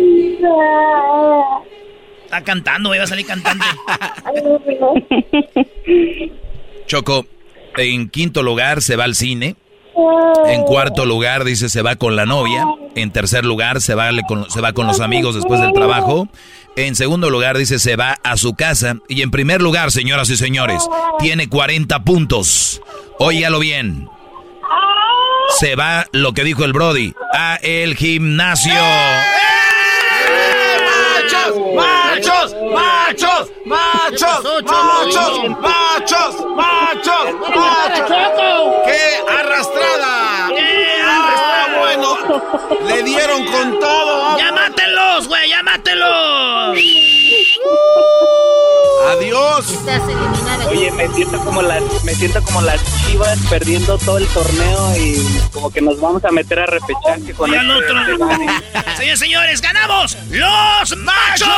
[2.24, 3.64] Está cantando, iba a salir cantante.
[6.86, 7.26] Choco,
[7.76, 9.56] en quinto lugar se va al cine.
[10.46, 12.64] En cuarto lugar dice se va con la novia.
[12.94, 16.28] En tercer lugar se va, con, se va con los amigos después del trabajo.
[16.76, 18.96] En segundo lugar dice se va a su casa.
[19.08, 20.88] Y en primer lugar, señoras y señores,
[21.18, 22.80] tiene 40 puntos.
[23.18, 24.08] Óigalo bien.
[25.58, 28.74] Se va lo que dijo el Brody, a el gimnasio.
[31.74, 32.54] ¡Machos!
[32.54, 32.54] ¡Machos!
[32.72, 33.50] ¡Machos!
[33.66, 34.64] ¡Machos!
[34.64, 36.46] ¡Machos!
[36.56, 37.34] ¡Machos!
[37.54, 38.18] ¡Machos!
[38.86, 39.37] ¡Qué
[42.86, 44.38] Le dieron con todo.
[44.38, 45.48] ¡Ya mátenlos, güey!
[45.50, 46.78] ¡Ya mátenlos!
[49.10, 49.66] ¡Adiós!
[50.68, 55.16] Oye, me siento como las, me siento como las chivas perdiendo todo el torneo y
[55.52, 58.28] como que nos vamos a meter a repechaje con al este- otro.
[58.96, 61.48] Señores, señores, ganamos los machos.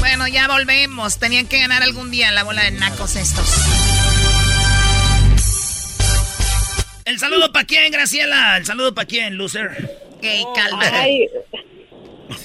[0.00, 1.18] Bueno, ya volvemos.
[1.18, 3.44] Tenían que ganar algún día la bola de nacos estos.
[7.08, 8.58] El saludo para quién, Graciela.
[8.58, 9.98] El saludo para quién, loser.
[10.20, 10.82] Gay, calma.
[10.92, 11.26] Ay,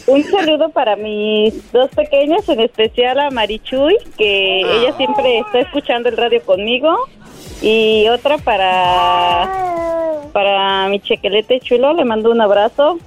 [0.08, 6.08] un saludo para mis dos pequeños, en especial a Marichuy, que ella siempre está escuchando
[6.08, 6.96] el radio conmigo.
[7.62, 9.50] Y otra para,
[10.32, 13.00] para mi chequelete chulo, le mando un abrazo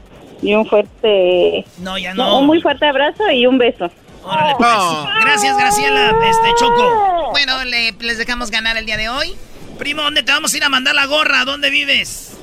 [0.42, 1.64] y un fuerte...
[1.78, 2.38] No, ya no.
[2.40, 3.90] un muy fuerte abrazo y un beso.
[4.24, 4.68] Órale, pues.
[5.24, 6.08] Gracias, Graciela.
[6.28, 7.30] Este, Choco.
[7.30, 9.34] Bueno, le- les dejamos ganar el día de hoy.
[9.78, 11.44] Primo, ¿dónde te vamos a ir a mandar la gorra?
[11.44, 12.36] ¿Dónde vives?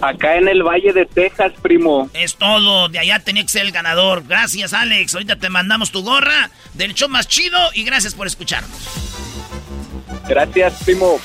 [0.00, 2.10] Acá en el Valle de Texas, primo.
[2.12, 4.24] Es todo, de allá tenía que ser el ganador.
[4.26, 5.14] Gracias, Alex.
[5.14, 8.76] Ahorita te mandamos tu gorra del show más chido y gracias por escucharnos.
[10.28, 11.20] Gracias, primo.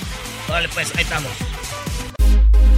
[0.48, 1.32] Vale, pues, ahí estamos.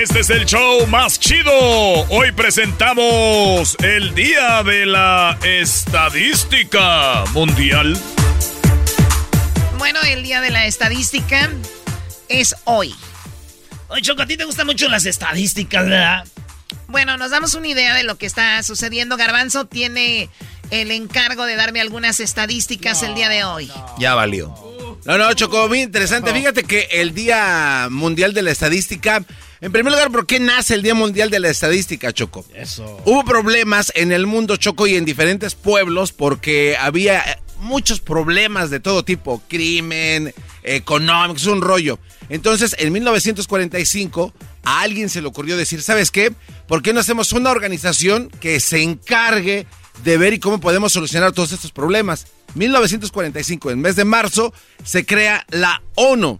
[0.00, 1.52] Este es el show más chido.
[2.08, 7.96] Hoy presentamos el Día de la Estadística Mundial.
[9.78, 11.48] Bueno, el día de la estadística
[12.28, 12.92] es hoy.
[13.88, 16.26] Oye, Choco, a ti te gustan mucho las estadísticas, ¿verdad?
[16.88, 19.16] Bueno, nos damos una idea de lo que está sucediendo.
[19.16, 20.28] Garbanzo tiene
[20.70, 23.70] el encargo de darme algunas estadísticas el día de hoy.
[23.98, 24.54] Ya valió.
[25.04, 26.32] No, no, Choco, muy interesante.
[26.32, 29.22] Fíjate que el Día Mundial de la Estadística,
[29.64, 32.44] en primer lugar, ¿por qué nace el Día Mundial de la Estadística, Choco?
[32.54, 33.00] Eso.
[33.06, 38.80] Hubo problemas en el mundo, Choco, y en diferentes pueblos porque había muchos problemas de
[38.80, 40.34] todo tipo, crimen,
[40.64, 41.98] económicos, un rollo.
[42.28, 44.34] Entonces, en 1945,
[44.64, 46.30] a alguien se le ocurrió decir, ¿sabes qué?
[46.68, 49.66] ¿Por qué no hacemos una organización que se encargue
[50.04, 52.26] de ver y cómo podemos solucionar todos estos problemas?
[52.54, 54.52] 1945, en mes de marzo,
[54.84, 56.38] se crea la ONU.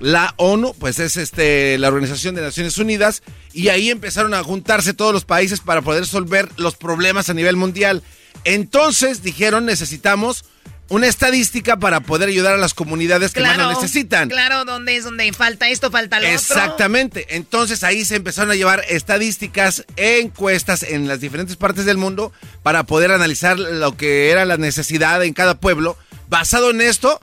[0.00, 3.22] La ONU, pues es este la Organización de Naciones Unidas,
[3.52, 7.56] y ahí empezaron a juntarse todos los países para poder resolver los problemas a nivel
[7.56, 8.02] mundial.
[8.44, 10.44] Entonces dijeron, necesitamos
[10.88, 14.28] una estadística para poder ayudar a las comunidades que más lo necesitan.
[14.28, 16.38] Claro, donde es donde falta esto, falta lo otro.
[16.38, 17.26] Exactamente.
[17.36, 22.84] Entonces ahí se empezaron a llevar estadísticas, encuestas en las diferentes partes del mundo para
[22.84, 25.98] poder analizar lo que era la necesidad en cada pueblo.
[26.28, 27.20] Basado en esto,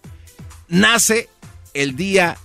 [0.67, 1.29] nace
[1.73, 2.37] el Día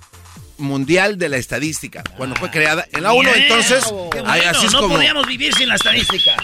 [0.61, 3.29] Mundial de la Estadística, cuando fue creada en la ONU.
[3.35, 3.85] Entonces,
[4.27, 6.37] ahí así es no como podíamos vivir sin la estadística.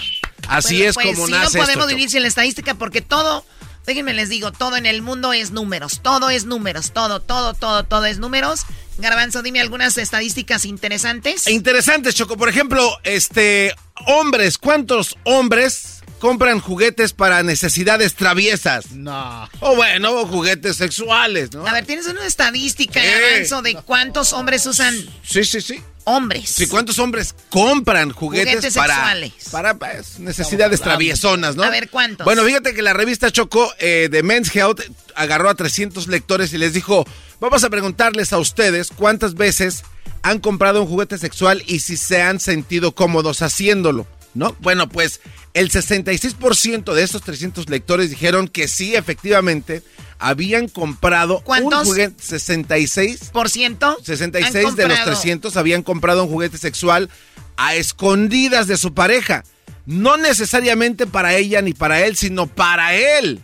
[0.48, 1.97] así Bueno, es pues como sí, nace no podemos esto.
[1.97, 3.44] vivir sin la estadística porque todo,
[3.86, 7.84] Déjenme les digo, todo en el mundo es números, todo es números, todo, todo, todo,
[7.84, 8.62] todo es números.
[8.98, 11.47] Garbanzo, dime algunas estadísticas interesantes.
[11.47, 12.36] Interesantes, Choco.
[12.36, 13.72] Por ejemplo, este,
[14.06, 18.90] hombres, ¿cuántos hombres compran juguetes para necesidades traviesas?
[18.93, 19.48] No.
[19.60, 21.66] O bueno, juguetes sexuales, ¿no?
[21.66, 23.01] A ver, ¿tienes una estadística.
[23.02, 25.82] Garbanzo, de cuántos hombres usan Sí, sí, sí.
[26.05, 26.48] hombres?
[26.51, 29.32] Sí, ¿cuántos hombres compran juguetes, Juguetes para, sexuales.
[29.51, 31.62] para pues, necesidades traviesonas, no?
[31.64, 32.24] A ver, ¿cuántos?
[32.24, 34.80] Bueno, fíjate que la revista Choco eh, de Men's Health
[35.14, 37.05] agarró a 300 lectores y les dijo,
[37.40, 39.82] vamos a preguntarles a ustedes cuántas veces
[40.22, 44.06] han comprado un juguete sexual y si se han sentido cómodos haciéndolo,
[44.36, 44.56] ¿no?
[44.60, 45.20] Bueno, pues
[45.54, 49.82] el 66% de estos 300 lectores dijeron que sí, efectivamente,
[50.18, 51.80] habían comprado ¿Cuántos?
[51.80, 53.98] un juguete 66 ¿Por ciento?
[54.04, 55.04] 66 han de los comprado.
[55.20, 57.10] 300 habían comprado un juguete sexual
[57.56, 59.44] a escondidas de su pareja.
[59.86, 63.40] No necesariamente para ella ni para él, sino para él.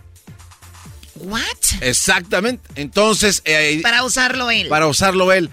[1.15, 1.41] ¿What?
[1.81, 2.69] Exactamente.
[2.75, 4.69] Entonces, eh, Para usarlo él.
[4.69, 5.51] para usarlo él.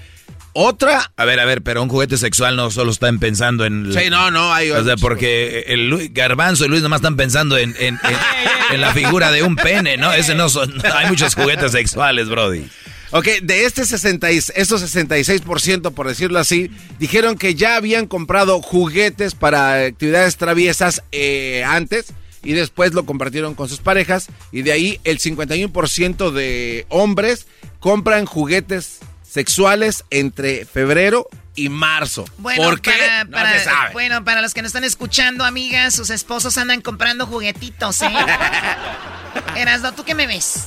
[0.54, 1.12] Otra.
[1.16, 3.94] A ver, a ver, pero un juguete sexual no solo están pensando en...
[3.94, 4.72] Sí, no, no, hay...
[4.72, 8.18] O sea, porque el Lu- Garbanzo y Luis nomás están pensando en, en- en-
[8.76, 10.12] en la figura de un pene, ¿no?
[10.12, 10.74] Ese no son...
[10.96, 12.68] Hay muchos juguetes sexuales, Brody.
[13.12, 16.70] Ok, de este 60, y- esos 66%, por decirlo así,
[17.00, 22.14] dijeron que ya habían comprado juguetes para actividades traviesas eh, antes
[22.44, 27.48] y después lo compartieron con sus parejas y de ahí el 51% de hombres
[27.80, 32.26] compran juguetes sexuales entre febrero y marzo.
[32.38, 32.92] Bueno, ¿Por qué?
[32.92, 33.94] Para, No para- se sabe.
[33.94, 38.10] bueno, para los que nos están escuchando, amigas, sus esposos andan comprando juguetitos, ¿eh?
[39.56, 40.66] Erasno, ¿tú qué me ves?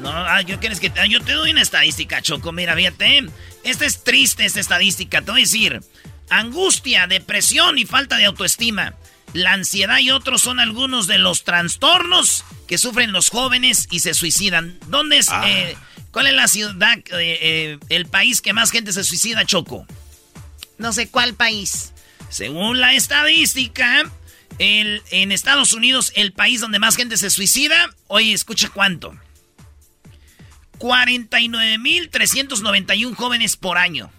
[0.00, 2.52] No, ah, yo quieres que ah, yo te doy una estadística, Choco.
[2.52, 3.26] Mira, fíjate.
[3.64, 5.20] Esta es triste, esta estadística.
[5.22, 5.80] Te voy a decir.
[6.30, 8.94] Angustia, depresión y falta de autoestima.
[9.32, 14.14] La ansiedad y otros son algunos de los trastornos que sufren los jóvenes y se
[14.14, 14.78] suicidan.
[14.86, 15.28] ¿Dónde es?
[15.28, 15.42] Ah.
[15.46, 15.76] eh,
[16.12, 19.86] ¿Cuál es la ciudad, eh, eh, el país que más gente se suicida, Choco?
[20.78, 21.92] No sé cuál país.
[22.30, 24.02] Según la estadística,
[24.58, 29.16] el- en Estados Unidos, el país donde más gente se suicida, oye, escucha cuánto.
[30.78, 34.10] 49.391 jóvenes por año.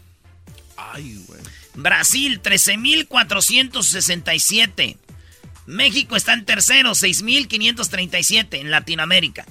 [0.77, 1.41] Ay, güey.
[1.75, 4.97] Brasil, 13.467.
[5.65, 9.45] México está en tercero, 6.537 en Latinoamérica.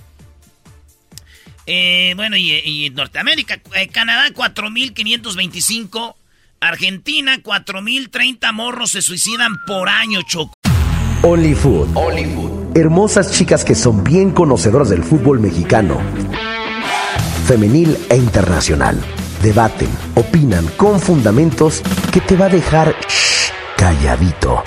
[1.73, 6.17] Eh, bueno, y, y Norteamérica, eh, Canadá, 4.525.
[6.59, 10.53] Argentina, 4.030 morros se suicidan por año, Choco.
[11.23, 12.77] Only Food.
[12.77, 16.01] Hermosas chicas que son bien conocedoras del fútbol mexicano.
[17.47, 19.01] Femenil e internacional.
[19.41, 21.83] Debaten, opinan con fundamentos
[22.13, 24.65] que te va a dejar shh, calladito.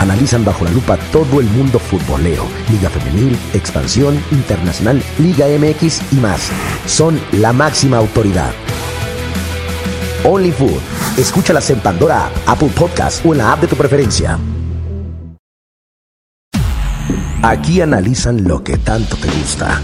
[0.00, 6.16] Analizan bajo la lupa todo el mundo futbolero, Liga Femenil, Expansión, Internacional, Liga MX y
[6.16, 6.50] más.
[6.86, 8.50] Son la máxima autoridad.
[10.24, 10.80] Only Food.
[11.18, 14.38] Escúchalas en Pandora, Apple Podcast o en la app de tu preferencia.
[17.42, 19.82] Aquí analizan lo que tanto te gusta.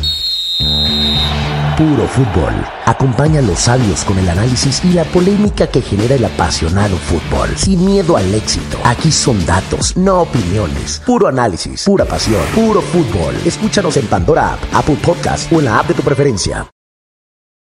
[1.77, 2.55] Puro fútbol.
[2.97, 7.51] Acompaña a los sabios con el análisis y la polémica que genera el apasionado fútbol.
[7.55, 8.81] Sin miedo al éxito.
[8.85, 11.03] Aquí son datos, no opiniones.
[11.05, 13.35] Puro análisis, pura pasión, puro fútbol.
[13.45, 16.71] Escúchanos en Pandora App, Apple Podcast o en la app de tu preferencia.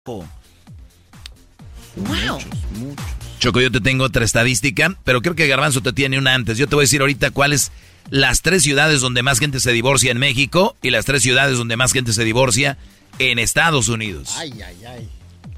[0.06, 0.24] Wow.
[3.38, 6.56] Choco, yo te tengo otra estadística, pero creo que Garbanzo te tiene una antes.
[6.56, 7.70] Yo te voy a decir ahorita cuáles
[8.08, 11.76] las tres ciudades donde más gente se divorcia en México y las tres ciudades donde
[11.76, 12.78] más gente se divorcia
[13.18, 14.34] en Estados Unidos.
[14.38, 15.08] Ay, ay, ay.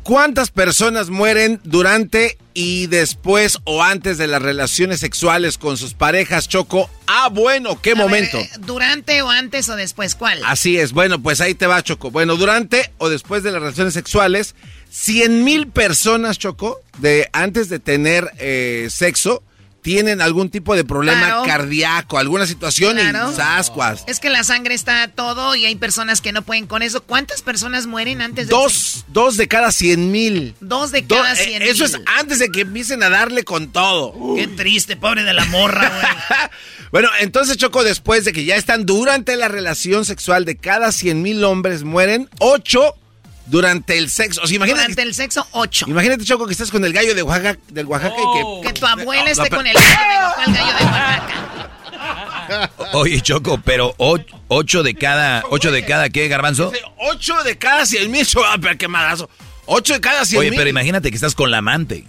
[0.02, 6.48] ¿Cuántas personas mueren durante y después o antes de las relaciones sexuales con sus parejas,
[6.48, 6.90] Choco?
[7.06, 8.38] Ah, bueno, qué A momento.
[8.38, 10.14] eh, ¿Durante o antes o después?
[10.14, 10.40] ¿Cuál?
[10.44, 12.10] Así es, bueno, pues ahí te va, Choco.
[12.10, 14.54] Bueno, durante o después de las relaciones sexuales,
[14.90, 19.42] 100 mil personas, Choco, de antes de tener eh, sexo,
[19.82, 21.42] tienen algún tipo de problema Claro.
[21.44, 23.30] cardíaco, alguna situación Claro.
[23.32, 24.04] y sascuas.
[24.06, 27.02] Es que la sangre está todo y hay personas que no pueden con eso.
[27.02, 30.54] ¿Cuántas personas mueren antes de Dos, dos de cada 100 mil.
[30.60, 32.04] Dos de Do- cada eh, cien Eso es mil.
[32.18, 34.14] antes de que empiecen a darle con todo.
[34.36, 36.50] Qué triste, pobre de la morra, güey.
[36.92, 41.22] Bueno, entonces Choco, después de que ya están durante la relación sexual de cada 100
[41.22, 42.96] mil hombres, mueren 8
[43.50, 44.40] durante el sexo.
[44.42, 45.86] O sea, imagínate, Durante el sexo, ocho.
[45.88, 48.68] imagínate Choco, que estás con el gallo de Oaxaca, del Oaxaca y que...
[48.68, 52.80] Que tu abuela No, esté con el gallo de, ¿cuál gallo de Oaxaca?
[52.92, 53.94] Oye, Choco, pero
[54.48, 56.72] ocho de cada, ocho de cada, ¿qué, Garbanzo?
[56.98, 59.28] 8 de cada 100 mil, ah, pero qué malazo.
[59.66, 60.58] 8 de cada 100 Oye, mil.
[60.58, 62.04] pero imagínate que estás con la amante.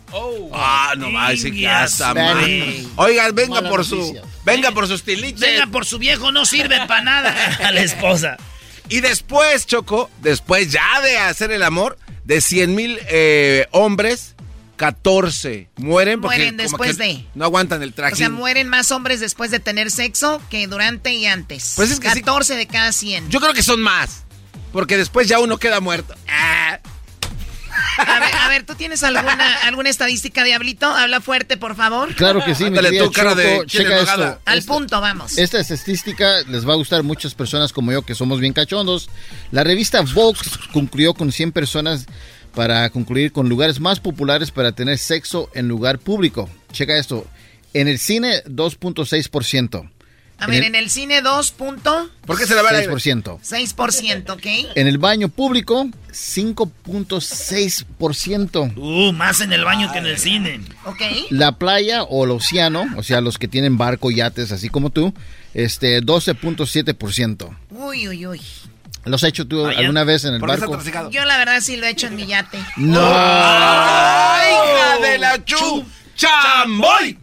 [0.54, 2.24] Ah, no más, sí ya está güey.
[2.26, 2.88] mal.
[2.96, 4.20] Oiga, venga por su...
[4.44, 5.40] Venga por sus tiliches.
[5.40, 8.38] Venga, por su viejo no sirve para nada a la esposa.
[8.92, 14.36] Y después, Choco, después ya de hacer el amor, de 100 mil eh, hombres,
[14.76, 17.26] 14 mueren porque Mueren después de.
[17.34, 18.16] no aguantan el traje.
[18.16, 21.74] O sea, mueren más hombres después de tener sexo que durante y antes.
[21.78, 22.22] Pues es que sí.
[22.22, 23.30] 14 de cada 100.
[23.30, 24.24] Yo creo que son más,
[24.74, 26.14] porque después ya uno queda muerto.
[26.28, 26.80] Ah.
[27.98, 30.86] A ver, a ver, ¿tú tienes alguna, alguna estadística, Diablito?
[30.88, 32.14] Habla fuerte, por favor.
[32.16, 34.40] Claro que sí, mi querida tú, cara de checa esto.
[34.46, 35.38] Al Esta- punto, vamos.
[35.38, 39.10] Esta estadística les va a gustar a muchas personas como yo que somos bien cachondos.
[39.52, 40.40] La revista Vogue
[40.74, 42.06] concluyó con 100 personas
[42.56, 46.50] para concluir con lugares más populares para tener sexo en lugar público.
[46.72, 47.26] Checa esto.
[47.74, 49.90] En el cine, 2.6%.
[50.42, 53.40] A ver, en el cine 2 punto ¿Por qué se la va a 6%.
[53.40, 54.48] 6%, ¿ok?
[54.76, 58.74] En el baño público, 5.6%.
[58.76, 60.60] Uh, más en el baño que en el cine.
[60.86, 61.04] Ok.
[61.30, 65.14] La playa o el océano, o sea, los que tienen barco, yates, así como tú,
[65.54, 67.56] este, 12.7%.
[67.70, 68.42] Uy, uy, uy.
[69.06, 71.12] ¿Los has hecho tú alguna vez en el ¿Por qué está barco?
[71.12, 72.58] Yo la verdad sí lo he hecho en mi yate.
[72.78, 73.00] No.
[73.04, 75.86] ¡Ay, hija de la chu!
[76.16, 77.20] ¡Chamboy!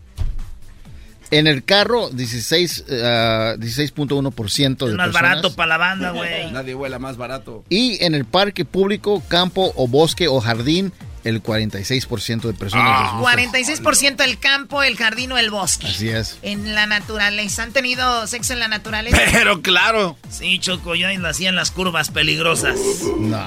[1.30, 5.12] En el carro, 16, ah, 16.1% de Es más personas.
[5.12, 6.50] barato para la banda, güey.
[6.52, 7.64] Nadie vuela más barato.
[7.68, 10.92] Y en el parque público, campo o bosque o jardín,
[11.24, 13.12] el 46% de personas.
[13.18, 13.36] gusta.
[13.36, 15.86] 46% el campo, el jardín o el bosque.
[15.88, 16.38] Así es.
[16.42, 17.62] En la naturaleza.
[17.64, 19.18] ¿Han tenido sexo en la naturaleza?
[19.32, 20.16] Pero claro.
[20.30, 22.78] Sí, Choco, yo ahí lo hacía en las curvas peligrosas.
[23.18, 23.44] No.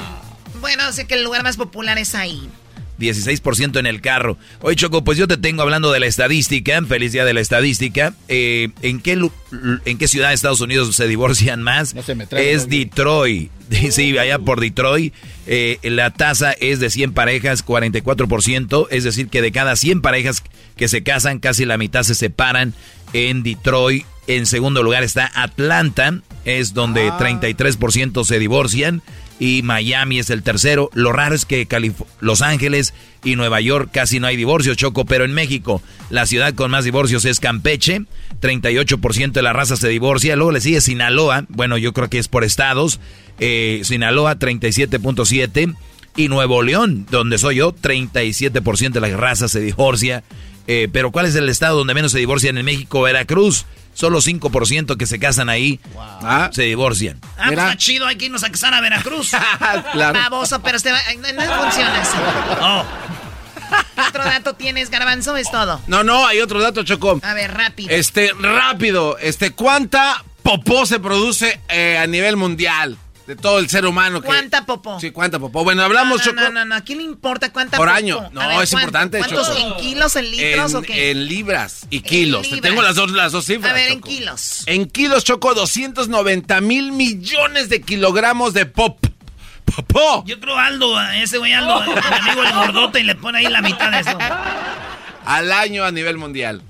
[0.59, 2.47] Bueno, sé que el lugar más popular es ahí.
[3.01, 4.37] 16% en el carro.
[4.61, 6.81] Oye, Choco, pues yo te tengo hablando de la estadística.
[6.83, 8.13] Feliz día de la estadística.
[8.27, 9.19] Eh, ¿en, qué,
[9.85, 11.93] ¿En qué ciudad de Estados Unidos se divorcian más?
[11.95, 13.51] No se me trae, es no, Detroit.
[13.91, 15.13] Sí, allá por Detroit.
[15.47, 18.87] eh, la tasa es de 100 parejas, 44%.
[18.91, 20.43] Es decir, que de cada 100 parejas
[20.75, 22.73] que se casan, casi la mitad se separan
[23.13, 24.05] en Detroit.
[24.27, 29.01] En segundo lugar está Atlanta, es donde 33% se divorcian.
[29.43, 30.91] Y Miami es el tercero.
[30.93, 32.93] Lo raro es que Calif- Los Ángeles
[33.23, 35.05] y Nueva York casi no hay divorcios, Choco.
[35.05, 35.81] Pero en México,
[36.11, 38.03] la ciudad con más divorcios es Campeche.
[38.39, 40.35] 38% de la raza se divorcia.
[40.35, 41.45] Luego le sigue Sinaloa.
[41.49, 42.99] Bueno, yo creo que es por estados.
[43.39, 45.75] Eh, Sinaloa, 37.7%.
[46.17, 50.23] Y Nuevo León, donde soy yo, 37% de la raza se divorcia.
[50.67, 53.01] Eh, pero ¿cuál es el estado donde menos se divorcian en México?
[53.01, 53.65] Veracruz.
[53.93, 55.79] Solo 5% que se casan ahí
[56.51, 57.19] se divorcian.
[57.37, 59.31] Ah, pues está chido, hay que irnos a casar a Veracruz.
[59.93, 62.17] Baboso, pero este va- no, no funciona así.
[62.61, 62.83] Oh.
[63.95, 65.35] ¿Qué otro dato tienes, Garbanzo?
[65.37, 65.79] Es todo.
[65.87, 67.19] No, no, hay otro dato, Choco.
[67.23, 67.89] A ver, rápido.
[67.89, 69.17] Este, rápido.
[69.17, 72.97] Este, ¿cuánta popó se produce eh, a nivel mundial?
[73.27, 74.19] De todo el ser humano.
[74.21, 74.27] Que...
[74.27, 74.99] ¿Cuánta popó?
[74.99, 75.63] Sí, ¿cuánta popó?
[75.63, 76.41] Bueno, hablamos, no, Choco.
[76.41, 77.97] no, no, no, ¿a quién le importa cuánta Por popó?
[77.97, 78.29] año.
[78.33, 79.59] No, ver, es importante, ¿Cuántos Choco.
[79.59, 81.11] en kilos, en litros en, o qué?
[81.11, 82.49] en libras y kilos.
[82.49, 83.71] Te tengo las dos, las dos cifras.
[83.71, 84.63] A ver, en kilos.
[84.65, 89.05] En kilos, Choco, 290 mil millones de kilogramos de pop.
[89.63, 90.25] Popó.
[90.25, 93.61] Yo creo Aldo, ese güey Aldo, mi amigo el gordote, y le pone ahí la
[93.61, 94.17] mitad de eso.
[95.25, 96.61] Al año a nivel mundial.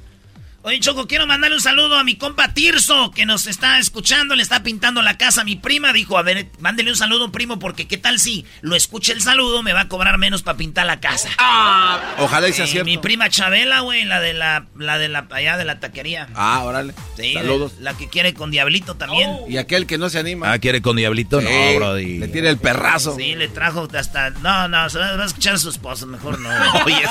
[0.63, 4.43] Oye, Choco, quiero mandarle un saludo a mi compa Tirso, que nos está escuchando, le
[4.43, 5.91] está pintando la casa a mi prima.
[5.91, 9.63] Dijo, a ver, mándele un saludo, primo, porque qué tal si lo escucha el saludo,
[9.63, 11.29] me va a cobrar menos para pintar la casa.
[11.39, 12.85] Ah, ojalá y sea Eh, cierto.
[12.85, 16.27] Mi prima Chabela, güey, la de la, la de la, allá de la taquería.
[16.35, 16.93] Ah, órale.
[17.17, 17.77] Sí, Saludos.
[17.77, 19.31] de- la que quiere con Diablito también.
[19.49, 20.51] Y aquel que no se anima.
[20.53, 21.41] Ah, ¿quiere con Diablito?
[21.41, 22.19] Sí, No, Brody.
[22.19, 23.15] Le tira el perrazo.
[23.15, 24.29] Sí, le trajo hasta...
[24.29, 26.49] No, no, se va a escuchar a su esposo, mejor no.
[26.85, 27.01] Oye.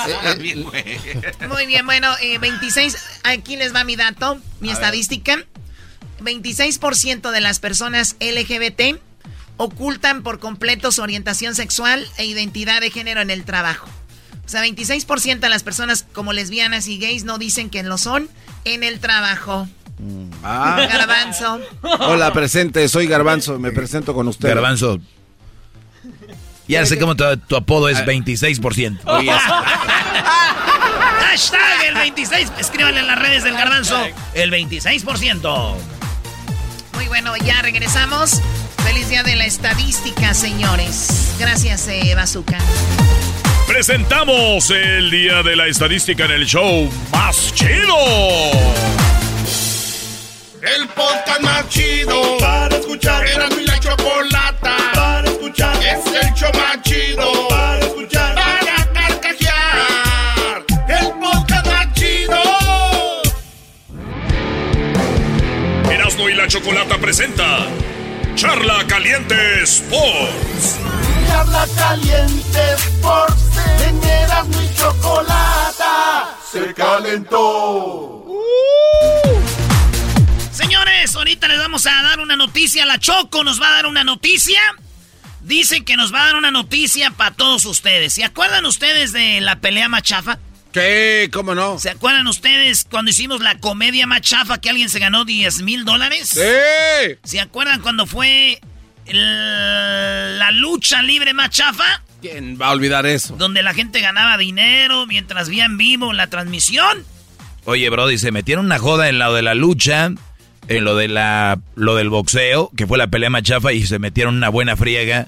[1.48, 2.96] Muy bien, bueno, eh, 26,
[3.40, 5.38] aquí les va mi dato, mi A estadística.
[6.20, 9.00] 26% de las personas LGBT
[9.56, 13.88] ocultan por completo su orientación sexual e identidad de género en el trabajo.
[14.44, 18.28] O sea, 26% de las personas como lesbianas y gays no dicen que lo son
[18.64, 19.68] en el trabajo.
[20.42, 20.86] Ah.
[20.90, 21.60] Garbanzo.
[21.82, 24.48] Hola, presente, soy Garbanzo, me presento con usted.
[24.48, 24.98] Garbanzo.
[26.68, 29.00] Ya sé cómo tu, tu apodo es 26%.
[29.06, 29.32] Oye,
[31.30, 32.52] Hashtag el 26.
[32.58, 34.04] Escríbanle en las redes del garbanzo.
[34.34, 35.74] El 26%.
[36.94, 38.40] Muy bueno, ya regresamos.
[38.84, 41.34] Feliz día de la estadística, señores.
[41.38, 42.58] Gracias, eh, Bazooka.
[43.68, 47.94] Presentamos el día de la estadística en el show más chido.
[50.62, 53.24] El podcast más chido para escuchar.
[53.28, 54.29] Era mi la chocolata
[66.50, 67.68] Chocolata presenta
[68.34, 70.80] Charla Caliente Sports.
[71.28, 73.42] Charla caliente Sports.
[73.86, 76.36] En Erasmo y chocolata.
[76.50, 78.26] Se calentó.
[80.50, 82.84] Señores, ahorita ahorita les vamos a dar una noticia.
[82.84, 84.60] La Choco nos va a dar una noticia.
[85.42, 88.14] Dicen que nos va a dar una noticia para todos ustedes.
[88.14, 90.40] ¿Se acuerdan ustedes de la pelea machafa?
[90.72, 91.28] ¿Qué?
[91.32, 91.78] ¿Cómo no?
[91.78, 96.28] ¿Se acuerdan ustedes cuando hicimos la comedia machafa que alguien se ganó 10 mil dólares?
[96.28, 97.16] ¡Sí!
[97.24, 98.60] ¿Se acuerdan cuando fue
[99.06, 102.02] el- la lucha libre machafa?
[102.20, 103.34] ¿Quién va a olvidar eso?
[103.36, 107.04] Donde la gente ganaba dinero mientras veía en vivo la transmisión.
[107.64, 110.12] Oye, Brody, se metieron una joda en lo de la lucha,
[110.68, 114.36] en lo de la lo del boxeo, que fue la pelea machafa, y se metieron
[114.36, 115.26] una buena friega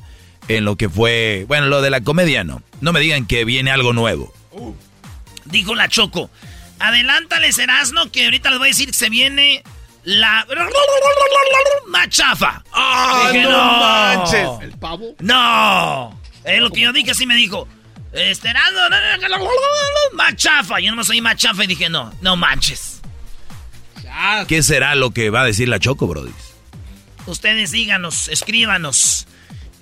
[0.49, 2.63] en lo que fue, bueno, lo de la comedia no.
[2.81, 4.33] No me digan que viene algo nuevo.
[5.45, 6.31] Dijo la Choco.
[6.79, 9.63] Adelántales, Erasno, que ahorita les voy a decir que se viene
[10.05, 10.47] la
[11.89, 12.65] machafa.
[12.73, 14.49] ¡Ah, Dije, no manches!
[14.63, 15.15] ¿El pavo?
[15.21, 16.19] No.
[16.45, 17.69] Es lo que yo dije, así me dijo.
[18.13, 18.81] Este, Erasno,
[20.15, 20.81] machafa.
[20.81, 23.01] Yo no soy machafa y dije, no, no manches.
[24.49, 26.33] ¿Qué será lo que va a decir la Choco, Brody?
[27.27, 29.27] Ustedes díganos, escríbanos.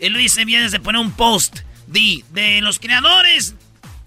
[0.00, 3.54] Luis se viene de poner un post de, de los creadores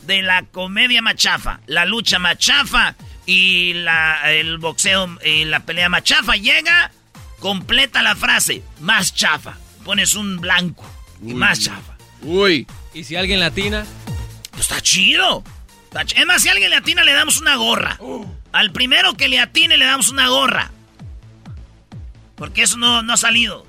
[0.05, 6.35] de la comedia machafa, la lucha machafa y la, el boxeo y la pelea machafa.
[6.35, 6.91] Llega,
[7.39, 9.57] completa la frase, más chafa.
[9.85, 10.85] Pones un blanco
[11.21, 11.95] y más chafa.
[12.21, 12.65] Uy.
[12.93, 13.85] ¿Y si alguien latina?
[14.51, 15.43] Pues está chido.
[15.85, 17.97] Está ch- Es más, si alguien le atina, le damos una gorra.
[18.51, 20.71] Al primero que le atine, le damos una gorra.
[22.35, 23.65] Porque eso no, no ha salido.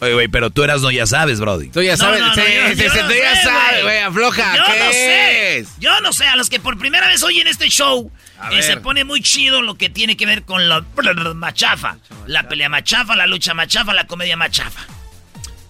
[0.00, 1.68] Oye, güey, pero tú eras no ya sabes, Brody.
[1.70, 3.82] Tú ya sabes, no, no, sí, yo- sí, yo sí, no tú ya sé, sabes,
[3.82, 4.56] güey, afloja.
[4.56, 5.58] Yo ¿qué no sé.
[5.58, 5.68] es?
[5.78, 6.26] Yo no sé.
[6.26, 8.10] A los que por primera vez oyen este show,
[8.52, 10.84] eh, se pone muy chido lo que tiene que ver con la
[11.34, 11.96] machafa.
[12.26, 14.86] La pelea machafa, la lucha machafa, la comedia machafa.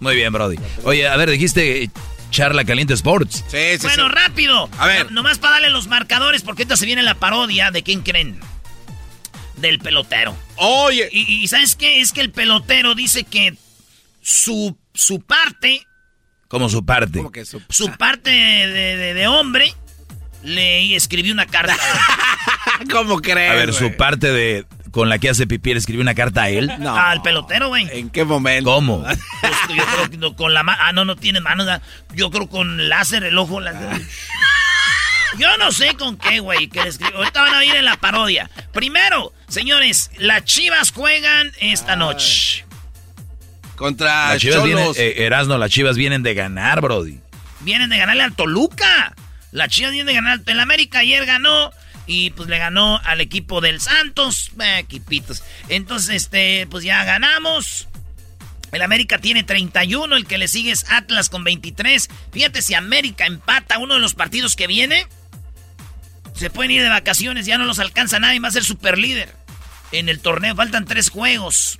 [0.01, 0.57] Muy bien, Brody.
[0.85, 1.89] Oye, a ver, dijiste
[2.31, 3.45] Charla Caliente Sports.
[3.49, 4.69] Sí, bueno, rápido.
[4.79, 5.07] A ver.
[5.07, 8.41] No- Nomás para darle los marcadores, porque ahorita se viene la parodia de quién creen.
[9.57, 10.37] Del pelotero.
[10.57, 11.09] Oye.
[11.13, 12.01] Y, y ¿sabes qué?
[12.01, 13.55] Es que el pelotero dice que
[14.29, 15.87] su, su parte,
[16.49, 17.23] Como su parte.
[17.69, 19.73] su parte de, de- de hombre,
[20.43, 21.77] le escribió una carta.
[22.91, 23.53] ¿Cómo crees?
[23.53, 26.49] A ver, su parte de con la que hace pipí le escribió una carta a
[26.49, 26.69] él.
[26.71, 27.87] Al pelotero, güey.
[27.93, 28.71] ¿En qué momento?
[28.73, 29.05] ¿Cómo?
[29.41, 30.79] Pues, yo creo que no- con la mano.
[30.83, 31.69] Ah, no, no tiene manos.
[32.15, 33.61] Yo creo con láser, el ojo.
[33.61, 33.73] la-
[35.39, 37.19] Yo no sé con qué, güey, que le escribió.
[37.19, 38.51] Ahorita van a ir en la parodia.
[38.73, 42.66] Primero, señores, las chivas juegan esta noche.
[43.77, 47.21] Contra Las chivas vienen, eh, Erasno, las chivas vienen de ganar, Brody.
[47.61, 49.15] Vienen de ganarle al Toluca.
[49.53, 50.41] Las chivas vienen de ganar.
[50.47, 51.73] El América ayer ganó.
[52.09, 54.53] Y pues le ganó al equipo del Santos.
[54.61, 55.43] Eh, equipitos.
[55.69, 57.89] Entonces, este, pues ya ganamos.
[58.73, 62.09] El América tiene 31, el que le sigue es Atlas con 23.
[62.33, 65.07] Fíjate si América empata uno de los partidos que viene.
[66.35, 69.35] Se pueden ir de vacaciones, ya no los alcanza nadie, va a ser super líder.
[69.93, 71.79] En el torneo faltan tres juegos.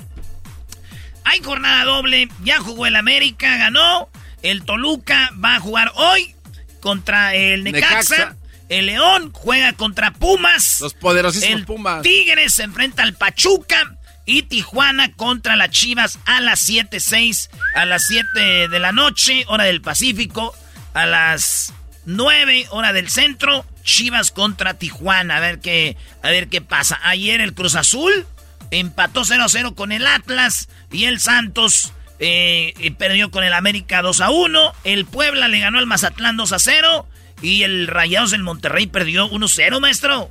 [1.27, 4.09] Hay jornada doble, ya jugó el América, ganó.
[4.43, 6.37] El Toluca va a jugar hoy
[6.81, 8.17] contra el Necaxa.
[8.17, 8.37] Necaxa.
[8.69, 10.81] El León juega contra Pumas.
[10.81, 12.03] Los poderosísimos el Pumas.
[12.03, 13.97] Tigres se enfrenta al Pachuca.
[14.25, 19.65] Y Tijuana contra las Chivas a las 7.6, a las 7 de la noche, hora
[19.65, 20.53] del Pacífico.
[20.95, 21.73] A las
[22.07, 25.37] 9, hora del centro, Chivas contra Tijuana.
[25.37, 26.99] A ver qué, a ver qué pasa.
[27.05, 28.27] Ayer el Cruz Azul
[28.71, 30.69] empató 0-0 con el Atlas.
[30.93, 34.73] Y el Santos eh, perdió con el América 2-1.
[34.85, 37.05] El Puebla le ganó al Mazatlán 2-0.
[37.43, 40.31] Y el Rayados del Monterrey perdió 1-0, maestro.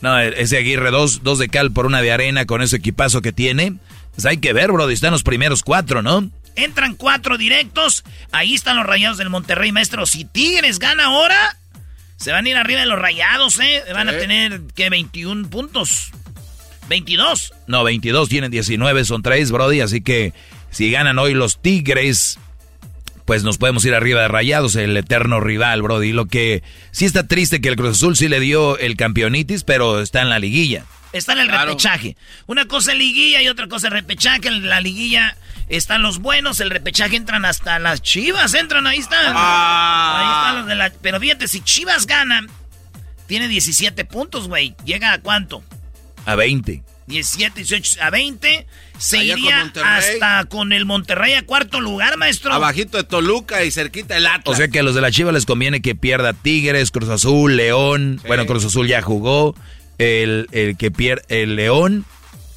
[0.00, 3.32] No, ese Aguirre, dos, dos de cal por una de arena con ese equipazo que
[3.32, 3.74] tiene.
[4.14, 6.30] Pues hay que ver, Brody, están los primeros cuatro, ¿no?
[6.56, 8.04] Entran cuatro directos.
[8.32, 10.06] Ahí están los rayados del Monterrey, maestro.
[10.06, 11.56] Si Tigres gana ahora,
[12.16, 13.82] se van a ir arriba de los rayados, ¿eh?
[13.92, 14.90] Van a tener, ¿qué?
[14.90, 16.10] 21 puntos.
[16.90, 17.54] 22.
[17.68, 20.34] No, 22 tienen 19, son tres, Brody, así que
[20.70, 22.38] si ganan hoy los Tigres,
[23.24, 26.12] pues nos podemos ir arriba de Rayados, el eterno rival, Brody.
[26.12, 30.00] Lo que sí está triste que el Cruz Azul sí le dio el campeonitis, pero
[30.02, 30.84] está en la liguilla.
[31.12, 31.70] Está en el Claro.
[31.70, 32.16] repechaje.
[32.46, 34.48] Una cosa es liguilla y otra cosa es repechaje.
[34.48, 35.36] En la liguilla
[35.68, 39.32] están los buenos, el repechaje entran hasta las chivas, entran, ahí están.
[39.36, 40.18] Ah.
[40.18, 40.90] Ahí están los de la...
[41.00, 42.48] Pero fíjate, si chivas ganan,
[43.28, 44.74] tiene 17 puntos, güey.
[44.84, 45.62] ¿Llega a cuánto?
[46.30, 46.82] A 20.
[47.06, 48.66] 17, 18, a 20.
[48.98, 52.52] Se Allá iría hasta con el Monterrey a cuarto lugar, maestro.
[52.52, 54.44] Abajito de Toluca y cerquita el Atlas.
[54.46, 57.56] O sea que a los de la Chiva les conviene que pierda Tigres, Cruz Azul,
[57.56, 58.20] León.
[58.26, 59.56] Bueno, Cruz Azul ya jugó.
[59.98, 62.04] El, el que pierde, el León,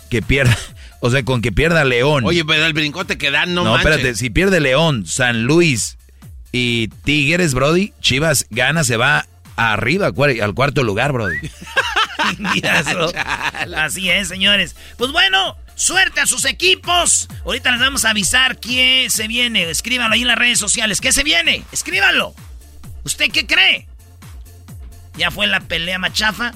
[0.09, 0.57] que pierda.
[1.05, 2.23] O sea, con que pierda León.
[2.23, 3.91] Oye, pero el brincote que dan, no, No, manches.
[3.91, 5.97] espérate, si pierde León, San Luis
[6.53, 9.27] y Tigres, Brody, Chivas gana, se va
[9.57, 11.35] arriba, al cuarto lugar, Brody.
[13.77, 14.75] Así es, señores.
[14.97, 17.27] Pues bueno, suerte a sus equipos.
[17.45, 19.69] Ahorita les vamos a avisar quién se viene.
[19.69, 21.01] Escríbanlo ahí en las redes sociales.
[21.01, 21.63] ¿Qué se viene?
[21.71, 22.33] Escríbanlo.
[23.03, 23.87] ¿Usted qué cree?
[25.15, 26.53] ¿Ya fue la pelea más chafa?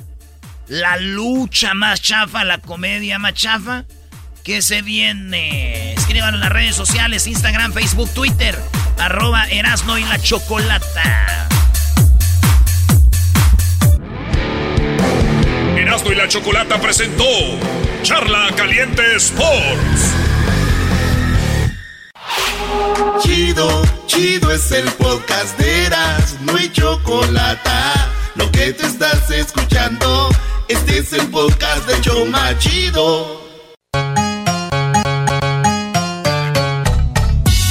[0.68, 2.44] ¿La lucha más chafa?
[2.44, 3.86] ¿La comedia más chafa?
[4.44, 5.94] ¿Qué se viene?
[5.94, 8.58] Escríbanlo en las redes sociales, Instagram, Facebook, Twitter,
[8.98, 11.48] arroba Erasno y la Chocolata.
[15.98, 17.24] Erasmo y la Chocolata presentó
[18.04, 20.14] Charla Caliente Sports.
[23.24, 28.12] Chido, chido es el podcast de Erasmo y Chocolata.
[28.36, 30.30] Lo que te estás escuchando,
[30.68, 33.42] este es el podcast de Choma Chido.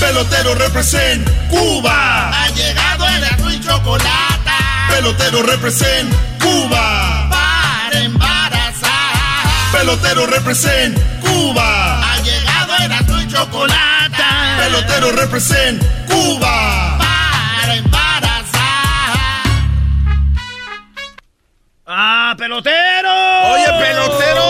[0.01, 2.31] Pelotero represent Cuba.
[2.43, 4.89] Ha llegado Erasmo y Chocolata.
[4.91, 7.26] Pelotero represent Cuba.
[9.77, 12.01] Pelotero represent Cuba.
[12.01, 14.57] Ha llegado Erasmo y Chocolata.
[14.59, 16.97] Pelotero represent Cuba.
[16.97, 19.19] Para embarazar.
[21.87, 23.13] ¡Ah, pelotero!
[23.53, 24.47] ¡Oye, pelotero!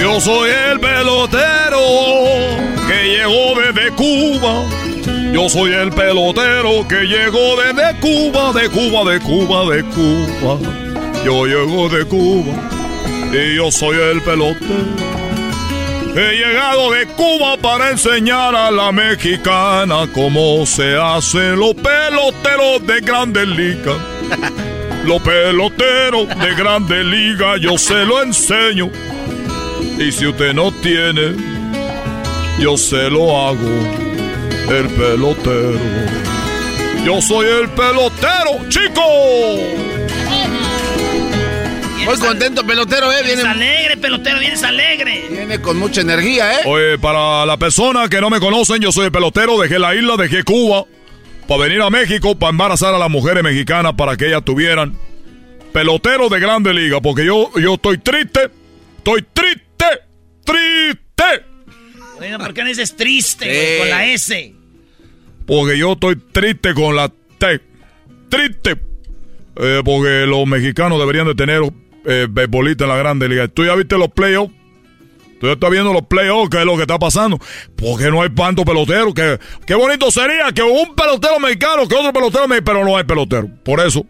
[0.00, 1.80] Yo soy el pelotero
[2.88, 4.77] que llegó desde Cuba.
[5.38, 10.58] Yo soy el pelotero que llegó desde Cuba, de Cuba, de Cuba, de Cuba.
[11.24, 12.54] Yo llego de Cuba
[13.32, 14.74] y yo soy el pelotero.
[16.16, 23.00] He llegado de Cuba para enseñar a la mexicana cómo se hacen los peloteros de
[23.00, 23.96] grandes ligas.
[25.04, 28.90] Los peloteros de grandes ligas yo se lo enseño.
[30.00, 31.36] Y si usted no tiene,
[32.58, 34.07] yo se lo hago.
[34.70, 35.78] El pelotero.
[37.04, 39.02] Yo soy el pelotero, chico.
[42.04, 43.16] Muy contento, pelotero, ¿eh?
[43.22, 45.26] Vienes Viene, alegre, pelotero, vienes alegre.
[45.30, 46.62] viene con mucha energía, ¿eh?
[46.66, 50.16] Oye, para la persona que no me conocen, yo soy el pelotero, dejé la isla,
[50.16, 50.84] dejé Cuba,
[51.46, 54.96] para venir a México, para embarazar a las mujeres mexicanas, para que ellas tuvieran
[55.72, 58.48] pelotero de grande liga, porque yo, yo estoy triste,
[58.98, 59.84] estoy triste,
[60.44, 61.44] triste,
[62.16, 63.50] Bueno, ¿por qué no dices triste, Sí.
[63.50, 64.54] güey, con la S?
[65.48, 67.60] Porque yo estoy triste con la T,
[68.28, 68.76] triste,
[69.60, 71.62] Eh, porque los mexicanos deberían de tener
[72.04, 73.48] eh, en la grande liga.
[73.48, 74.54] ¿Tú ya viste los playoffs?
[75.40, 77.40] Tú ya estás viendo los playoffs, ¿qué es lo que está pasando?
[77.74, 79.12] Porque no hay tanto pelotero.
[79.12, 83.02] Que, qué bonito sería que un pelotero mexicano, que otro pelotero mexicano, pero no hay
[83.02, 83.48] pelotero.
[83.64, 84.06] Por eso,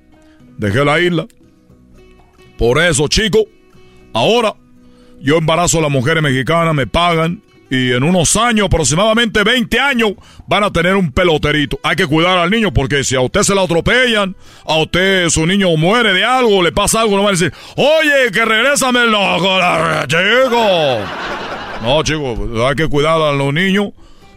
[0.58, 1.26] dejé la isla.
[2.58, 3.44] Por eso, chicos,
[4.12, 4.54] ahora
[5.20, 7.42] yo embarazo a las mujeres mexicanas, me pagan.
[7.70, 10.12] Y en unos años, aproximadamente 20 años,
[10.46, 11.78] van a tener un peloterito.
[11.82, 14.34] Hay que cuidar al niño porque si a usted se la atropellan,
[14.64, 18.30] a usted su niño muere de algo, le pasa algo, no va a decir, oye,
[18.32, 19.58] que regrésame el loco,
[20.06, 20.98] chico.
[21.82, 22.38] No, chicos,
[22.68, 23.90] hay que cuidar a los niños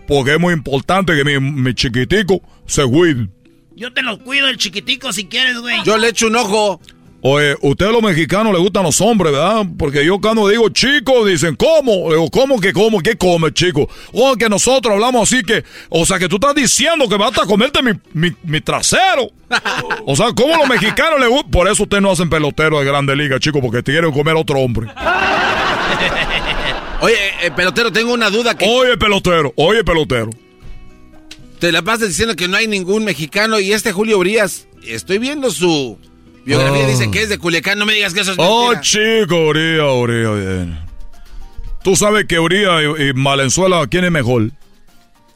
[0.07, 3.29] porque es muy importante que mi, mi chiquitico se cuide.
[3.75, 5.77] Yo te lo cuido el chiquitico si quieres, güey.
[5.85, 6.81] Yo le echo un ojo.
[7.23, 9.63] Oye, ustedes los mexicanos les gustan los hombres, ¿verdad?
[9.77, 12.09] Porque yo cuando digo chico, dicen, ¿cómo?
[12.09, 12.99] Le digo, ¿cómo que cómo?
[12.99, 13.87] ¿Qué come, chico?
[14.11, 17.45] O que nosotros hablamos así que, o sea, que tú estás diciendo que vas a
[17.45, 19.29] comerte mi, mi, mi trasero.
[20.07, 21.51] O sea, ¿cómo los mexicanos les gustan?
[21.51, 24.59] Por eso ustedes no hacen pelotero de grande liga, chico, porque te quieren comer otro
[24.59, 24.87] hombre.
[27.01, 30.29] Oye, eh, pelotero, tengo una duda que Oye, pelotero, oye, pelotero.
[31.59, 35.49] te la pasas diciendo que no hay ningún mexicano y este Julio Urias, estoy viendo
[35.49, 35.97] su
[36.45, 36.87] biografía, Oh.
[36.89, 38.81] dice que es de Culiacán, no me digas que eso es Oh, mentira.
[38.81, 40.79] chico, Uría, Uría, bien.
[41.83, 44.51] Tú sabes que Uría y, y Valenzuela, ¿quién es mejor?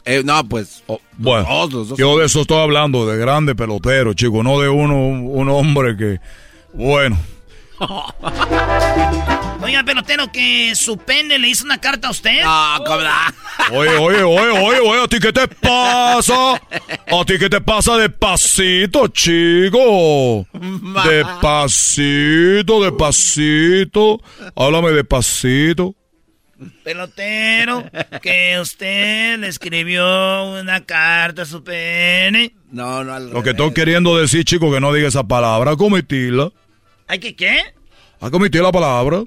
[0.06, 0.84] Eh, no, pues,
[1.18, 1.98] Bueno, los dos.
[1.98, 6.20] yo de eso estoy hablando, de grande pelotero, chico, no de uno, un hombre que,
[6.74, 7.18] bueno,
[9.66, 12.44] Oiga, pelotero, que su pene le hizo una carta a usted.
[12.44, 13.34] No, cobra.
[13.72, 16.54] oye, oye, oye, oye, oye, ¿a ti qué te pasa?
[16.54, 17.98] ¿A ti qué te pasa?
[17.98, 20.46] Despacito, chico.
[21.04, 24.22] Despacito, despacito.
[24.56, 25.96] Háblame despacito.
[26.84, 27.84] Pelotero,
[28.22, 32.54] que usted le escribió una carta a su pene.
[32.70, 36.52] No, no, al Lo que estoy queriendo decir, chico, que no diga esa palabra, comitirla.
[37.08, 37.62] ¿Hay que qué?
[38.22, 39.24] ¿Has cometido la palabra?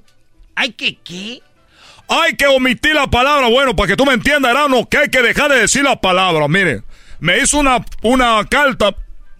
[0.59, 1.41] ¿Hay que qué?
[2.09, 3.47] Hay que omitir la palabra.
[3.47, 6.49] Bueno, para que tú me entiendas, Erano, que hay que dejar de decir la palabra.
[6.49, 6.83] Mire,
[7.21, 8.93] me hizo una, una carta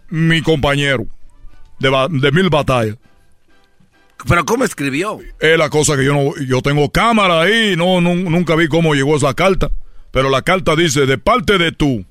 [0.08, 1.06] mi compañero
[1.80, 2.96] de, de mil batallas.
[4.28, 5.20] Pero ¿cómo escribió?
[5.41, 8.94] Es la cosa que yo no, yo tengo cámara ahí, no, nun- nunca vi cómo
[8.96, 9.72] llegó esa carta.
[10.12, 12.06] Pero la carta dice, de parte de tu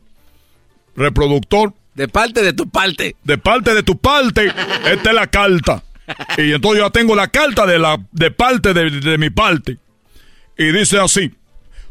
[0.97, 3.17] reproductor, De parte de tu parte.
[3.25, 4.47] De parte de tu parte.
[4.91, 5.83] Esta es la carta.
[6.39, 9.79] Y entonces yo tengo la carta de la de parte de, de mi parte.
[10.57, 11.33] Y dice así.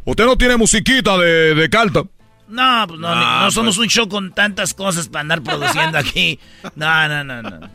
[0.05, 2.03] Usted no tiene musiquita de, de carta.
[2.47, 3.85] No, pues no, Ah, no somos pues.
[3.87, 6.39] un show con tantas cosas para andar produciendo aquí.
[6.75, 7.69] No, no, no, no.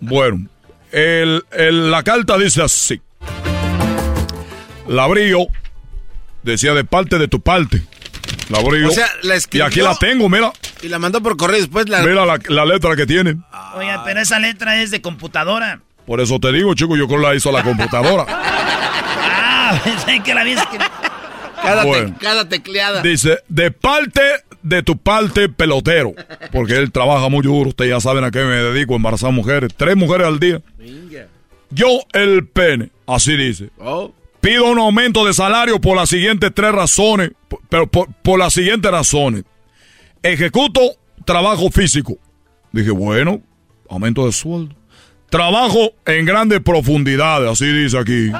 [0.00, 0.46] Bueno,
[0.92, 3.00] el, el- la carta dice así.
[4.88, 5.46] La abrí yo.
[6.42, 7.82] Decía de parte de tu parte.
[8.48, 8.82] La abrí.
[8.84, 10.52] O sea, la y escribió- aquí la tengo, mira.
[10.82, 12.00] Y la mandó por correo y después la...
[12.02, 13.36] Mira la, la letra que tiene.
[13.76, 15.80] Oye, pero esa letra es de computadora.
[16.06, 18.26] Por eso te digo, chico, yo creo que la hizo la computadora.
[19.72, 20.84] Ah, pensé que la habías escrito.
[21.62, 22.16] Cada, te- Bueno.
[22.20, 23.02] cada tecleada.
[23.02, 24.20] Dice, de parte
[24.62, 26.12] de tu parte pelotero.
[26.50, 27.68] Porque él trabaja muy duro.
[27.70, 29.70] Ustedes ya saben a qué me dedico, embarazar mujeres.
[29.76, 30.60] Tres mujeres al día.
[31.70, 32.90] Yo el pene.
[33.06, 33.70] Así dice.
[33.78, 34.12] Oh.
[34.40, 37.32] Pido un aumento de salario por las siguientes tres razones.
[37.68, 39.44] Pero por, por las siguientes razones.
[40.22, 40.80] Ejecuto
[41.24, 42.16] trabajo físico.
[42.72, 43.42] Dije, bueno,
[43.88, 44.74] aumento de sueldo.
[45.28, 48.32] Trabajo en grandes profundidades, así dice aquí.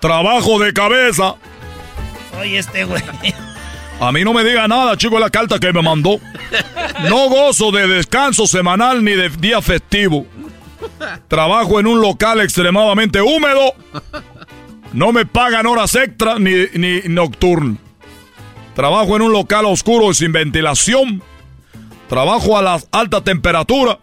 [0.00, 1.36] Trabajo de cabeza.
[2.40, 3.02] Oye, este güey.
[4.00, 6.20] A mí no me diga nada, chico, la carta que me mandó.
[7.08, 10.26] No gozo de descanso semanal ni de día festivo.
[11.28, 13.72] Trabajo en un local extremadamente húmedo.
[14.92, 17.76] No me pagan horas extra ni, ni nocturno.
[18.74, 21.22] Trabajo en un local oscuro y sin ventilación.
[22.08, 23.98] Trabajo a la alta temperatura.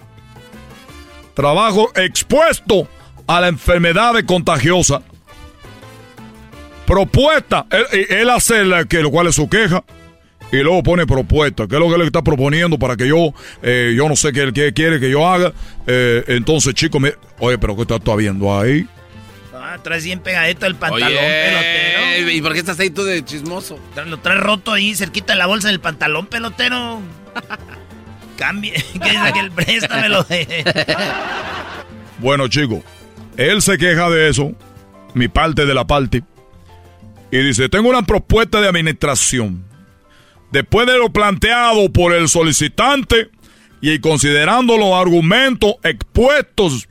[1.33, 2.87] Trabajo expuesto
[3.27, 5.01] a la enfermedad contagiosa.
[6.85, 7.65] Propuesta.
[7.69, 9.83] Él, él hace la que, lo cual es su queja.
[10.51, 11.67] Y luego pone propuesta.
[11.67, 13.33] ¿Qué es lo que le está proponiendo para que yo,
[13.63, 15.51] eh, yo no sé qué él quiere que yo haga?
[15.87, 17.01] Eh, entonces, chicos,
[17.39, 18.87] oye, pero ¿qué estás tú viendo ahí?
[19.73, 22.29] Ah, traes bien pegadito el pantalón, Oye, pelotero.
[22.29, 23.79] ¿y por qué estás ahí tú de chismoso?
[24.05, 27.01] Lo traes roto ahí, cerquita de la bolsa del pantalón, pelotero.
[28.37, 28.73] Cambie.
[28.93, 29.49] ¿Qué dice aquel?
[29.49, 30.27] Préstamelo.
[32.19, 32.83] Bueno, chicos,
[33.35, 34.51] él se queja de eso,
[35.15, 36.23] mi parte de la parte,
[37.31, 39.65] y dice, tengo una propuesta de administración.
[40.51, 43.31] Después de lo planteado por el solicitante
[43.81, 46.87] y considerando los argumentos expuestos,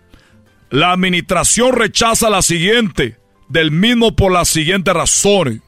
[0.73, 3.19] la administración rechaza la siguiente,
[3.51, 5.61] del mismo por las siguientes razones.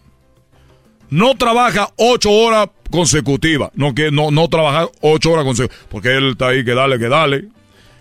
[1.11, 6.31] No trabaja ocho horas consecutivas, no, que, no, no trabaja ocho horas consecutivas, porque él
[6.31, 7.45] está ahí que dale, que dale.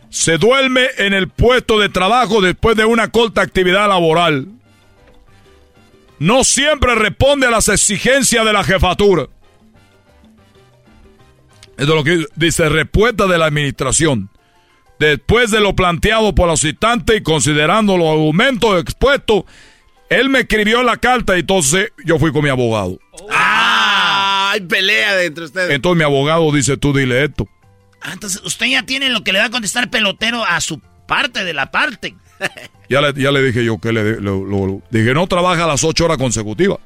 [0.09, 4.47] Se duerme en el puesto de trabajo después de una corta actividad laboral.
[6.19, 9.27] No siempre responde a las exigencias de la jefatura.
[11.77, 14.29] Esto es lo que dice respuesta de la administración.
[14.99, 19.43] Después de lo planteado por los citantes y considerando los argumentos expuestos,
[20.09, 22.99] él me escribió la carta y entonces yo fui con mi abogado.
[23.31, 24.51] ¡Ah!
[24.53, 25.71] Hay pelea de entre ustedes.
[25.71, 27.47] Entonces mi abogado dice, tú dile esto.
[28.01, 31.43] Ah, entonces usted ya tiene lo que le va a contestar pelotero a su parte
[31.43, 32.15] de la parte.
[32.89, 35.83] Ya le, ya le dije yo que le, lo- lo- lo- dije, no trabaja las
[35.83, 36.77] ocho horas consecutivas.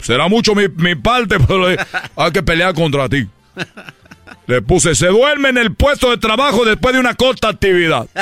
[0.00, 3.26] Será mucho mi, mi parte, pero hay que pelear contra ti.
[4.46, 8.08] Le puse, se duerme en el puesto de trabajo después de una corta actividad.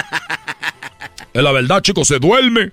[1.34, 2.72] Es la verdad, chicos, se duerme.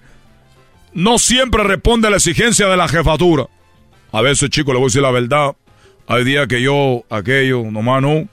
[0.94, 3.48] No siempre responde a la exigencia de la jefatura.
[4.12, 5.56] A veces, chicos, le voy a decir la verdad.
[6.08, 8.28] Hay días que yo, aquello, nomás no.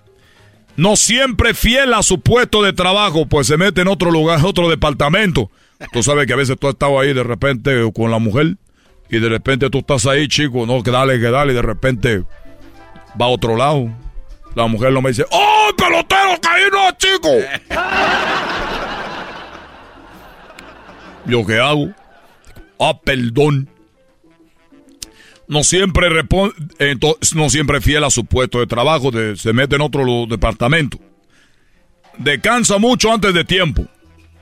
[0.76, 4.68] No siempre fiel a su puesto de trabajo, pues se mete en otro lugar, otro
[4.68, 5.50] departamento.
[5.92, 8.56] Tú sabes que a veces tú has estado ahí de repente con la mujer
[9.10, 12.22] y de repente tú estás ahí, chico, no, que dale, que dale, y de repente
[13.20, 13.90] va a otro lado.
[14.56, 17.28] La mujer no me dice, ¡Oh, pelotero, ahí no, chico!
[21.26, 21.90] ¿Yo qué hago?
[22.80, 23.68] Ah, perdón.
[25.46, 26.08] No siempre
[26.78, 30.98] entonces, no siempre fiel a su puesto de trabajo, se mete en otro departamento.
[32.16, 33.86] Descansa mucho antes de tiempo.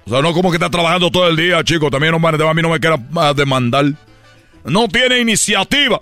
[0.06, 1.90] O sea, no como que está trabajando todo el día, chico.
[1.90, 3.86] También no, a mí no me quiera ah, demandar.
[4.64, 6.00] No tiene iniciativa.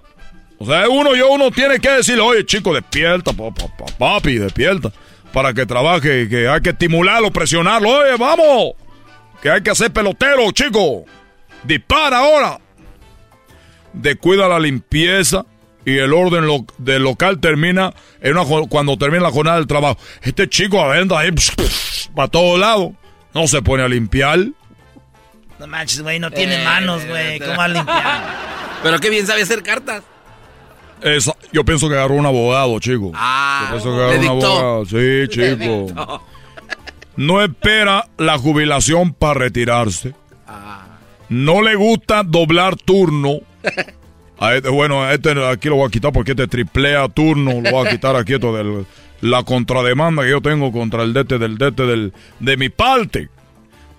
[0.62, 4.38] O sea, uno yo uno tiene que decirle, oye, chico, despierta, pa- pa- pa- papi,
[4.38, 4.92] despierta.
[5.32, 7.88] Para que trabaje, que hay que estimularlo, presionarlo.
[7.88, 8.74] Oye, vamos.
[9.42, 11.04] Que hay que hacer pelotero, chico.
[11.64, 12.58] Dispara ahora.
[13.92, 15.44] Descuida la limpieza
[15.84, 19.98] y el orden lo- del local termina en una, cuando termina la jornada del trabajo.
[20.22, 21.30] Este chico anda ahí
[22.14, 22.92] para todos lados.
[23.34, 24.38] No se pone a limpiar.
[25.58, 27.38] No manches, güey, no tiene Eh, manos, güey.
[27.40, 28.36] ¿Cómo va a limpiar?
[28.82, 30.02] Pero qué bien sabe hacer cartas.
[31.04, 33.10] Esa- yo pienso que agarró un abogado, chico.
[33.14, 34.84] Ah, yo pienso que agarró un abogado.
[34.86, 36.22] Sí, chico.
[37.16, 40.14] No espera la jubilación para retirarse.
[41.28, 43.38] No le gusta doblar turno.
[44.38, 47.60] A este- bueno, a este aquí lo voy a quitar porque este triplea turno.
[47.60, 48.86] Lo voy a quitar aquí esto del
[49.20, 53.28] la contrademanda que yo tengo contra el DT del DT del, de mi parte.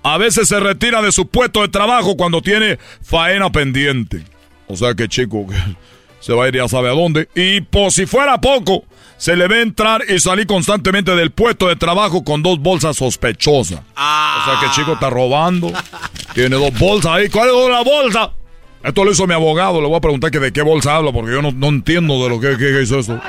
[0.04, 4.22] A veces se retira de su puesto de trabajo cuando tiene faena pendiente.
[4.68, 5.56] O sea que chico, que
[6.24, 7.28] se va a ir ya sabe a dónde.
[7.36, 8.86] Y por si fuera poco,
[9.18, 13.80] se le ve entrar y salir constantemente del puesto de trabajo con dos bolsas sospechosas.
[13.80, 15.70] O sea que chico está robando.
[16.34, 17.28] Tiene dos bolsas ahí.
[17.30, 18.32] ¿Cuál es la bolsa?
[18.86, 19.82] Esto lo hizo mi abogado.
[19.82, 22.30] Le voy a preguntar que de qué bolsa habla porque yo no, no entiendo de
[22.30, 23.20] lo que, que hizo eso.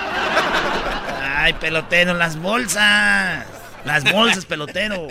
[1.37, 3.45] Ay, pelotero, las bolsas.
[3.85, 5.09] Las bolsas, pelotero.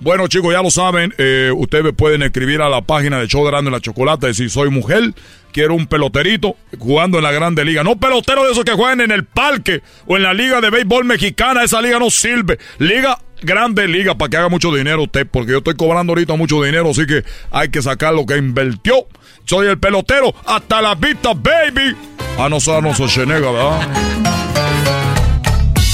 [0.00, 1.14] Bueno, chicos, ya lo saben.
[1.16, 4.68] eh, ustedes pueden escribir a la página de Show de la Chocolata y si soy
[4.68, 5.14] mujer,
[5.56, 7.82] quiero un peloterito jugando en la Grande Liga.
[7.82, 11.06] No pelotero de esos que juegan en el parque o en la Liga de Béisbol
[11.06, 11.64] Mexicana.
[11.64, 12.58] Esa liga no sirve.
[12.76, 16.62] Liga Grande Liga para que haga mucho dinero usted, porque yo estoy cobrando ahorita mucho
[16.62, 19.06] dinero, así que hay que sacar lo que invirtió.
[19.46, 20.34] Soy el pelotero.
[20.44, 21.96] Hasta la vista, baby.
[22.38, 23.88] Ah, no, soy Chenega, ¿verdad?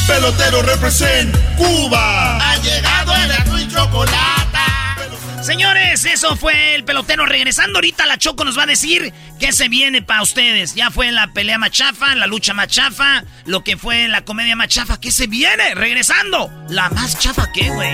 [0.09, 2.51] Pelotero represent Cuba.
[2.51, 4.42] Ha llegado el y chocolate.
[5.43, 7.27] Señores, eso fue el pelotero.
[7.27, 10.77] Regresando ahorita, la Choco nos va a decir qué se viene para ustedes.
[10.77, 15.01] Ya fue la pelea machafa, la lucha machafa, lo que fue la comedia machafa.
[15.01, 15.75] ¿Qué se viene?
[15.75, 16.49] Regresando.
[16.69, 17.91] La más chafa, ¿qué, güey?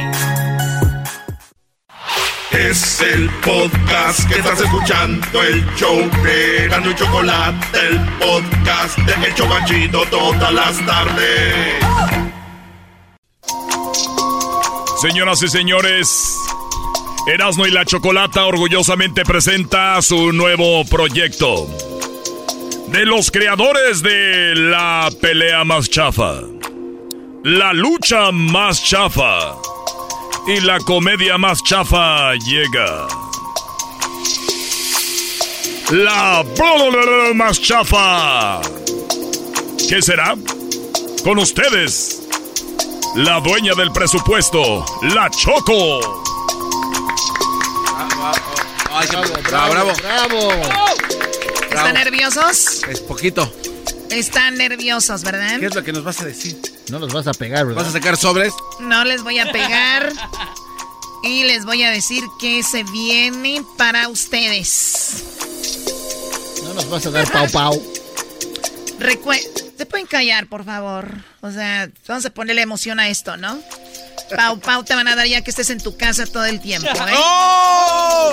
[2.50, 9.34] Es el podcast que estás escuchando, el show de y Chocolate, el podcast de El
[9.34, 11.74] Chobachito todas las tardes.
[15.00, 16.36] Señoras y señores,
[17.28, 21.68] Erasmo y la Chocolata orgullosamente presenta su nuevo proyecto.
[22.86, 26.40] De los creadores de la pelea más chafa,
[27.44, 29.56] la lucha más chafa
[30.46, 33.06] y la comedia más chafa llega.
[35.90, 36.42] La
[37.34, 38.62] más chafa.
[39.86, 40.34] ¿Qué será?
[41.22, 42.22] Con ustedes,
[43.16, 44.82] la dueña del presupuesto,
[45.14, 46.24] la Choco.
[49.48, 49.92] Bravo, bravo.
[49.94, 50.50] ¡Bravo!
[51.62, 52.82] ¿Están nerviosos?
[52.88, 53.52] Es poquito.
[54.10, 55.58] Están nerviosos, ¿verdad?
[55.58, 56.60] ¿Qué es lo que nos vas a decir?
[56.90, 57.82] No los vas a pegar, ¿verdad?
[57.82, 58.52] ¿Vas a sacar sobres?
[58.80, 60.12] No les voy a pegar.
[61.22, 65.24] Y les voy a decir que se viene para ustedes.
[66.64, 67.82] No nos vas a dar pau pau.
[68.98, 69.40] Recue
[69.76, 71.08] ¿Se pueden callar, por favor?
[71.40, 73.60] O sea, vamos a ponerle emoción a esto, ¿no?
[74.36, 76.88] Pau, pau te van a dar ya que estés en tu casa todo el tiempo,
[76.88, 77.14] ¿eh?
[77.16, 78.30] ¡Oh!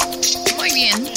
[0.58, 1.10] Muy bien.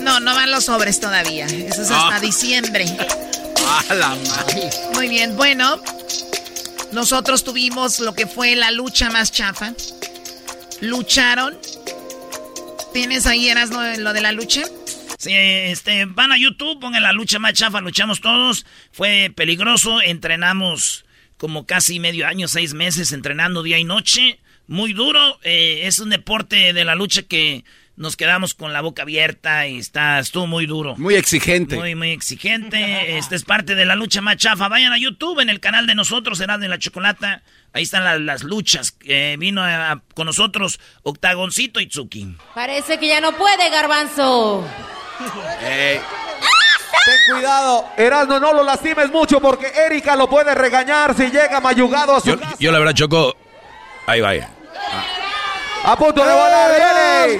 [0.00, 1.46] No, no van los sobres todavía.
[1.46, 2.20] Eso es hasta Ah.
[2.20, 2.84] diciembre.
[3.88, 4.70] ¡A la madre!
[4.94, 5.80] Muy bien, bueno.
[6.92, 9.72] Nosotros tuvimos lo que fue la lucha más chafa.
[10.80, 11.58] Lucharon.
[12.92, 14.62] ¿Tienes ahí, Eras, lo, lo de la lucha?
[15.24, 18.64] Sí, este, van a YouTube, pongan la lucha más chafa, luchamos todos.
[18.92, 21.04] Fue peligroso, entrenamos
[21.36, 24.40] como casi medio año, seis meses, entrenando día y noche.
[24.66, 27.64] Muy duro, eh, es un deporte de la lucha que
[27.96, 30.96] nos quedamos con la boca abierta y está, estuvo muy duro.
[30.96, 31.76] Muy exigente.
[31.76, 32.78] Muy, muy exigente.
[33.18, 34.68] Este es parte de la lucha más chafa.
[34.68, 37.42] Vayan a YouTube, en el canal de nosotros, Será de la Chocolata.
[37.72, 38.96] Ahí están la- las luchas.
[39.04, 42.36] Eh, vino a- a- con nosotros Octagoncito y Tsuki.
[42.54, 44.66] Parece que ya no puede, garbanzo.
[45.58, 46.00] Ten
[47.34, 52.20] cuidado, Erasmo, no lo lastimes mucho porque Erika lo puede regañar si llega mayugado a
[52.20, 53.36] su Yo, yo la verdad, Choco.
[54.06, 54.48] Ahí vaya.
[55.84, 57.34] A punto de volar, viene.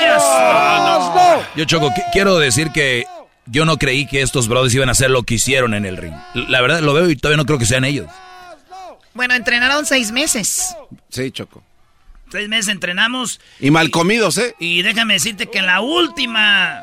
[0.00, 1.42] ¡Erasmo!
[1.54, 3.06] Yo, Choco, qui- quiero decir que
[3.44, 6.14] yo no creí que estos brothers iban a hacer lo que hicieron en el ring.
[6.48, 8.06] La verdad, lo veo y todavía no creo que sean ellos.
[9.12, 10.74] Bueno, entrenaron seis meses.
[11.10, 11.62] Sí, Choco.
[12.32, 13.40] Seis meses entrenamos.
[13.60, 14.54] Y mal comidos, ¿eh?
[14.58, 16.82] Y déjame decirte que en la última.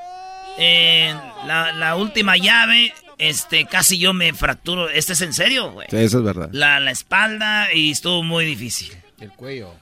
[0.58, 1.16] Eh,
[1.46, 2.94] la, la última llave.
[3.20, 4.90] Este, casi yo me fracturo.
[4.90, 5.88] Este es en serio, güey.
[5.90, 6.50] Sí, eso es verdad.
[6.52, 8.92] La, la espalda y estuvo muy difícil.
[9.20, 9.74] El cuello.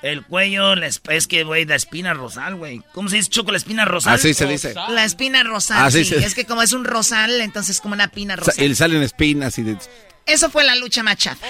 [0.00, 2.82] El cuello, la esp- es que, güey, la espina rosal, güey.
[2.92, 4.14] ¿Cómo se dice, Choco, la espina rosal?
[4.14, 4.72] Así se dice.
[4.90, 6.14] La espina rosal, Ah, sí, sí.
[6.14, 8.64] Es que como es un rosal, entonces como una pina Sa- rosal.
[8.64, 9.76] Y le salen espinas y de...
[10.24, 11.46] Eso fue la lucha machafa.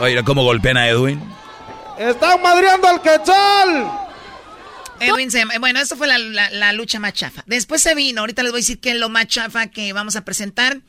[0.00, 1.20] Oye, cómo golpean a Edwin.
[1.98, 3.02] ¡Están madreando al
[5.30, 7.42] se llama- Bueno, eso fue la, la- la lucha más chafa.
[7.46, 10.16] Después se vino, ahorita les voy a decir qué es lo más chafa que vamos
[10.16, 10.80] a presentar.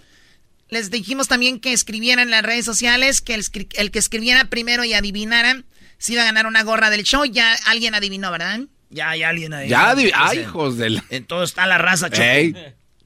[0.70, 4.94] Les dijimos también que escribieran en las redes sociales, que el, que escribiera primero y
[4.94, 5.64] adivinara
[5.98, 7.26] si iba a ganar una gorra del show.
[7.26, 8.62] Ya alguien adivinó, ¿verdad?
[8.92, 9.70] Ya hay alguien ahí.
[9.70, 11.02] Ya, di- Entonces, ay, hijos del...
[11.10, 12.24] En todo está la raza, Choco.
[12.24, 12.56] Ey.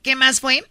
[0.01, 0.63] ¿Qué más fue?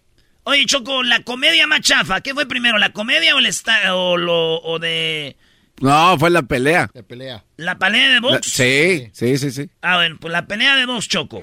[0.45, 2.21] Oye, Choco, la comedia más chafa.
[2.21, 5.37] ¿Qué fue primero, la comedia o el esta o lo o de
[5.83, 6.91] No, fue la pelea.
[6.95, 7.45] De pelea.
[7.57, 8.47] la pelea de La- box?
[8.51, 9.69] sí, sí, sí, sí.
[9.83, 11.43] Ah, bueno, pues la pelea de box, Choco.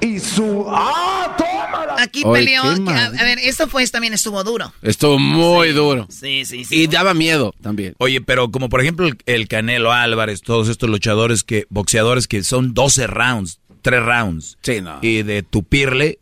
[0.00, 0.66] y su...
[0.68, 1.94] ¡Ah, tómala!
[2.02, 2.62] Aquí peleó.
[2.62, 2.72] a,
[3.06, 4.72] a ver, esto fue también estuvo duro.
[4.82, 6.06] Estuvo muy duro.
[6.10, 6.82] Sí, sí, sí.
[6.82, 7.94] Y daba miedo también.
[7.98, 12.42] Oye, pero como por ejemplo el, el Canelo Álvarez, todos estos luchadores que, boxeadores que
[12.42, 14.58] son 12 rounds, 3 rounds.
[14.62, 14.98] Sí, no.
[15.02, 16.18] Y de tupirle,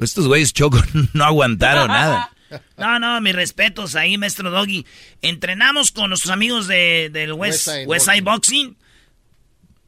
[0.00, 0.78] estos güeyes choco
[1.14, 2.30] no aguantaron nada.
[2.76, 4.84] No, no, mis respetos ahí, maestro Doggy.
[5.22, 8.76] Entrenamos con nuestros amigos de, del West, Westside Westside Boxing.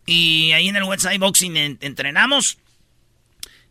[0.07, 2.59] Y ahí en el Westside Boxing en- entrenamos.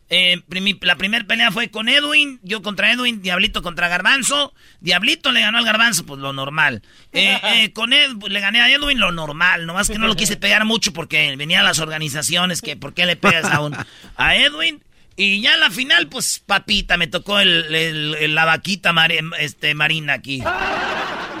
[0.08, 0.40] Eh,
[0.82, 4.54] la primera pelea fue con Edwin, yo contra Edwin, Diablito contra Garbanzo.
[4.80, 6.82] Diablito le ganó al Garbanzo, pues lo normal.
[7.12, 10.36] Eh, eh, con Ed, le gané a Edwin lo normal, nomás que no lo quise
[10.36, 13.76] pegar mucho porque venían las organizaciones que por qué le pegas a, un,
[14.16, 14.82] a Edwin.
[15.18, 19.18] Y ya en la final, pues papita, me tocó el, el- el- la vaquita mari-
[19.38, 20.42] este, marina aquí.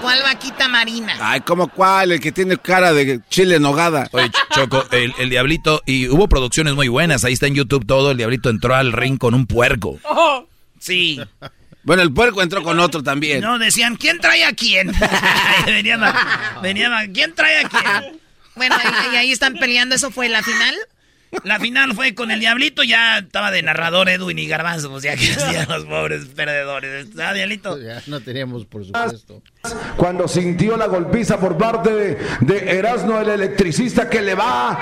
[0.00, 1.14] ¿Cuál vaquita marina?
[1.20, 2.12] Ay, ¿cómo cuál?
[2.12, 4.08] El que tiene cara de chile en nogada.
[4.12, 7.86] Oye, Ch- Choco, el, el Diablito, y hubo producciones muy buenas, ahí está en YouTube
[7.86, 9.98] todo, el Diablito entró al ring con un puerco.
[10.78, 11.20] Sí.
[11.82, 13.40] Bueno, el puerco entró con otro también.
[13.42, 14.92] No, decían, ¿quién trae a quién?
[15.66, 18.20] venían, a- venían a- ¿quién trae a quién?
[18.54, 18.74] Bueno,
[19.10, 19.94] y, y ahí están peleando.
[19.94, 20.74] ¿Eso fue la final?
[21.44, 25.16] La final fue con el Diablito, ya estaba de narrador Edwin y Garbanzo, pues ya
[25.16, 27.06] que hacían los pobres perdedores.
[27.22, 27.78] ¿Ah, Diablito?
[27.80, 29.42] Ya no teníamos, por supuesto.
[29.96, 34.78] Cuando sintió la golpiza por parte de, de Erasmo el electricista que le va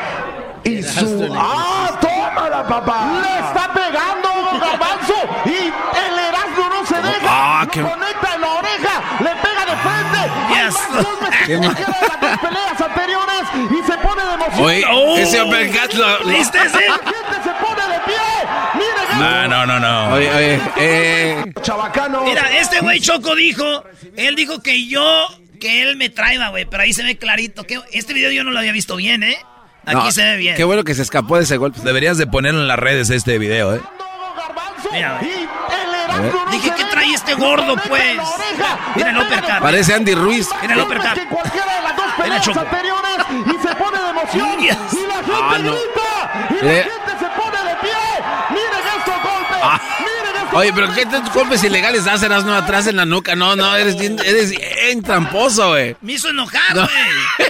[0.64, 1.28] y su...
[1.36, 3.20] ¡Ah, tómala, papá!
[3.22, 4.28] ¡Le está pegando
[4.58, 5.14] Garbanzo!
[5.46, 7.20] Y el Erasmo no se deja.
[7.60, 8.93] Ah, qué- conecta en la oreja,
[11.02, 14.64] Cualquiera de las dos peleas anteriores y se pone de emoción.
[14.66, 15.16] Oye, Oh.
[15.18, 16.18] ese uppercut lo...
[16.20, 16.58] lo- ¿Viste?
[16.58, 18.14] La gente se pone de pie.
[18.74, 20.14] Miren No, no, no, no.
[20.14, 21.44] Oye, oye, eh...
[21.62, 22.22] Chabacano.
[22.24, 23.84] Mira, este güey Choco dijo,
[24.16, 25.26] él dijo que yo,
[25.60, 27.64] que él me traiga, güey, pero ahí se ve clarito.
[27.64, 29.38] que Este video yo no lo había visto bien, ¿eh?
[29.86, 30.56] Aquí no, se ve bien.
[30.56, 31.78] Qué bueno que se escapó de ese golpe.
[31.82, 33.80] Deberías de ponerlo en las redes este video, ¿eh?
[34.92, 35.46] Mira, Y güey.
[36.50, 38.02] Dije, ¿qué trae este gordo, pues?
[38.04, 39.58] en la oreja, Mira el uppercut.
[39.60, 40.48] Parece Andy Ruiz.
[40.62, 41.12] Mira el uppercut.
[41.14, 42.60] que cualquiera de las dos Mira, peleas Choco.
[42.60, 43.16] anteriores
[43.46, 44.76] y se pone de emoción Yes.
[44.92, 45.72] y la gente Ah, no.
[45.72, 46.86] grita y Eh.
[46.86, 47.92] la gente se pone de pie.
[48.50, 49.80] Miren estos golpes.
[50.54, 53.34] Oye, pero ¿qué tantos golpes ilegales das, no atrás en la nuca?
[53.34, 55.96] No, no, eres bien, eres bien tramposo, güey.
[56.00, 56.88] Me hizo enojar, No.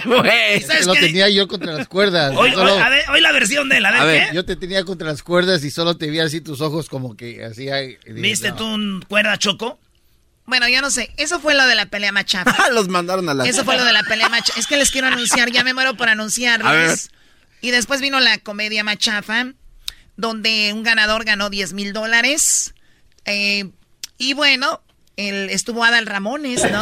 [0.05, 0.61] güey.
[0.65, 1.01] ¿Sabes Lo qué?
[1.01, 2.33] tenía yo contra las cuerdas.
[2.35, 4.35] Hoy, Solo- hoy- a ver, hoy la versión de él, a ver, A ver, ¿qué?
[4.35, 7.43] yo te tenía contra las cuerdas y solo te vi así tus ojos como que
[7.45, 7.67] así.
[8.07, 8.55] ¿Viste no.
[8.55, 9.79] tú un cuerda, Choco?
[10.47, 11.11] Bueno, yo no sé.
[11.17, 12.55] Eso fue lo de la pelea machafa.
[12.57, 13.45] Ah, Los mandaron a la...
[13.45, 14.59] Eso fue lo de la pelea machafa.
[14.59, 16.19] Es que les quiero anunciar, ya me muero por A ver.
[16.19, 17.09] anunciarles.
[17.61, 19.47] Y después vino la comedia machafa,
[20.17, 22.73] donde un ganador ganó 10 mil dólares.
[23.25, 23.71] Eh,
[24.17, 24.81] y bueno,
[25.17, 26.81] el, estuvo Adal Ramones, ¿no?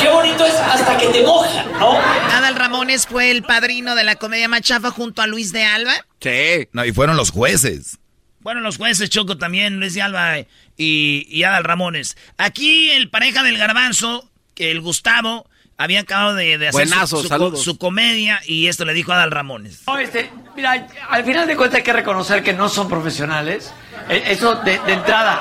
[0.00, 1.98] Qué bonito es hasta que te moja, ¿no?
[1.98, 5.94] Adal Ramones fue el padrino de la comedia machafa junto a Luis de Alba.
[6.20, 6.68] Sí.
[6.72, 7.98] No, y fueron los jueces.
[8.40, 10.38] Bueno, los jueces Choco también, Luis de Alba
[10.76, 12.16] y, y Adal Ramones.
[12.36, 15.48] Aquí el pareja del garbanzo, que el Gustavo,
[15.78, 17.62] había acabado de, de hacer su- Buenazo, su, saludos.
[17.62, 19.82] su comedia y esto le dijo a Adal Ramones.
[19.86, 23.72] No, este, mira, al final de cuentas hay que reconocer que no son profesionales.
[24.08, 25.40] Eh, Eso de, de entrada.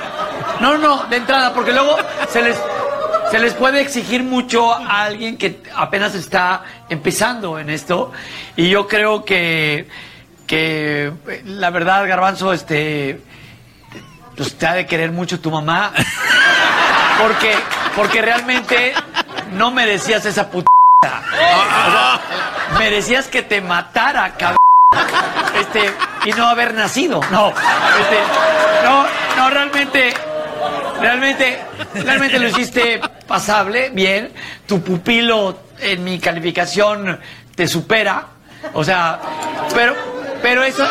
[0.61, 1.97] No, no, de entrada, porque luego
[2.29, 2.55] se les,
[3.31, 8.11] se les puede exigir mucho a alguien que apenas está empezando en esto.
[8.55, 9.87] Y yo creo que,
[10.45, 11.11] que
[11.45, 13.21] la verdad, Garbanzo, este,
[14.35, 15.93] pues te ha de querer mucho tu mamá.
[17.19, 17.55] Porque,
[17.95, 18.93] porque realmente
[19.51, 20.67] no merecías esa puta.
[21.03, 22.21] O sea,
[22.77, 24.57] merecías que te matara, cabrón.
[25.59, 25.93] Este,
[26.25, 27.21] y no haber nacido.
[27.31, 28.19] No, este,
[28.83, 29.05] no,
[29.37, 30.13] no, realmente,
[30.99, 31.59] realmente,
[31.95, 34.31] realmente lo hiciste pasable, bien.
[34.65, 37.19] Tu pupilo en mi calificación
[37.55, 38.27] te supera.
[38.73, 39.19] O sea,
[39.73, 39.95] pero,
[40.41, 40.85] pero eso.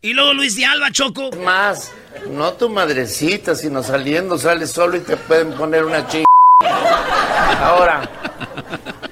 [0.00, 1.30] Y luego Luis de Alba, Choco.
[1.44, 1.92] Más,
[2.30, 6.27] no tu madrecita, sino saliendo sales solo y te pueden poner una ching.
[7.62, 8.08] Ahora,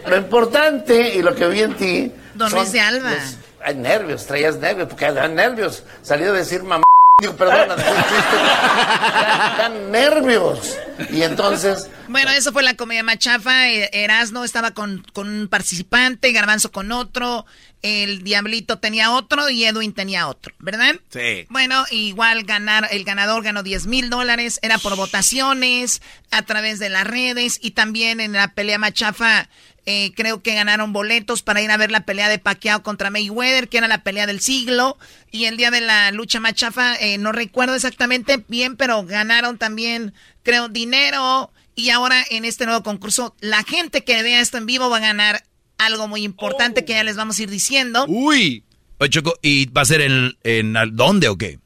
[0.07, 2.13] lo importante y lo que vi en ti.
[2.35, 3.11] Don Luis de Alba.
[3.11, 5.83] los- hay nervios, traías nervios, porque dan nervios.
[6.03, 6.83] Salió a decir mamá.
[7.21, 8.37] Digo, chiste.
[9.59, 10.77] Dan- nervios.
[11.11, 13.69] Y entonces, Bueno, eso fue la comedia machafa.
[13.69, 17.47] Erasno estaba con, con un participante, Garbanzo con otro,
[17.87, 20.97] el Diablito tenía otro y Edwin tenía otro, ¿verdad?
[21.11, 21.47] Sí.
[21.49, 26.89] Bueno, igual ganar, el ganador ganó 10 mil dólares, era por votaciones, a través de
[26.89, 29.49] las redes y también en la pelea machafa
[29.89, 33.69] eh, creo que ganaron boletos para ir a ver la pelea de Pacquiao contra Mayweather,
[33.69, 34.99] que era la pelea del siglo.
[35.31, 40.13] Y el día de la lucha machafa, eh, no recuerdo exactamente bien, pero ganaron también,
[40.43, 41.53] creo, dinero.
[41.77, 45.01] Y ahora en este nuevo concurso, la gente que vea esto en vivo va a
[45.01, 45.45] ganar
[45.79, 48.05] algo muy importante que ya les vamos a ir diciendo.
[48.09, 48.65] Uy.
[48.99, 51.59] Oye, Choco, ¿y va a ser en, en al- dónde o qué?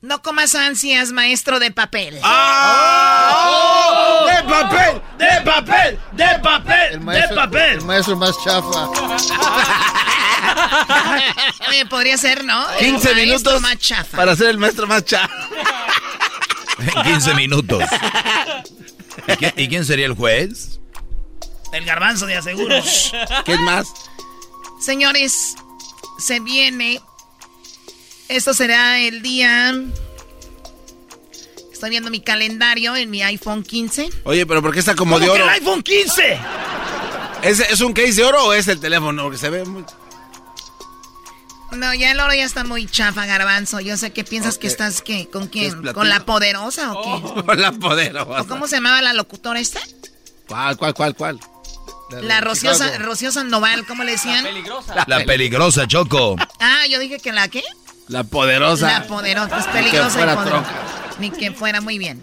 [0.00, 2.18] No comas ansias, maestro de papel.
[2.22, 4.26] ¡Ah!
[4.26, 5.00] ¡De papel!
[5.18, 5.98] ¡De papel!
[6.12, 6.92] ¡De papel!
[6.92, 8.90] El maestro, el maestro más chafa.
[11.70, 12.68] Oye, podría ser, ¿no?
[12.72, 14.16] El 15 maestro minutos más chafa.
[14.16, 15.30] para ser el maestro más chafa.
[16.76, 17.84] En 15 minutos.
[19.28, 20.80] ¿Y quién, y quién sería el juez?
[21.74, 22.76] El garbanzo de aseguro.
[23.44, 23.88] ¿Quién más?
[24.80, 25.56] Señores,
[26.18, 27.00] se viene.
[28.28, 29.74] Esto será el día.
[31.72, 34.08] Estoy viendo mi calendario en mi iPhone 15.
[34.22, 35.50] Oye, pero ¿por qué está como de ¿Cómo que oro?
[35.52, 36.38] el iPhone 15?
[37.42, 39.24] ¿Es, ¿Es un case de oro o es el teléfono?
[39.24, 39.84] Porque se ve muy...
[41.72, 43.80] No, ya el oro ya está muy chafa, garbanzo.
[43.80, 45.28] Yo sé que piensas que estás, ¿qué?
[45.28, 45.82] ¿Con quién?
[45.92, 47.42] ¿Con la poderosa o qué?
[47.46, 48.42] Con la poderosa.
[48.42, 49.80] ¿O cómo se llamaba la locutora esta?
[50.46, 51.40] ¿Cuál, cuál, cuál, cuál?
[52.22, 54.44] La Rociosa, Rocío Sandoval, ¿cómo le decían?
[55.06, 56.36] La peligrosa, Choco.
[56.60, 57.62] Ah, yo dije que la qué?
[58.08, 58.86] La poderosa.
[58.86, 60.64] La poderosa, pues Ni peligrosa que fuera y poderosa.
[60.64, 61.16] troca.
[61.18, 62.22] Ni que fuera muy bien.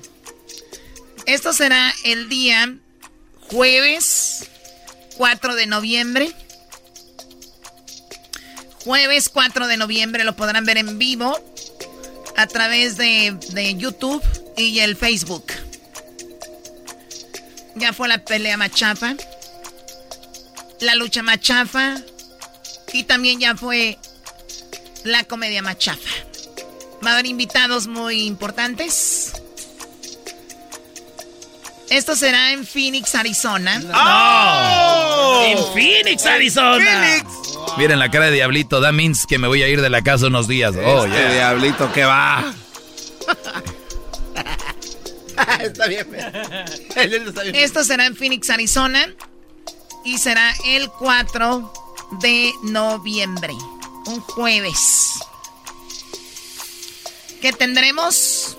[1.25, 2.73] Esto será el día
[3.49, 4.49] jueves
[5.17, 6.31] 4 de noviembre.
[8.83, 11.39] Jueves 4 de noviembre lo podrán ver en vivo
[12.37, 14.23] a través de, de YouTube
[14.57, 15.45] y el Facebook.
[17.75, 19.15] Ya fue la pelea machafa,
[20.81, 21.95] la lucha machafa
[22.93, 23.97] y también ya fue
[25.03, 26.09] la comedia machafa.
[27.05, 29.33] Va a haber invitados muy importantes.
[31.89, 33.81] Esto será en Phoenix, Arizona.
[33.93, 35.43] ¡Oh!
[35.45, 37.21] En Phoenix, Arizona.
[37.77, 38.81] Miren la cara de Diablito.
[38.81, 40.73] That means que me voy a ir de la casa unos días.
[40.77, 41.33] Oh, Este yeah.
[41.33, 42.53] diablito que va.
[45.61, 46.07] está bien.
[46.15, 47.55] Está bien.
[47.55, 49.13] Esto será en Phoenix, Arizona.
[50.03, 51.73] Y será el 4
[52.19, 53.53] de noviembre.
[54.05, 55.19] Un jueves.
[57.41, 58.57] ¿Qué tendremos?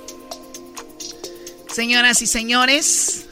[1.72, 3.26] Señoras y señores.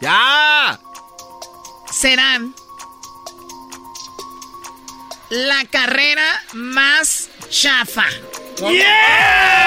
[0.00, 0.80] ¡Ya!
[1.90, 2.40] Será
[5.30, 8.04] la carrera más chafa.
[8.58, 9.64] ¿Carrera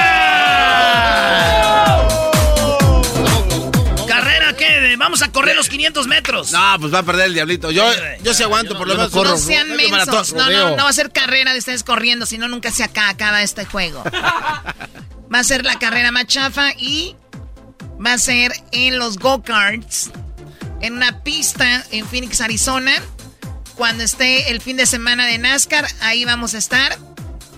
[4.58, 4.96] qué?
[4.98, 6.52] Vamos a correr los 500 metros.
[6.52, 7.72] No, pues va a perder el diablo.
[7.72, 7.86] Yo,
[8.24, 9.14] yo sí aguanto, por lo menos.
[9.14, 10.16] No sean medio maratón.
[10.16, 10.34] mensos.
[10.34, 13.42] No, no, no va a ser carrera de ustedes corriendo, si no nunca se acaba
[13.42, 14.04] este juego.
[15.34, 17.18] Va a ser la carrera más chafa y
[18.04, 20.10] va a ser en los go-karts,
[20.82, 22.94] en una pista en Phoenix, Arizona.
[23.76, 26.98] Cuando esté el fin de semana de NASCAR, ahí vamos a estar.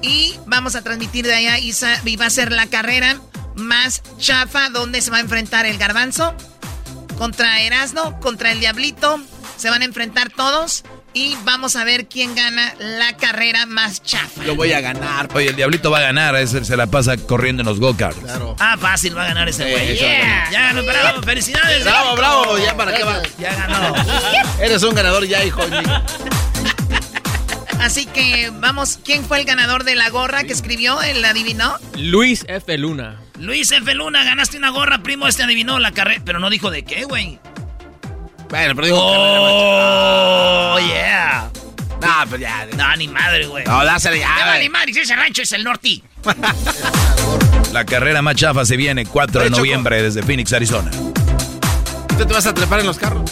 [0.02, 3.22] Y vamos a transmitir de allá y va a ser la carrera
[3.56, 6.34] más chafa donde se va a enfrentar el garbanzo
[7.20, 9.20] contra Erasno, contra el Diablito.
[9.58, 10.84] Se van a enfrentar todos
[11.14, 14.44] y vamos a ver quién gana la carrera más chafa.
[14.46, 15.28] Lo voy a ganar.
[15.36, 16.34] Oye, el Diablito va a ganar.
[16.38, 18.20] ese se la pasa corriendo en los go-karts.
[18.58, 19.98] Ah, fácil, va a ganar ese Sí, güey.
[19.98, 20.20] Yeah.
[20.20, 20.52] ganar.
[20.52, 21.84] Ya ganó, bravo, felicidades.
[21.84, 22.58] Bravo, bravo.
[22.58, 23.22] Ya para qué va.
[23.38, 23.94] Ya ganó.
[24.62, 25.62] Eres un ganador ya, hijo.
[27.82, 31.02] Así que vamos, ¿quién fue el ganador de la gorra que escribió?
[31.02, 31.76] ¿El adivinó?
[31.98, 32.78] Luis F.
[32.78, 33.20] Luna.
[33.40, 33.94] Luis F.
[33.96, 35.28] Luna, ganaste una gorra, primo.
[35.28, 37.40] Este adivinó la carrera, pero no dijo de qué, güey.
[38.50, 39.00] Bueno, pero digo.
[39.02, 41.50] Oh, yeah.
[42.02, 42.68] No, pues ya.
[42.76, 43.64] No, ni madre, güey.
[43.66, 44.46] No, dásele ya, güey.
[44.46, 46.02] vale madre, si ese rancho es el norte.
[47.72, 50.92] La carrera más chafa se viene 4 de noviembre desde Phoenix, Arizona.
[52.18, 53.32] ¿Tú te vas a trepar en los carros?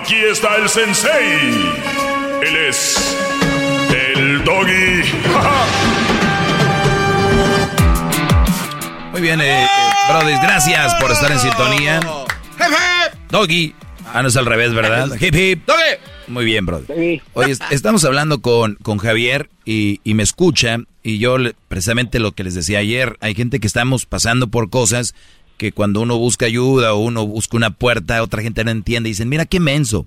[0.00, 1.72] Aquí está el sensei.
[2.42, 3.16] Él es
[4.14, 5.02] el doggy.
[9.12, 9.68] Muy bien, eh, eh,
[10.08, 12.00] Brody, gracias por estar en sintonía.
[13.30, 13.74] Doggy.
[14.12, 15.08] Ah, no es al revés, ¿verdad?
[15.20, 15.68] Hip hip.
[16.28, 17.20] Muy bien, Brody.
[17.34, 22.18] Oye, est- estamos hablando con, con Javier y, y me escucha y yo le- precisamente
[22.20, 25.14] lo que les decía ayer, hay gente que estamos pasando por cosas
[25.60, 29.28] que cuando uno busca ayuda o uno busca una puerta, otra gente no entiende dicen,
[29.28, 30.06] mira qué menso.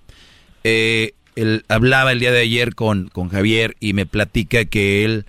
[0.63, 5.27] Eh, él hablaba el día de ayer con, con Javier y me platica que él,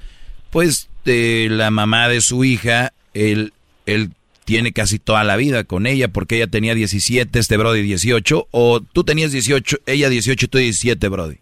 [0.48, 3.52] pues, de la mamá de su hija, él,
[3.84, 4.12] él
[4.46, 8.80] tiene casi toda la vida con ella porque ella tenía 17, este Brody 18, o
[8.80, 11.36] tú tenías 18, ella 18 y tú 17, Brody.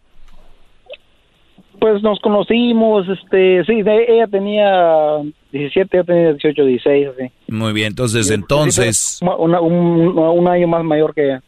[1.83, 5.19] Pues nos conocimos, este, sí, ella tenía
[5.51, 7.33] 17, yo tenía 18, 16, así.
[7.49, 9.19] Muy bien, entonces entonces...
[9.21, 11.43] Una- un, un año más mayor que ella.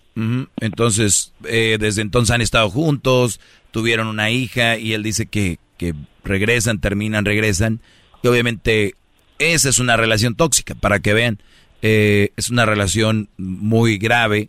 [0.61, 3.39] Entonces, eh, desde entonces han estado juntos,
[3.71, 5.95] tuvieron una hija y él dice que, que
[6.25, 7.79] regresan, terminan, regresan.
[8.25, 8.95] Y obviamente
[9.39, 11.39] esa es una relación tóxica, para que vean.
[11.83, 14.49] Eh, es una relación muy grave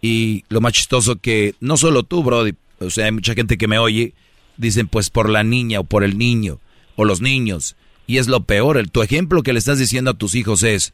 [0.00, 3.66] y lo más chistoso que no solo tú, Brody, o sea, hay mucha gente que
[3.66, 4.12] me oye,
[4.56, 6.60] dicen pues por la niña o por el niño
[6.96, 7.76] o los niños.
[8.06, 10.92] Y es lo peor, el, tu ejemplo que le estás diciendo a tus hijos es,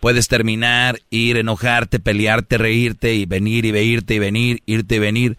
[0.00, 5.38] Puedes terminar, ir, enojarte, pelearte, reírte y venir y veirte y venir, irte y venir,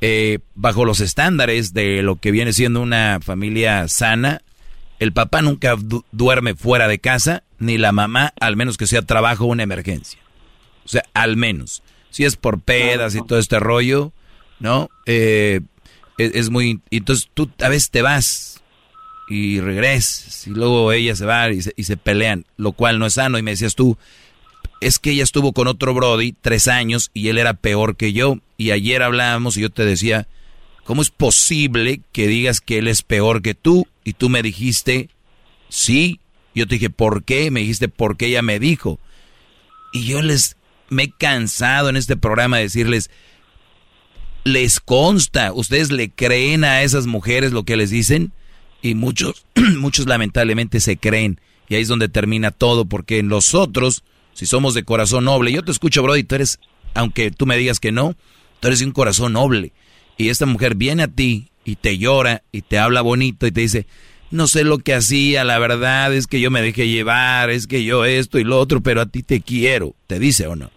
[0.00, 4.42] eh, bajo los estándares de lo que viene siendo una familia sana.
[4.98, 9.02] El papá nunca du- duerme fuera de casa, ni la mamá, al menos que sea
[9.02, 10.18] trabajo o una emergencia.
[10.84, 11.82] O sea, al menos.
[12.10, 14.12] Si es por pedas y todo este rollo,
[14.58, 14.90] ¿no?
[15.06, 15.60] Eh,
[16.18, 16.80] es, es muy...
[16.90, 18.62] Entonces tú a veces te vas
[19.28, 23.06] y regresas y luego ella se va y se, y se pelean, lo cual no
[23.06, 23.38] es sano.
[23.38, 23.96] Y me decías tú,
[24.80, 28.38] es que ella estuvo con otro Brody tres años y él era peor que yo.
[28.56, 30.28] Y ayer hablábamos y yo te decía,
[30.84, 33.86] ¿cómo es posible que digas que él es peor que tú?
[34.04, 35.08] Y tú me dijiste,
[35.68, 36.18] sí.
[36.54, 37.50] Yo te dije, ¿por qué?
[37.50, 38.98] Me dijiste, porque ella me dijo.
[39.92, 40.56] Y yo les
[40.90, 43.10] me he cansado en este programa de decirles,
[44.44, 48.32] les consta, ustedes le creen a esas mujeres lo que les dicen
[48.80, 49.46] y muchos,
[49.78, 54.84] muchos lamentablemente se creen y ahí es donde termina todo porque nosotros, si somos de
[54.84, 56.58] corazón noble, yo te escucho Brody, tú eres,
[56.94, 58.14] aunque tú me digas que no,
[58.60, 59.72] tú eres de un corazón noble
[60.16, 63.60] y esta mujer viene a ti y te llora y te habla bonito y te
[63.60, 63.86] dice,
[64.30, 67.84] no sé lo que hacía, la verdad es que yo me dejé llevar, es que
[67.84, 70.70] yo esto y lo otro, pero a ti te quiero, te dice o no.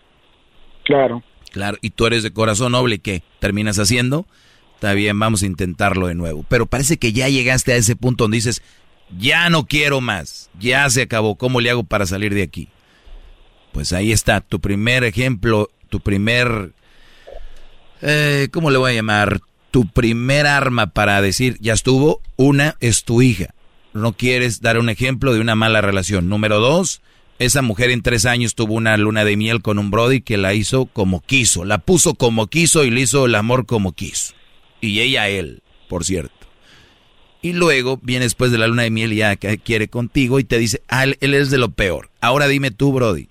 [0.83, 1.23] Claro.
[1.55, 3.23] Claro, y tú eres de corazón noble, ¿qué?
[3.39, 4.27] ¿Terminas haciendo?
[4.73, 6.43] Está bien, vamos a intentarlo de nuevo.
[6.49, 8.61] Pero parece que ya llegaste a ese punto donde dices,
[9.17, 12.67] ya no quiero más, ya se acabó, ¿cómo le hago para salir de aquí?
[13.71, 16.73] Pues ahí está, tu primer ejemplo, tu primer,
[18.01, 19.39] eh, ¿cómo le voy a llamar?
[19.71, 23.55] Tu primer arma para decir, ya estuvo, una es tu hija.
[23.93, 26.27] No quieres dar un ejemplo de una mala relación.
[26.27, 27.01] Número dos,
[27.37, 30.53] esa mujer en tres años tuvo una luna de miel con un Brody que la
[30.53, 31.65] hizo como quiso.
[31.65, 34.33] La puso como quiso y le hizo el amor como quiso.
[34.79, 36.33] Y ella a él, por cierto.
[37.41, 40.43] Y luego viene después de la luna de miel y ya que quiere contigo y
[40.45, 42.09] te dice, ah, él, él es de lo peor.
[42.21, 43.27] Ahora dime tú, Brody.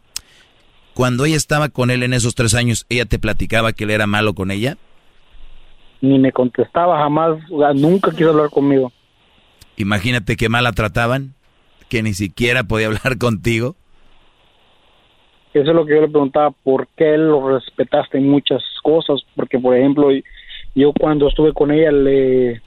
[0.92, 4.06] Cuando ella estaba con él en esos tres años, ¿ella te platicaba que él era
[4.06, 4.78] malo con ella?
[6.00, 7.38] Ni me contestaba jamás,
[7.74, 8.92] nunca quiso hablar conmigo.
[9.76, 11.34] Imagínate qué mal la trataban,
[11.88, 13.74] que ni siquiera podía hablar contigo.
[15.54, 19.20] Eso es lo que yo le preguntaba, ¿por qué lo respetaste en muchas cosas?
[19.36, 20.08] Porque, por ejemplo,
[20.74, 22.60] yo cuando estuve con ella le,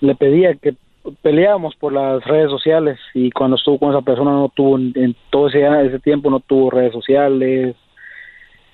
[0.00, 0.74] le pedía que
[1.22, 5.48] peleábamos por las redes sociales y cuando estuvo con esa persona no tuvo, en, todo
[5.48, 7.76] ese, ese tiempo no tuvo redes sociales.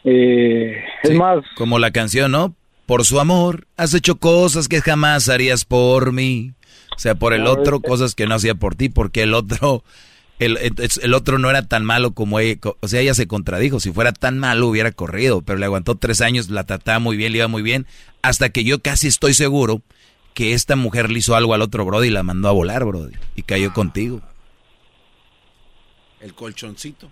[0.05, 2.55] Eh, es más, Como la canción, ¿no?
[2.86, 6.52] Por su amor, has hecho cosas que jamás harías por mí.
[6.97, 9.85] O sea, por el otro, cosas que no hacía por ti, porque el otro,
[10.39, 12.59] el, el- el otro no era tan malo como ella.
[12.81, 13.81] O sea, ella se contradijo.
[13.81, 15.43] Si fuera tan malo, hubiera corrido.
[15.43, 17.86] Pero le aguantó tres años, la trataba muy bien, le iba muy bien.
[18.23, 19.82] Hasta que yo casi estoy seguro
[20.35, 23.15] que esta mujer le hizo algo al otro Brody y la mandó a volar, Brody.
[23.35, 24.20] Y cayó contigo.
[26.20, 27.09] El colchoncito.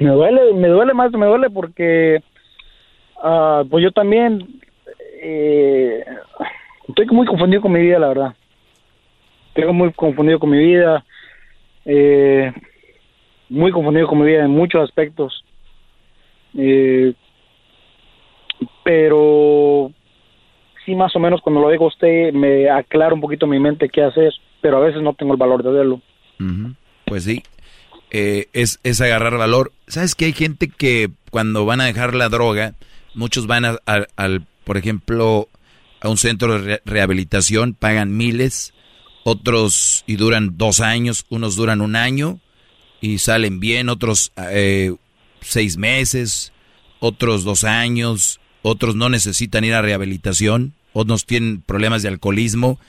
[0.00, 2.22] me duele, me duele más, me duele porque
[3.22, 4.60] ah, pues yo también
[5.22, 6.04] eh,
[6.88, 8.34] estoy muy confundido con mi vida, la verdad.
[9.60, 11.04] Estoy muy confundido con mi vida,
[11.84, 12.52] eh,
[13.48, 15.44] muy confundido con mi vida en muchos aspectos.
[16.56, 17.12] Eh,
[18.84, 19.92] pero
[20.84, 23.88] sí, más o menos cuando lo digo a usted me aclara un poquito mi mente
[23.88, 25.80] qué hacer, pero a veces no tengo el valor de.
[25.88, 26.74] Ujú.
[27.04, 27.42] Pues sí,
[28.10, 29.72] eh, es, es agarrar valor.
[29.86, 32.74] ¿Sabes que hay gente que cuando van a dejar la droga,
[33.14, 33.78] muchos van a-
[34.16, 35.48] al, por ejemplo,
[36.00, 38.72] a un centro de re- rehabilitación, pagan miles,
[39.30, 42.40] otros y duran dos años, unos duran un año
[43.00, 44.92] y salen bien, otros eh,
[45.40, 46.52] seis meses,
[46.98, 52.80] otros dos años, otros no necesitan ir a rehabilitación, otros tienen problemas de alcoholismo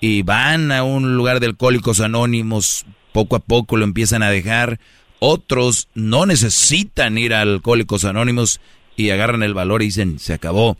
[0.00, 4.80] y van a un lugar de alcohólicos anónimos, poco a poco lo empiezan a dejar,
[5.20, 8.60] otros no necesitan ir a alcohólicos anónimos
[8.96, 10.78] y agarran el valor y dicen, se acabó.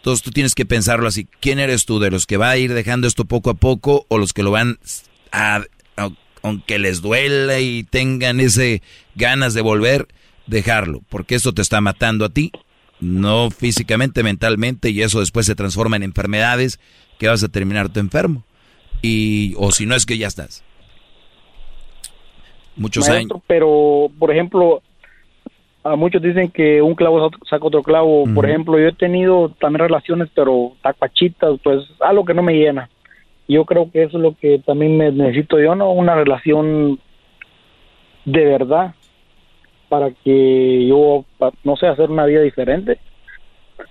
[0.00, 1.98] Entonces tú tienes que pensarlo así, ¿quién eres tú?
[1.98, 4.50] ¿De los que va a ir dejando esto poco a poco o los que lo
[4.50, 4.78] van
[5.30, 5.62] a,
[5.96, 6.10] a-
[6.42, 8.82] aunque les duela y tengan ese
[9.14, 10.08] ganas de volver,
[10.46, 11.02] dejarlo?
[11.10, 12.50] Porque esto te está matando a ti
[13.00, 16.78] no físicamente, mentalmente, y eso después se transforma en enfermedades
[17.18, 18.44] que vas a terminar tu enfermo.
[19.00, 20.62] Y, o si no es que ya estás.
[22.76, 23.32] Muchos años.
[23.46, 24.82] Pero, por ejemplo,
[25.82, 28.24] a muchos dicen que un clavo saca otro clavo.
[28.34, 32.88] Por ejemplo, yo he tenido también relaciones, pero tacuachitas, pues algo que no me llena.
[33.48, 35.90] Yo creo que eso es lo que también me necesito yo, ¿no?
[35.92, 37.00] Una relación
[38.24, 38.94] de verdad
[39.88, 41.24] para que yo,
[41.64, 42.98] no sé, hacer una vida diferente.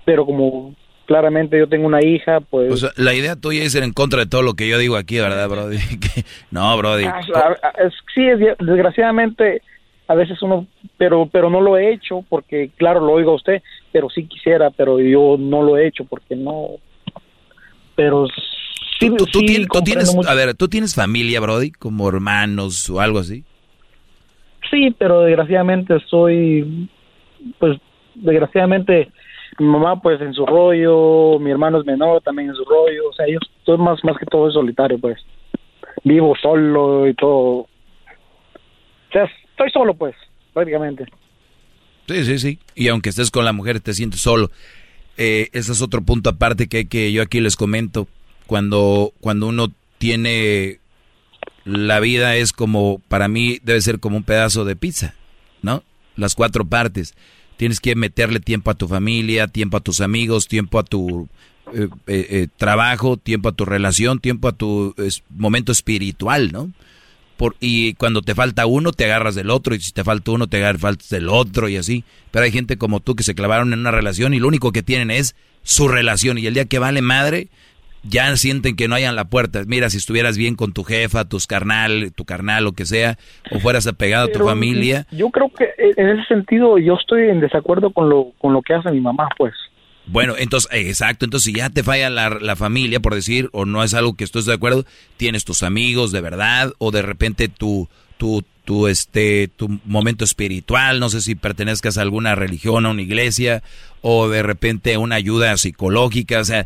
[0.05, 0.75] Pero como
[1.07, 2.71] claramente yo tengo una hija, pues...
[2.71, 4.95] O sea, la idea tuya es ir en contra de todo lo que yo digo
[4.95, 5.79] aquí, ¿verdad, Brody?
[6.51, 7.05] no, Brody.
[7.05, 7.19] Ah,
[8.13, 8.21] sí,
[8.59, 9.63] desgraciadamente
[10.09, 10.65] a veces uno,
[10.97, 13.61] pero pero no lo he hecho porque, claro, lo oigo a usted,
[13.91, 16.71] pero sí quisiera, pero yo no lo he hecho porque no...
[17.95, 18.25] Pero
[18.99, 21.71] sí, ¿Tú, tienes, a ver, ¿tú tienes familia, Brody?
[21.71, 23.43] Como hermanos o algo así?
[24.71, 26.89] Sí, pero desgraciadamente soy,
[27.59, 27.77] pues,
[28.15, 29.11] desgraciadamente
[29.59, 33.13] mi mamá pues en su rollo, mi hermano es menor también en su rollo, o
[33.13, 35.19] sea, yo estoy más, más que todo solitario pues,
[36.03, 37.67] vivo solo y todo,
[39.09, 39.29] o sea,
[39.59, 40.15] estoy solo pues,
[40.53, 41.05] prácticamente.
[42.07, 44.49] Sí, sí, sí, y aunque estés con la mujer te sientes solo,
[45.17, 48.07] eh, ese es otro punto aparte que, que yo aquí les comento,
[48.47, 50.79] cuando, cuando uno tiene
[51.65, 55.13] la vida es como, para mí debe ser como un pedazo de pizza,
[55.61, 55.83] ¿no?
[56.15, 57.13] Las cuatro partes.
[57.57, 61.27] Tienes que meterle tiempo a tu familia, tiempo a tus amigos, tiempo a tu
[61.73, 64.95] eh, eh, eh, trabajo, tiempo a tu relación, tiempo a tu
[65.29, 66.71] momento espiritual, ¿no?
[67.39, 70.47] Por, y cuando te falta uno, te agarras del otro, y si te falta uno,
[70.47, 72.03] te agarras del otro, y así.
[72.31, 74.83] Pero hay gente como tú que se clavaron en una relación y lo único que
[74.83, 77.47] tienen es su relación, y el día que vale madre,
[78.03, 79.61] ya sienten que no hayan la puerta.
[79.65, 83.17] Mira, si estuvieras bien con tu jefa, tus carnal, tu carnal, lo que sea,
[83.51, 85.07] o fueras apegado a tu familia.
[85.09, 88.61] Yo creo que eh, en ese sentido yo estoy en desacuerdo con lo, con lo
[88.61, 89.53] que hace mi mamá, pues.
[90.11, 93.65] Bueno, entonces, eh, exacto, entonces si ya te falla la, la, familia, por decir, o
[93.65, 94.83] no es algo que estés de acuerdo,
[95.17, 97.87] tienes tus amigos de verdad, o de repente tu,
[98.17, 103.03] tu, tu, este, tu momento espiritual, no sé si pertenezcas a alguna religión, a una
[103.03, 103.61] iglesia,
[104.01, 106.65] o de repente una ayuda psicológica, o sea,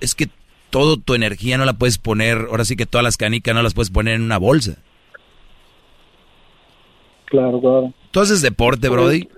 [0.00, 0.30] es que
[0.70, 3.74] todo tu energía no la puedes poner, ahora sí que todas las canicas no las
[3.74, 4.78] puedes poner en una bolsa.
[7.26, 7.92] Claro, claro.
[8.12, 9.28] ¿Tú haces deporte, Brody?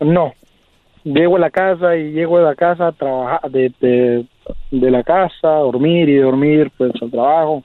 [0.00, 0.32] No.
[1.04, 3.72] Llego a la casa y llego de la casa a trabajar, de,
[4.70, 7.64] de, la casa, a dormir y dormir, pues al trabajo.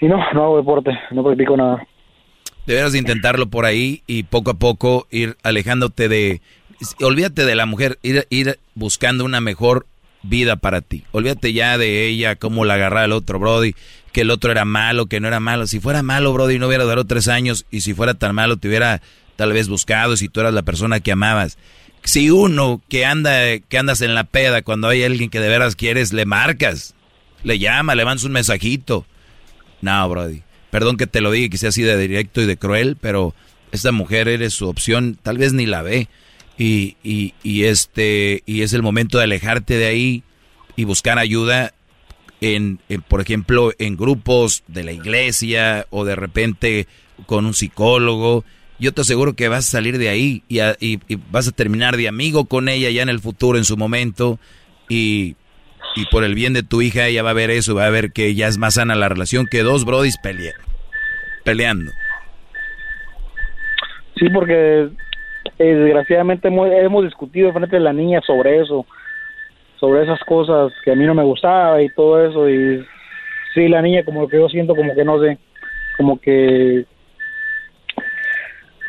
[0.00, 1.86] Y no, no hago deporte, no practico nada.
[2.66, 6.40] Deberías de intentarlo por ahí y poco a poco ir alejándote de...
[7.00, 9.86] Olvídate de la mujer, ir, ir buscando una mejor
[10.22, 11.04] vida para ti.
[11.12, 13.74] Olvídate ya de ella, cómo la agarraba el otro Brody,
[14.12, 15.66] que el otro era malo, que no era malo.
[15.66, 18.68] Si fuera malo, Brody, no hubiera durado tres años y si fuera tan malo, te
[18.68, 19.00] hubiera
[19.36, 21.58] tal vez buscado si tú eras la persona que amabas.
[22.04, 25.74] Si uno que anda, que andas en la peda cuando hay alguien que de veras
[25.74, 26.94] quieres, le marcas,
[27.42, 29.06] le llama, le mandas un mensajito.
[29.80, 30.42] No, Brody.
[30.70, 33.34] Perdón que te lo diga, que sea así de directo y de cruel, pero
[33.72, 36.08] esta mujer eres su opción, tal vez ni la ve
[36.58, 40.22] y, y, y, este y es el momento de alejarte de ahí
[40.76, 41.74] y buscar ayuda
[42.40, 46.86] en, por ejemplo en grupos de la iglesia o de repente
[47.26, 48.44] con un psicólogo
[48.84, 50.98] yo te aseguro que vas a salir de ahí y, y,
[51.30, 54.38] vas a terminar de amigo con ella ya en el futuro en su momento
[54.90, 55.36] y,
[55.96, 58.12] y por el bien de tu hija ella va a ver eso va a ver
[58.12, 60.18] que ya es más sana la relación que dos brodis
[61.44, 61.92] peleando.
[64.16, 64.90] Sí porque
[65.58, 68.86] eh, desgraciadamente hemos, discutido frente a la niña sobre eso,
[69.80, 72.84] sobre esas cosas que a mí no me gustaba y todo eso y
[73.54, 75.38] sí la niña como que yo siento como que no sé,
[75.96, 76.84] como que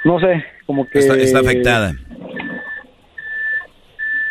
[0.05, 1.93] no sé, como que está, afectada.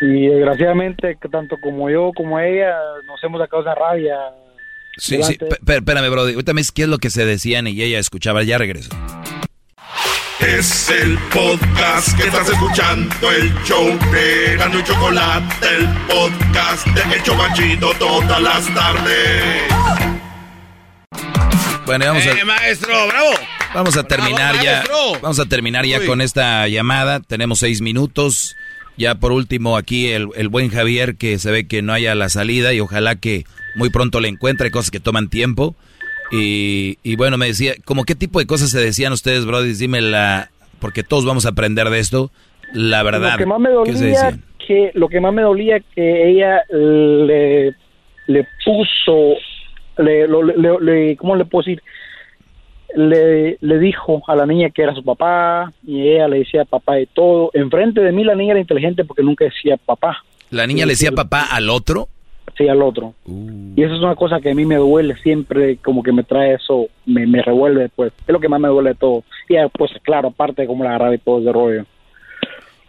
[0.01, 2.75] Y desgraciadamente tanto como yo como ella
[3.05, 4.15] nos hemos sacado esa rabia.
[4.97, 5.37] Sí, sí,
[5.67, 6.21] espérame, bro.
[6.21, 8.89] Ahorita me qué es lo que se decían y ella escuchaba, ya regreso.
[10.39, 17.17] Es el podcast que estás escuchando, el show de Gano y Chocolate, el podcast de
[17.17, 19.75] Hecho Machito todas las tardes.
[21.85, 23.29] Bueno, vamos a, eh, maestro, bravo.
[23.73, 24.83] Vamos a terminar ya.
[25.21, 27.19] Vamos a terminar ya con esta llamada.
[27.19, 28.55] Tenemos seis minutos.
[28.97, 32.29] Ya por último aquí el, el, buen Javier que se ve que no haya la
[32.29, 33.43] salida y ojalá que
[33.75, 35.75] muy pronto le encuentre cosas que toman tiempo.
[36.31, 39.73] Y, bueno, me decía, ¿cómo qué tipo de cosas se decían ustedes, Brody?
[39.73, 40.49] Dime la,
[40.79, 42.31] porque todos vamos a aprender de esto,
[42.73, 43.33] la verdad.
[43.33, 47.75] Lo que más me dolía, que, lo que más me dolía que ella le,
[48.27, 49.35] le puso,
[49.97, 51.81] le, le, ¿cómo le puedo decir?
[52.95, 56.99] le, le dijo a la niña que era su papá y ella le decía papá
[56.99, 57.51] y todo.
[57.53, 60.23] Enfrente de mí la niña era inteligente porque nunca decía papá.
[60.49, 62.07] ¿La niña le decía papá al otro?
[62.57, 63.13] Sí, al otro.
[63.27, 66.53] Y eso es una cosa que a mí me duele siempre, como que me trae
[66.53, 68.13] eso, me, me revuelve, pues.
[68.25, 69.23] Es lo que más me duele de todo.
[69.49, 71.85] Y ah, pues claro, aparte de cómo la agarraba y todo ese rollo.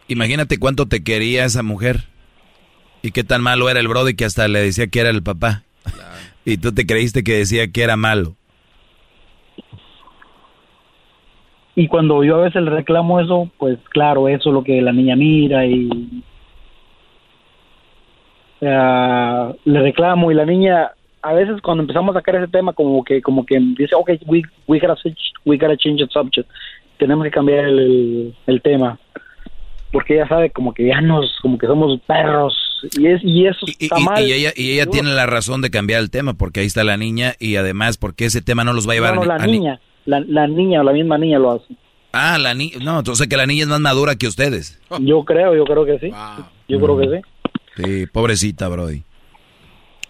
[0.07, 2.05] Imagínate cuánto te quería esa mujer.
[3.03, 5.65] Y qué tan malo era el brody que hasta le decía que era el papá.
[6.47, 8.37] Y tú te creíste que decía que era malo.
[11.75, 14.93] Y cuando yo a veces le reclamo eso, pues claro, eso es lo que la
[14.93, 15.91] niña mira y
[18.61, 23.21] le reclamo y la niña a veces cuando empezamos a sacar ese tema como que
[23.21, 26.49] como que dice ok we we gotta switch, we gotta change the subject.
[26.99, 28.99] Tenemos que cambiar el, el, tema.
[29.93, 32.66] Porque ella sabe como que ya nos como que somos perros
[32.99, 36.01] y es y eso está mal y ella y ella tiene la razón de cambiar
[36.01, 38.93] el tema porque ahí está la niña y además porque ese tema no los va
[38.93, 41.53] a llevar no, no, a, la niña la, la niña o la misma niña lo
[41.53, 41.75] hace
[42.13, 45.57] ah la niña no entonces que la niña es más madura que ustedes yo creo
[45.57, 46.11] yo creo que sí
[46.69, 47.23] yo creo que sí
[47.77, 49.03] Sí, pobrecita, Brody.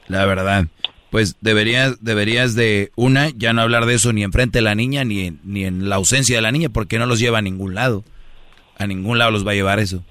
[0.09, 0.67] La verdad.
[1.11, 5.05] Pues deberías, deberías de, una, ya no hablar de eso ni enfrente de la niña,
[5.05, 7.75] ni en, ni en la ausencia de la niña, porque no los lleva a ningún
[7.75, 8.05] lado.
[8.79, 10.05] A ningún lado los va a llevar eso.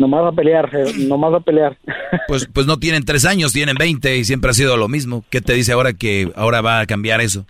[0.00, 1.76] Nomás a pelear, nomás a pelear.
[2.26, 5.24] Pues, pues no tienen tres años, tienen veinte y siempre ha sido lo mismo.
[5.30, 7.44] ¿Qué te dice ahora que ahora va a cambiar eso?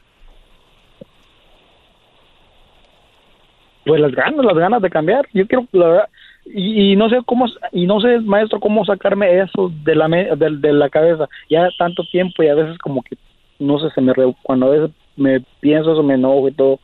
[3.84, 5.26] pues las ganas, las ganas de cambiar.
[5.32, 6.08] Yo quiero, la verdad,
[6.44, 10.72] y, no sé cómo, y no sé, maestro, cómo sacarme eso de la, de, de,
[10.72, 11.28] la cabeza.
[11.48, 13.16] Ya tanto tiempo y a veces como que,
[13.58, 14.12] no sé, se me,
[14.42, 16.78] cuando a veces me pienso eso, me enojo y todo.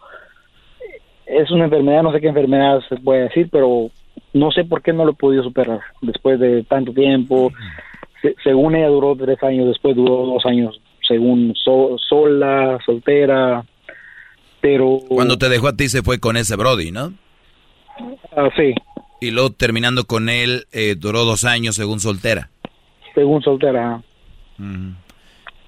[1.27, 3.91] Es una enfermedad, no sé qué enfermedad se puede decir, pero
[4.33, 7.53] no sé por qué no lo he podido superar después de tanto tiempo.
[8.43, 13.65] según ella duró tres años, después duró dos años, según sola, soltera,
[14.61, 14.99] pero...
[15.09, 17.13] Cuando te dejó a ti se fue con ese Brody, ¿no?
[18.37, 18.75] Ah, sí.
[19.21, 22.51] Y luego terminando con él, eh, duró dos años según soltera.
[23.15, 24.03] Según soltera.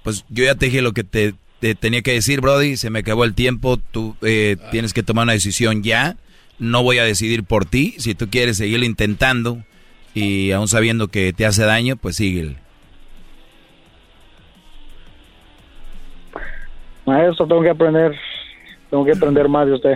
[0.03, 1.33] Pues yo ya te dije lo que te,
[1.75, 2.77] tenía que decir, Brody.
[2.77, 3.77] Se me acabó el tiempo.
[3.77, 6.17] Tú eh, tienes que tomar una decisión ya.
[6.59, 7.95] No voy a decidir por ti.
[7.97, 9.63] Si tú quieres seguir intentando
[10.13, 12.57] y aún sabiendo que te hace daño, pues síguele.
[17.05, 18.15] Maestro, tengo que aprender
[18.89, 19.95] tengo que aprender más de usted.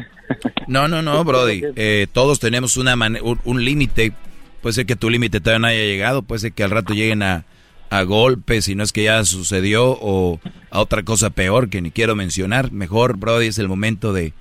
[0.67, 1.61] No, no, no, Brody.
[1.75, 2.95] Eh, todos tenemos una
[3.43, 4.13] un, límite.
[4.61, 6.21] Puede ser que tu límite todavía no haya llegado.
[6.21, 7.45] Puede ser que al rato lleguen a,
[7.89, 11.91] a golpes, si no es que ya sucedió, o a otra cosa peor que ni
[11.91, 12.71] quiero mencionar.
[12.71, 14.33] Mejor, Brody, es el momento de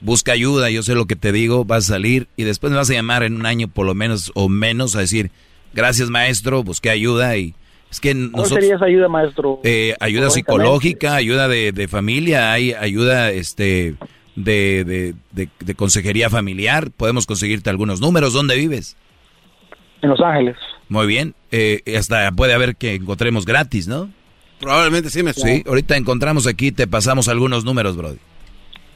[0.00, 0.70] busca ayuda.
[0.70, 3.22] Yo sé lo que te digo, vas a salir y después me vas a llamar
[3.22, 5.30] en un año por lo menos o menos a decir,
[5.74, 7.54] gracias maestro, busqué ayuda y
[7.90, 9.60] es que nosotros, ¿Cuál sería esa ayuda, maestro?
[9.64, 13.94] Eh, ayuda psicológica, ayuda de, familia, hay ayuda este
[14.36, 16.90] de, de, consejería familiar.
[16.90, 18.34] Podemos conseguirte algunos números.
[18.34, 18.96] ¿Dónde vives?
[20.02, 20.56] En Los Ángeles.
[20.88, 21.34] Muy bien.
[21.50, 24.10] Eh, hasta puede haber que encontremos gratis, ¿no?
[24.60, 28.18] Probablemente sí, me Sí, ahorita encontramos aquí, te pasamos algunos números, Brody.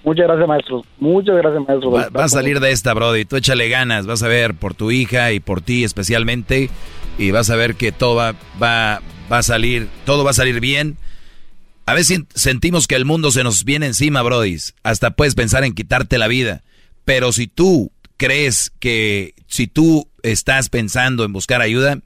[0.04, 0.84] Muchas gracias, maestro.
[0.98, 1.90] Muchas gracias, maestro.
[1.90, 3.24] Va, va, a salir de esta, Brody.
[3.24, 6.70] Tú échale ganas, vas a ver por tu hija y por ti especialmente
[7.18, 10.96] y vas a ver que todo va, va, a salir, todo va a salir bien.
[11.86, 14.56] A veces sentimos que el mundo se nos viene encima, Brody.
[14.82, 16.62] Hasta puedes pensar en quitarte la vida.
[17.04, 21.98] Pero si tú crees que, si tú estás pensando en buscar ayuda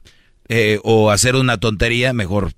[0.47, 2.53] eh, o hacer una tontería, mejor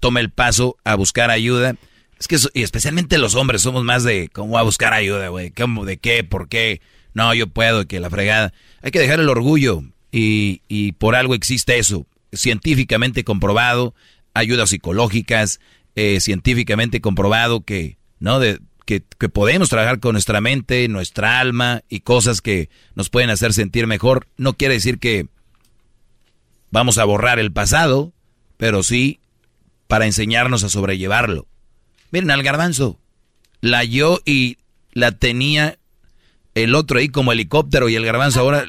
[0.00, 1.76] tome el paso a buscar ayuda.
[2.18, 5.52] Es que, y especialmente los hombres, somos más de cómo a buscar ayuda, güey.
[5.84, 6.24] ¿De qué?
[6.24, 6.80] ¿Por qué?
[7.12, 8.52] No, yo puedo, que la fregada.
[8.82, 13.94] Hay que dejar el orgullo y, por algo existe eso, científicamente comprobado,
[14.32, 15.60] ayudas psicológicas,
[15.94, 18.38] eh, científicamente comprobado que, ¿no?
[18.38, 23.30] De, que, que, podemos trabajar con nuestra mente, nuestra alma y cosas que nos pueden
[23.30, 24.26] hacer sentir mejor.
[24.36, 25.26] No quiere decir que
[26.70, 28.12] vamos a borrar el pasado,
[28.56, 29.20] pero sí
[29.86, 31.46] para enseñarnos a sobrellevarlo.
[32.10, 32.98] Miren al garbanzo,
[33.60, 34.58] la yo y
[34.92, 35.78] la tenía
[36.54, 38.66] el otro ahí como helicóptero y el garbanzo ahora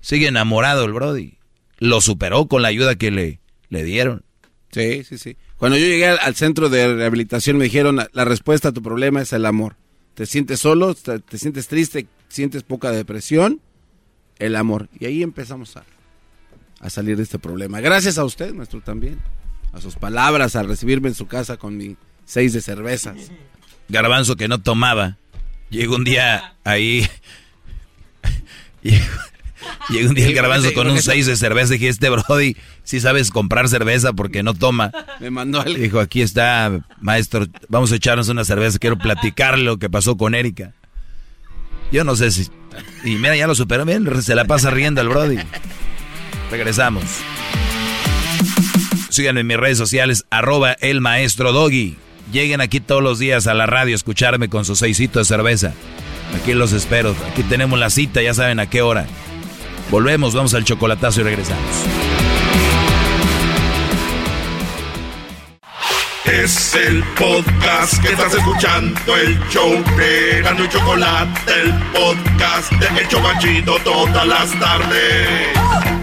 [0.00, 1.38] Sigue enamorado el Brody.
[1.78, 4.24] Lo superó con la ayuda que le, le dieron.
[4.72, 5.36] Sí, sí, sí.
[5.56, 9.32] Cuando yo llegué al, centro de rehabilitación me dijeron, la respuesta a tu problema es
[9.32, 9.76] el amor.
[10.14, 13.60] Te sientes solo, te, sientes triste, sientes poca depresión,
[14.38, 14.88] el amor.
[14.98, 15.84] Y ahí empezamos a,
[16.80, 17.80] a salir de este problema.
[17.80, 19.18] Gracias a usted, maestro, también.
[19.72, 21.96] A sus palabras, a recibirme en su casa con mi
[22.28, 23.32] seis de cervezas.
[23.88, 25.16] Garbanzo que no tomaba.
[25.70, 27.08] Llegó un día ahí.
[29.88, 33.30] Llegó un día el garbanzo con un 6 de cerveza dije, este Brody, si sabes
[33.30, 34.92] comprar cerveza porque no toma.
[35.18, 35.74] Me mandó al...
[35.74, 40.34] Dijo, aquí está, maestro, vamos a echarnos una cerveza, quiero platicar lo que pasó con
[40.34, 40.74] Erika.
[41.90, 42.48] Yo no sé si...
[43.04, 45.38] Y mira, ya lo superó bien, se la pasa riendo el Brody.
[46.50, 47.04] Regresamos.
[49.08, 51.96] Síganme en mis redes sociales, arroba el maestro Doggy.
[52.32, 55.72] Lleguen aquí todos los días a la radio a escucharme con su seisito de cerveza.
[56.40, 57.14] Aquí los espero.
[57.30, 59.06] Aquí tenemos la cita, ya saben a qué hora.
[59.90, 61.64] Volvemos, vamos al chocolatazo y regresamos.
[66.26, 73.00] Es el podcast que estás escuchando, el show de Gano y Chocolate, el podcast de
[73.00, 75.97] El Chobachito todas las tardes.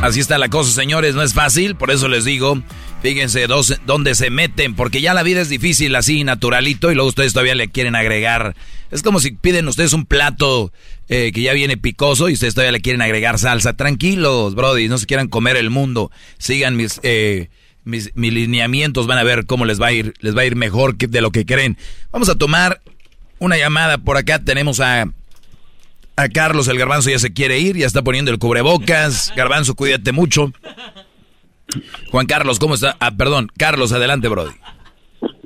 [0.00, 2.62] Así está la cosa, señores, no es fácil, por eso les digo,
[3.02, 3.48] fíjense
[3.84, 7.56] dónde se meten, porque ya la vida es difícil así, naturalito, y luego ustedes todavía
[7.56, 8.54] le quieren agregar.
[8.92, 10.72] Es como si piden ustedes un plato
[11.08, 13.76] eh, que ya viene picoso y ustedes todavía le quieren agregar salsa.
[13.76, 16.12] Tranquilos, brody, no se quieran comer el mundo.
[16.38, 17.50] Sigan mis, eh,
[17.84, 20.54] mis, mis lineamientos, van a ver cómo les va a ir, les va a ir
[20.54, 21.76] mejor que de lo que creen.
[22.12, 22.80] Vamos a tomar
[23.40, 25.08] una llamada por acá, tenemos a
[26.18, 29.32] a Carlos, el garbanzo ya se quiere ir, ya está poniendo el cubrebocas.
[29.36, 30.52] Garbanzo, cuídate mucho.
[32.10, 32.96] Juan Carlos, ¿cómo está?
[32.98, 34.50] Ah, perdón, Carlos, adelante, Brody.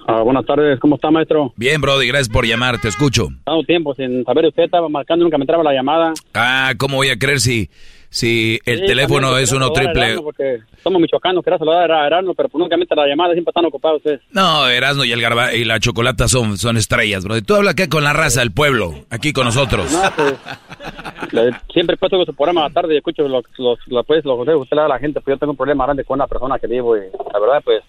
[0.09, 1.53] Ah, buenas tardes, ¿cómo está, maestro?
[1.57, 3.29] Bien, Brody, gracias por llamar, te escucho.
[3.45, 6.15] Tanto tiempo sin saber usted, estaba marcando, nunca me entraba la llamada.
[6.33, 7.69] Ah, ¿cómo voy a creer si,
[8.15, 10.19] si el Sí, teléfono es uno triple?
[10.23, 13.51] Porque somos michoacanos, quería saludar a Erasmo, pero pues nunca me entra la llamada, siempre
[13.51, 14.21] están ocupados ustedes.
[14.33, 17.41] No, Erasmo y el garba y la chocolata son, son estrellas, Brody.
[17.41, 19.91] Tú habla acá con la raza del pueblo, aquí con nosotros.
[19.91, 23.79] No, pues, le- siempre paso con su programa a la tarde y escucho los, los,
[23.87, 25.57] los, pues, los consejos que usted le da a la gente, pues yo tengo un
[25.57, 27.01] problema grande con una persona que vivo y
[27.33, 27.83] la verdad, pues,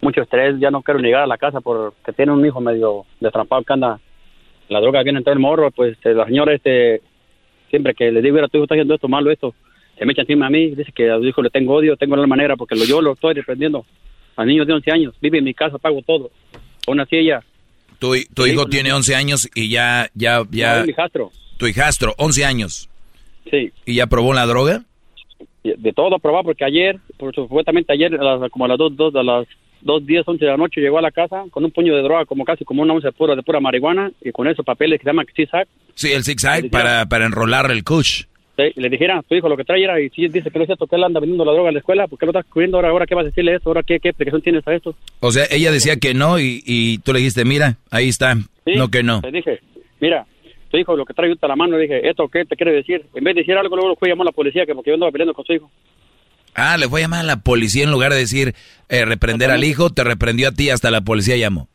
[0.00, 3.62] mucho estrés, ya no quiero llegar a la casa porque tiene un hijo medio destrampado
[3.62, 4.00] que anda,
[4.70, 7.02] la droga viene en todo el morro, pues eh, la señora, este,
[7.70, 9.54] siempre que le digo, mira, tu hijo está haciendo esto, malo esto,
[9.98, 12.16] se me echa encima a mí, dice que a su hijo le tengo odio, tengo
[12.16, 13.84] la manera porque lo, yo lo estoy reprendiendo.
[14.36, 16.30] Al niño de 11 años, vive en mi casa, pago todo.
[16.86, 17.42] Aún así ella,
[17.98, 20.78] Tu, tu hijo tiene 11 años y ya, ya, ya.
[20.80, 21.30] No, mi hijastro.
[21.58, 22.88] Tu hijastro, 11 años.
[23.50, 23.70] Sí.
[23.84, 24.84] ¿Y ya probó la droga?
[25.62, 29.14] De todo probado porque ayer, por supuestamente ayer, a las- como a las dos, dos,
[29.14, 29.46] a las
[29.82, 32.24] dos, diez, once de la noche llegó a la casa con un puño de droga,
[32.24, 35.10] como casi como una once pura de pura marihuana y con esos papeles que se
[35.10, 35.68] llaman CISAC.
[35.94, 38.24] Sí, el zigzag para, para enrolar el kush.
[38.56, 40.64] Sí, y le dijera, tu hijo lo que trae era, y si dice que no
[40.64, 42.44] es cierto que él anda vendiendo la droga en la escuela, ¿por qué lo estás
[42.46, 42.90] cubriendo ahora?
[42.90, 43.70] ¿Ahora qué vas a decirle esto?
[43.70, 44.94] ¿Ahora qué, qué explicación tienes a esto?
[45.20, 48.34] O sea, ella decía que no y, y tú le dijiste, mira, ahí está.
[48.34, 49.20] Sí, No que no.
[49.22, 49.60] Le dije,
[50.00, 50.26] mira,
[50.70, 53.04] tu hijo lo que trae a la mano, le dije, ¿esto qué te quiere decir?
[53.14, 54.90] En vez de decir algo, luego lo fue a llamar a la policía, que porque
[54.90, 55.70] yo andaba peleando con su hijo.
[56.54, 58.54] Ah, le fue a llamar a la policía en lugar de decir
[58.88, 61.68] eh, reprender al hijo, te reprendió a ti, hasta la policía llamó.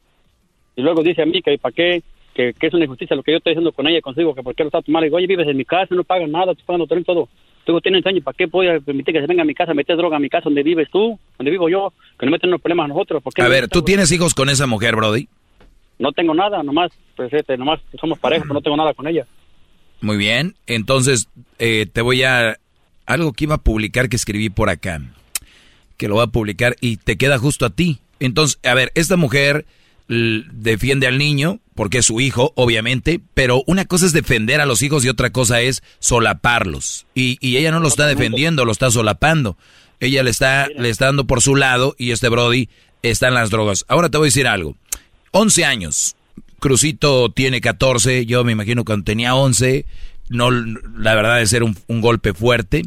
[0.76, 3.32] Y luego dice a mí que para qué, que, que es una injusticia lo que
[3.32, 5.06] yo estoy haciendo con ella, consigo, que por qué lo está tomando.
[5.06, 7.30] Digo, oye, vives en mi casa, no pagas nada, tú pagando todo, todo.
[7.66, 9.98] Tú tienes años, ¿para qué voy a permitir que se venga a mi casa meter
[9.98, 12.86] droga a mi casa donde vives tú, donde vivo yo, que no meten unos problemas
[12.86, 13.24] a nosotros?
[13.24, 15.28] ¿Por qué A no ver, ¿tú tienes hijos con esa mujer, Brody?
[15.98, 19.26] No tengo nada, nomás, pues, este, nomás somos pareja, pero no tengo nada con ella.
[20.02, 22.58] Muy bien, entonces eh, te voy a...
[23.06, 25.02] Algo que iba a publicar que escribí por acá,
[25.98, 28.00] que lo voy a publicar y te queda justo a ti.
[28.20, 29.66] Entonces, a ver, esta mujer
[30.08, 34.82] defiende al niño porque es su hijo, obviamente, pero una cosa es defender a los
[34.82, 37.06] hijos y otra cosa es solaparlos.
[37.14, 39.58] Y, y ella no lo está defendiendo, lo está solapando.
[40.00, 42.70] Ella le está, le está dando por su lado y este Brody
[43.02, 43.86] está en las drogas.
[43.88, 44.76] Ahora te voy a decir algo.
[45.32, 46.16] 11 años.
[46.60, 49.86] Crucito tiene 14, yo me imagino cuando tenía 11,
[50.30, 52.84] no, la verdad es ser un, un golpe fuerte,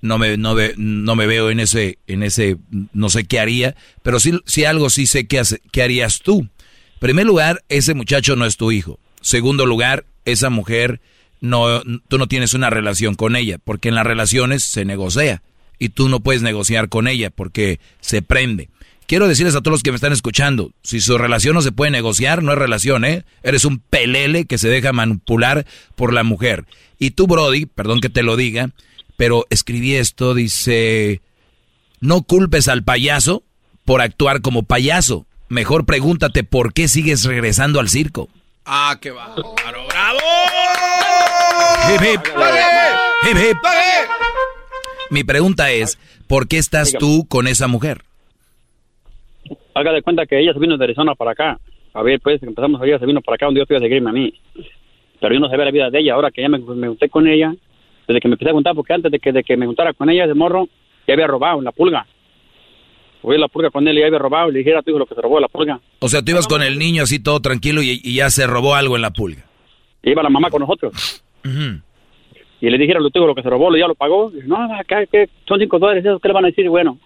[0.00, 2.56] no me, no, ve- no me veo en ese, en ese,
[2.92, 6.40] no sé qué haría, pero sí, sí algo sí sé qué, qué harías tú.
[6.40, 8.98] En primer lugar, ese muchacho no es tu hijo.
[9.20, 11.00] Segundo lugar, esa mujer,
[11.40, 15.42] no, tú no tienes una relación con ella, porque en las relaciones se negocia
[15.78, 18.68] y tú no puedes negociar con ella porque se prende.
[19.06, 21.90] Quiero decirles a todos los que me están escuchando, si su relación no se puede
[21.90, 23.24] negociar, no es relación, ¿eh?
[23.42, 25.66] Eres un pelele que se deja manipular
[25.96, 26.64] por la mujer.
[26.98, 28.70] Y tú, Brody, perdón que te lo diga,
[29.16, 31.20] pero escribí esto, dice,
[32.00, 33.42] no culpes al payaso
[33.84, 35.26] por actuar como payaso.
[35.48, 38.28] Mejor pregúntate por qué sigues regresando al circo.
[38.64, 39.54] Ah, qué bárbaro.
[39.88, 40.18] ¡Bravo!
[41.92, 42.20] Hip, hip.
[43.24, 43.56] Hip, hip.
[45.10, 48.02] Mi pregunta es, ¿por qué estás tú con esa mujer?
[49.74, 51.58] Haga de cuenta que ella se vino de Arizona para acá.
[51.94, 54.10] A ver, pues empezamos a ella se vino para acá donde yo estoy a seguirme
[54.10, 54.32] a mí.
[55.20, 56.14] Pero yo no sabía la vida de ella.
[56.14, 57.54] Ahora que ya me, me junté con ella,
[58.06, 60.10] desde que me empecé a juntar, porque antes de que, de que me juntara con
[60.10, 60.68] ella de morro,
[61.06, 62.06] ya había robado en la pulga.
[63.20, 64.50] Fui a la pulga con él y ya había robado.
[64.50, 65.80] Y le dijera a tu hijo lo que se robó la pulga.
[66.00, 68.74] O sea, tú ibas con el niño así todo tranquilo y, y ya se robó
[68.74, 69.44] algo en la pulga.
[70.02, 71.22] Y iba la mamá con nosotros.
[72.62, 74.32] Y le dijeron, lo que se robó, ya lo pagó.
[74.32, 75.28] Y no, acá, ¿qué?
[75.46, 76.64] son cinco dólares, ¿eso qué le van a decir?
[76.64, 76.98] Y bueno,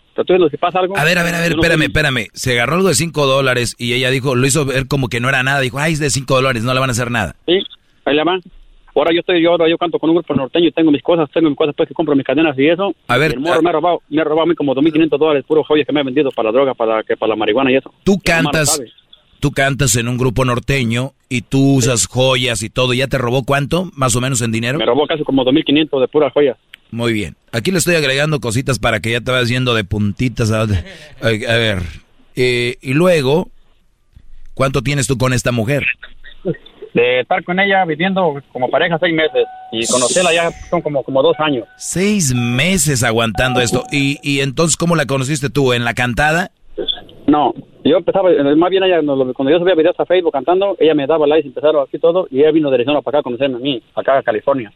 [0.51, 0.97] si pasa algo.
[0.97, 2.27] A ver, a ver, a ver, espérame, espérame.
[2.33, 5.29] Se agarró algo de 5 dólares y ella dijo, lo hizo ver como que no
[5.29, 5.61] era nada.
[5.61, 7.37] Dijo, ay, es de 5 dólares, no le van a hacer nada.
[7.47, 7.59] Sí,
[8.05, 8.41] ahí la van.
[8.95, 11.51] Ahora yo estoy, yo ahora yo canto con un grupo norteño, tengo mis cosas, tengo
[11.51, 12.95] mis cosas pues que compro mis cadenas y eso.
[13.09, 15.19] A ver, Y el morro me ha robado, me ha robado a mí como 2.500
[15.19, 17.71] dólares, puro joyas que me ha vendido para la droga, para que para la marihuana
[17.71, 17.93] y eso.
[18.05, 18.81] Tú cantas,
[19.39, 22.95] tú cantas en un grupo norteño y tú usas joyas y todo.
[22.95, 24.79] ¿Ya te robó cuánto, más o menos en dinero?
[24.79, 26.57] Me robó casi como 2.500 de pura joya.
[26.91, 27.37] Muy bien.
[27.53, 30.51] Aquí le estoy agregando cositas para que ya te vayas yendo de puntitas.
[30.53, 30.65] A, a-
[31.23, 31.83] a ver.
[32.37, 33.49] Eh, y luego,
[34.55, 35.87] ¿cuánto tienes tú con esta mujer?
[36.95, 41.23] De estar con ella viviendo como pareja seis meses y conocerla ya son como, como
[41.23, 41.67] dos años.
[41.77, 43.85] Seis meses aguantando esto.
[43.93, 45.75] ¿Y, y entonces cómo la conociste tú?
[45.75, 46.53] ¿En la cantada?
[47.27, 47.53] No,
[47.85, 49.01] yo empezaba, eh, más bien ella,
[49.35, 52.39] cuando yo subía videos a Facebook cantando, ella me daba likes, empezaron así todo, y
[52.41, 54.73] ella vino de Arizona para acá a conocerme a mí, acá a California.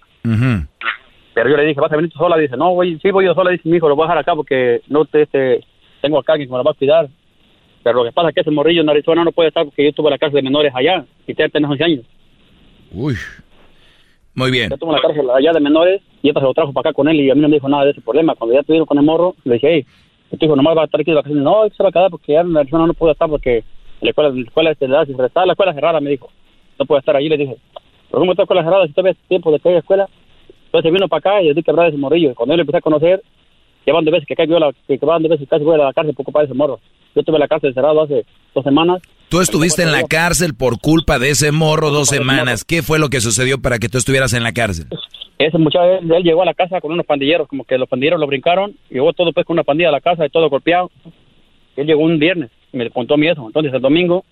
[1.43, 2.37] Pero yo le dije, ¿vas a venir tú sola?
[2.37, 3.51] Dice, no, güey, sí voy yo sola.
[3.51, 5.65] Dice, mi hijo, lo voy a dejar acá porque no te, este,
[6.03, 7.09] tengo acá que me lo va a cuidar.
[7.83, 9.93] Pero lo que pasa es que ese morrillo en Arizona no puede estar porque yo
[9.95, 12.05] tuve la cárcel de menores allá y te tenés 11 años.
[12.93, 13.15] Uy.
[14.35, 14.69] Muy bien.
[14.69, 17.09] Yo tuve la cárcel allá de menores y esta se lo trajo para acá con
[17.09, 18.35] él y a mí no me dijo nada de ese problema.
[18.35, 19.87] Cuando ya estuvieron con el morro, le dije, hey,
[20.39, 21.43] tu hijo nomás va a estar aquí de vacaciones.
[21.43, 23.65] No, se va a quedar porque ya en Arizona no puede estar porque
[24.03, 26.29] la escuela, la escuela este, de está la escuela cerrada, me dijo.
[26.79, 27.57] No puede estar allí, le dije.
[28.11, 30.07] Pero ¿cómo está la escuela cerrada si todavía tiempo de que haya escuela?
[30.71, 32.33] Entonces vino para acá y le di que hablar de ese morrillo.
[32.37, 33.23] Cuando yo le empecé a conocer,
[33.85, 36.15] llevan de veces que a la, que, van de veces casi voy a la cárcel
[36.15, 36.79] por culpa de ese morro.
[37.17, 38.25] Yo tuve la cárcel cerrada hace
[38.55, 39.03] dos semanas.
[39.29, 42.65] Tú estuviste en la cárcel por culpa de ese morro dos semanas.
[42.65, 44.87] ¿Qué fue lo que sucedió para que tú estuvieras en la cárcel?
[45.39, 48.21] Ese muchacho, él, él llegó a la casa con unos pandilleros, como que los pandilleros
[48.21, 50.91] lo brincaron, y llegó todo pues con una pandilla a la casa y todo golpeado.
[51.77, 53.45] Él llegó un viernes y me contó a mí eso.
[53.45, 54.25] Entonces el domingo,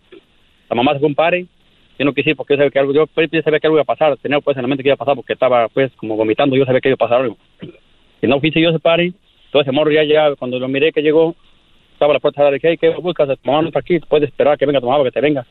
[0.71, 1.49] la mamá se fue a un party,
[1.99, 3.07] yo no quise ir porque yo sabía que algo, yo
[3.43, 5.17] sabía que algo iba a pasar, tenía pues en la mente que iba a pasar
[5.17, 7.37] porque estaba pues como vomitando, yo sabía que iba a pasar algo.
[8.23, 9.13] Y no fui yo a ese party,
[9.51, 11.35] todo ese morro ya llegaba, cuando lo miré que llegó,
[11.93, 13.29] estaba a la puerta, le dije, hey, ¿qué buscas?
[13.29, 15.45] Está aquí, puedes esperar que venga tu mamá que te venga.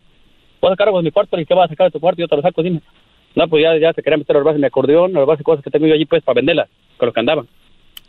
[0.61, 2.21] Voy a sacar algo de mi cuarto, ¿y qué vas a sacar de tu cuarto?
[2.21, 2.81] Yo te lo saco, dime.
[3.35, 5.69] No, pues ya, ya se quería meter a robarse mi acordeón, a robarse cosas que
[5.69, 7.47] tengo yo allí pues para venderlas, con lo que andaban.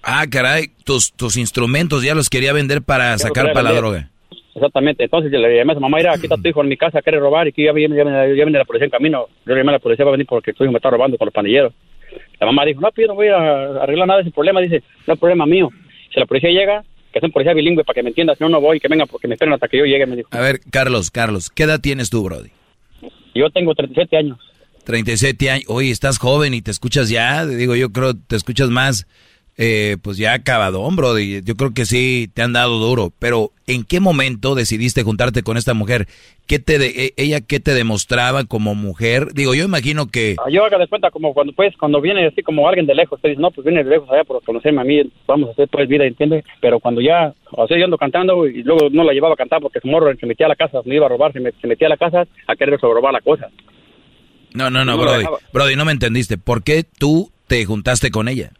[0.03, 4.11] Ah, caray, tus, tus instrumentos ya los quería vender para los sacar para la droga.
[4.59, 5.05] Exactamente.
[5.05, 7.01] Entonces yo le llamé a su mamá, mira, aquí está tu hijo en mi casa,
[7.01, 9.27] quiere robar y que ya viene, ya viene, ya viene la policía en camino.
[9.47, 11.17] Yo le llamé a la policía, va a venir porque tu hijo me está robando
[11.17, 11.73] con los pandilleros.
[12.41, 14.61] La mamá dijo, no, pues yo no voy a arreglar nada de ese problema.
[14.61, 15.71] Dice, no es problema mío.
[16.13, 18.51] Si la policía llega, que sea un policía bilingüe para que me entienda, si no,
[18.51, 20.29] no voy, que venga porque me esperen hasta que yo llegue, me dijo.
[20.33, 22.51] A ver, Carlos, Carlos, ¿qué edad tienes tú, Brody?
[23.35, 24.39] Yo tengo 37 años.
[24.85, 25.65] 37 años.
[25.69, 27.47] Oye, estás joven y te escuchas ya.
[27.47, 29.07] Digo, yo creo te escuchas más,
[29.61, 31.43] eh, pues ya acabadón, Brody.
[31.43, 33.13] Yo creo que sí te han dado duro.
[33.19, 36.07] Pero, ¿en qué momento decidiste juntarte con esta mujer?
[36.47, 39.35] ¿Qué te de- e- ella qué te demostraba como mujer?
[39.35, 40.37] Digo, yo imagino que...
[40.39, 43.21] Ah, Yo haga de cuenta como cuando pues cuando viene así como alguien de lejos,
[43.21, 45.69] te dice, no, pues viene de lejos allá por conocerme a mí, vamos a hacer
[45.69, 46.45] pues vida, ¿entiendes?
[46.61, 49.61] Pero cuando ya, o sea, yo ando cantando y luego no la llevaba a cantar
[49.61, 51.67] porque su morro se metía a la casa, me iba a robar, se, me- se
[51.67, 53.49] metía a la casa a querer robar la cosa.
[54.55, 55.25] No, no, no, No Brody.
[55.53, 56.39] Brody, no me entendiste.
[56.39, 58.53] ¿Por qué tú te juntaste con ella?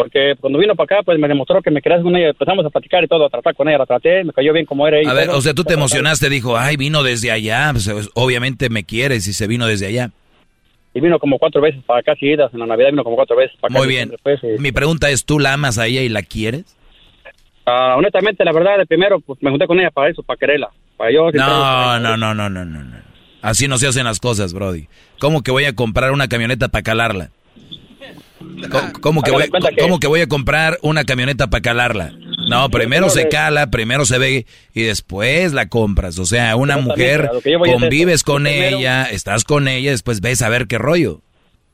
[0.00, 2.70] Porque cuando vino para acá, pues me demostró que me querías con ella, empezamos a
[2.70, 5.10] platicar y todo, a tratar con ella, la traté, me cayó bien como era ella.
[5.10, 7.68] A y ver, o sea, tú te emocionaste, dijo, ay, vino desde allá.
[7.72, 10.10] Pues, pues, obviamente me quieres y se vino desde allá.
[10.94, 13.54] Y vino como cuatro veces para acá seguidas, en la Navidad vino como cuatro veces
[13.60, 13.78] para acá.
[13.78, 14.08] Muy bien.
[14.08, 16.78] Después, eh, Mi pregunta es, ¿tú la amas a ella y la quieres?
[17.66, 20.70] ah, honestamente, la verdad, de primero, pues me junté con ella para eso, para quererla.
[20.96, 22.96] Para yo, No, no, no, no, no, no, no.
[23.42, 24.88] Así no se hacen las cosas, Brody.
[25.18, 27.32] ¿Cómo que voy a comprar una camioneta para calarla?
[28.70, 32.12] ¿Cómo, cómo que voy, que- cómo que voy a comprar una camioneta para calarla?
[32.48, 36.18] No, primero se cala, primero se ve y después la compras.
[36.18, 37.30] O sea, una mujer,
[37.72, 41.20] convives con Primero- ella, estás con ella, después ves a ver qué rollo.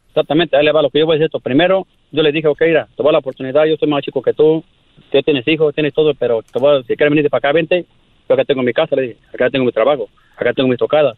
[0.08, 1.40] Exactamente, ahí le va lo que yo voy a decir esto.
[1.40, 4.22] Primero, yo le dije, ok, mira, te voy a la oportunidad, yo soy más chico
[4.22, 4.64] que tú,
[5.12, 7.84] tú tienes hijos, tienes todo, pero te voy a- si quieres venir para acá, vente.
[8.28, 11.16] Yo acá tengo mi casa, le dije, acá tengo mi trabajo, acá tengo mis tocadas.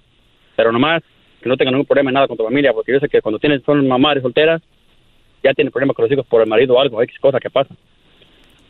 [0.57, 1.03] Pero nomás,
[1.41, 3.39] que no tenga ningún problema en nada con tu familia, porque yo sé que cuando
[3.39, 4.61] tienes, son mamás solteras,
[5.43, 7.75] ya tienen problemas con los hijos por el marido algo, X cosa que pasa.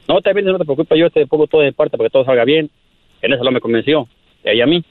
[0.06, 2.44] No vienes, no te preocupes, yo te pongo todo de parte para que todo salga
[2.44, 2.70] bien.
[3.20, 4.08] En eso lo me convenció,
[4.44, 4.82] ella a mí.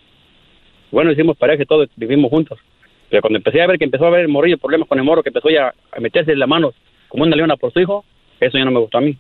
[0.92, 2.60] Bueno, hicimos pareja y todo, vivimos juntos.
[3.10, 5.30] Pero cuando empecé a ver que empezó a haber morillo problemas con el moro, que
[5.30, 6.74] empezó ya a meterse en la mano
[7.08, 8.04] como una leona por su hijo,
[8.40, 9.18] eso ya no me gustó a mí.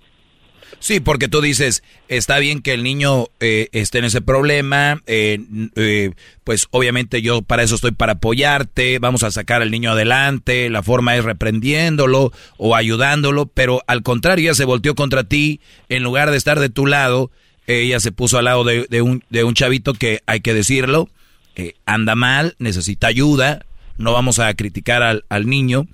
[0.79, 5.39] Sí, porque tú dices, está bien que el niño eh, esté en ese problema, eh,
[5.75, 6.11] eh,
[6.43, 10.83] pues obviamente yo para eso estoy para apoyarte, vamos a sacar al niño adelante, la
[10.83, 16.31] forma es reprendiéndolo o ayudándolo, pero al contrario, ella se volteó contra ti, en lugar
[16.31, 17.31] de estar de tu lado,
[17.65, 21.09] ella se puso al lado de, de un, de un chavito que, hay que decirlo,
[21.55, 23.65] eh, anda mal, necesita ayuda,
[23.97, 25.87] no vamos a criticar al, al niño,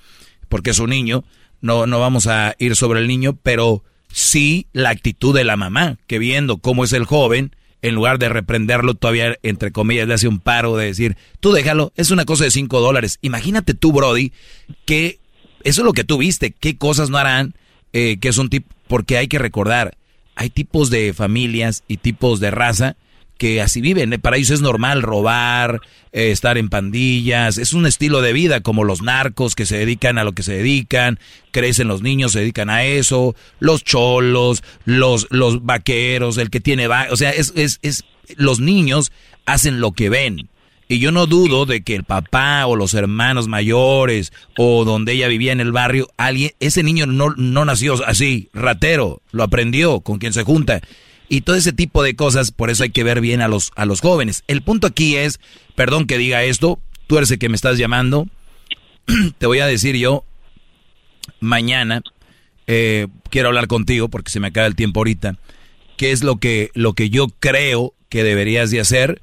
[0.50, 1.24] porque es un niño,
[1.62, 3.84] no, no vamos a ir sobre el niño, pero
[4.14, 8.30] sí la actitud de la mamá, que viendo cómo es el joven, en lugar de
[8.30, 12.46] reprenderlo, todavía, entre comillas, le hace un paro de decir, tú déjalo, es una cosa
[12.46, 13.18] de cinco dólares.
[13.22, 14.32] Imagínate tú, Brody,
[14.86, 15.20] que
[15.64, 17.56] eso es lo que tú viste, qué cosas no harán,
[17.92, 19.98] eh, que es un tipo, porque hay que recordar,
[20.36, 22.96] hay tipos de familias y tipos de raza
[23.38, 24.20] que así viven.
[24.22, 25.82] Para ellos es normal robar,
[26.12, 30.18] eh, estar en pandillas, es un estilo de vida como los narcos que se dedican
[30.18, 31.20] a lo que se dedican,
[31.52, 36.88] crecen los niños, se dedican a eso, los cholos, los, los vaqueros, el que tiene
[36.88, 38.06] va o sea, es, es, es,
[38.36, 39.12] los niños
[39.46, 40.50] hacen lo que ven.
[40.90, 45.28] Y yo no dudo de que el papá o los hermanos mayores o donde ella
[45.28, 50.20] vivía en el barrio, alguien, ese niño no, no nació así, ratero, lo aprendió con
[50.20, 50.82] quien se junta
[51.30, 53.86] y todo ese tipo de cosas, por eso hay que ver bien a los, a
[53.86, 54.44] los jóvenes.
[54.48, 55.40] El punto aquí es,
[55.76, 58.28] perdón que diga esto, tú eres el que me estás llamando,
[59.38, 60.26] te voy a decir yo,
[61.40, 62.02] mañana,
[62.68, 65.38] eh, quiero hablar contigo porque se me acaba el tiempo ahorita,
[65.98, 69.22] qué es lo que, lo que yo creo que deberías de hacer,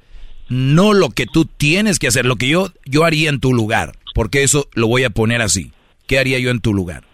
[0.49, 3.97] no lo que tú tienes que hacer, lo que yo, yo haría en tu lugar,
[4.13, 5.71] porque eso lo voy a poner así.
[6.07, 7.05] ¿Qué haría yo en tu lugar?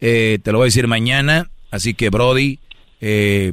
[0.00, 2.58] Eh, te lo voy a decir mañana, así que Brody,
[3.02, 3.52] eh,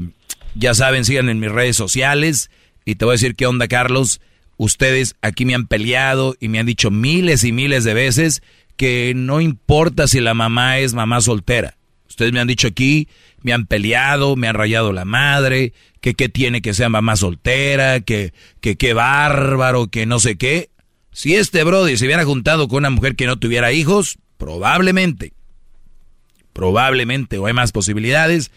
[0.56, 2.50] ya saben, sigan en mis redes sociales.
[2.86, 4.22] Y te voy a decir qué onda, Carlos.
[4.58, 8.44] Ustedes aquí me han peleado y me han dicho miles y miles de veces
[8.78, 11.78] que no importa si la mamá es mamá soltera.
[12.08, 13.08] Ustedes me han dicho aquí,
[13.42, 18.02] me han peleado, me han rayado la madre, que qué tiene que ser mamá soltera,
[18.02, 20.70] que que qué bárbaro, que no sé qué.
[21.12, 25.34] Si este Brody se hubiera juntado con una mujer que no tuviera hijos, probablemente,
[26.54, 28.52] probablemente, o hay más posibilidades,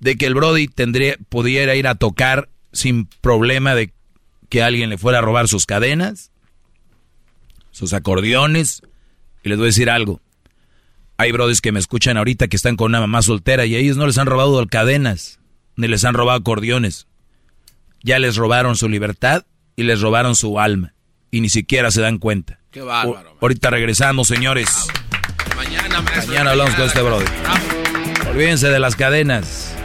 [0.00, 3.92] de que el Brody tendría, pudiera ir a tocar sin problema de
[4.48, 6.30] que alguien le fuera a robar sus cadenas,
[7.70, 8.82] sus acordeones.
[9.42, 10.20] Y les voy a decir algo.
[11.18, 13.96] Hay brodis que me escuchan ahorita que están con una mamá soltera y a ellos
[13.96, 15.40] no les han robado cadenas,
[15.76, 17.06] ni les han robado acordeones.
[18.02, 20.92] Ya les robaron su libertad y les robaron su alma.
[21.30, 22.60] Y ni siquiera se dan cuenta.
[22.70, 23.36] Qué bárbaro.
[23.40, 24.68] ahorita regresamos, señores.
[25.56, 27.24] Mañana, mañana hablamos con este brody.
[28.30, 29.75] Olvídense de las cadenas.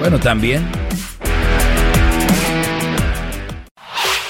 [0.00, 0.66] Bueno, también.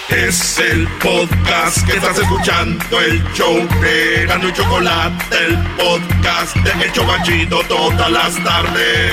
[0.09, 6.73] Es el podcast que estás escuchando, el show de Gano y Chocolate, el podcast de
[6.85, 9.13] El Chocachito todas las tardes.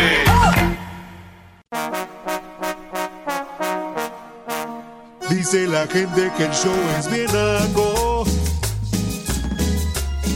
[5.29, 8.25] Dice la gente que el show es bien naco.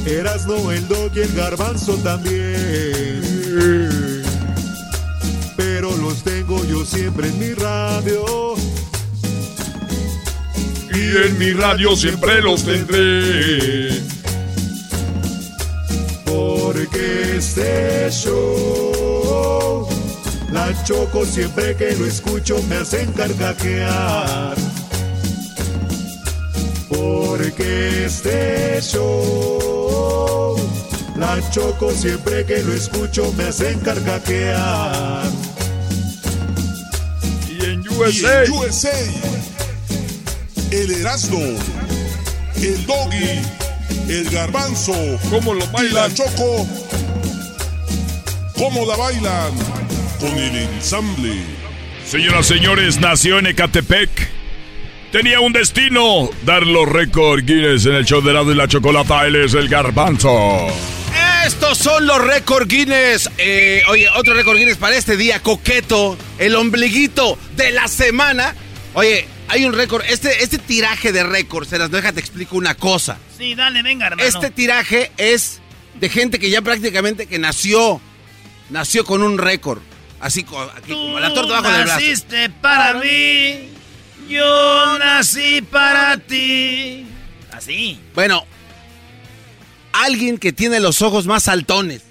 [0.06, 4.11] Erasno, el dog y el garbanzo también
[6.86, 8.56] siempre en mi radio.
[10.94, 14.02] Y en mi radio siempre los tendré.
[16.26, 19.88] Porque este show,
[20.52, 24.56] la choco siempre que lo escucho me hacen carcajear.
[26.90, 30.56] Porque este show,
[31.18, 35.30] la choco siempre que lo escucho me hacen carcajear.
[38.02, 38.90] USA.
[40.72, 41.38] El Erasmo,
[42.56, 43.42] el Doggy,
[44.10, 44.94] el Garbanzo,
[45.30, 46.68] ¿Cómo lo y la Choco.
[48.58, 49.54] ¿Cómo la bailan?
[50.20, 51.44] Con el ensamble.
[52.06, 54.10] Señoras y señores, nació en Ecatepec.
[55.12, 59.28] Tenía un destino, dar los récords Guinness en el show de lado y la chocolata.
[59.28, 60.68] Él es el garbanzo.
[61.46, 63.30] Estos son los récord Guinness.
[63.40, 68.54] Eh, oye, otro récord Guinness para este día coqueto, el ombliguito de la semana.
[68.94, 72.76] Oye, hay un récord, este, este tiraje de récords, se las deja, te explico una
[72.76, 73.18] cosa.
[73.38, 74.28] Sí, dale, venga, hermano.
[74.28, 75.62] Este tiraje es
[76.00, 78.00] de gente que ya prácticamente que nació,
[78.70, 79.82] nació con un récord.
[80.20, 80.46] Así
[80.78, 82.00] aquí, como la torta bajo del brazo.
[82.00, 83.70] naciste para mí,
[84.30, 87.08] yo nací para ti.
[87.52, 88.00] Así.
[88.14, 88.46] Bueno,
[89.94, 92.02] alguien que tiene los ojos más saltones.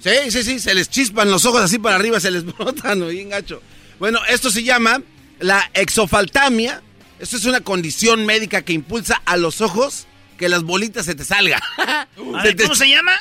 [0.00, 3.30] Sí, sí, sí, se les chispan los ojos así para arriba, se les brotan, bien
[3.30, 3.62] gacho.
[3.98, 5.02] Bueno, esto se llama
[5.40, 6.82] la exofaltamia.
[7.18, 10.06] Esto es una condición médica que impulsa a los ojos
[10.38, 11.60] que las bolitas se te salgan.
[12.16, 13.12] ¿Cómo se llama?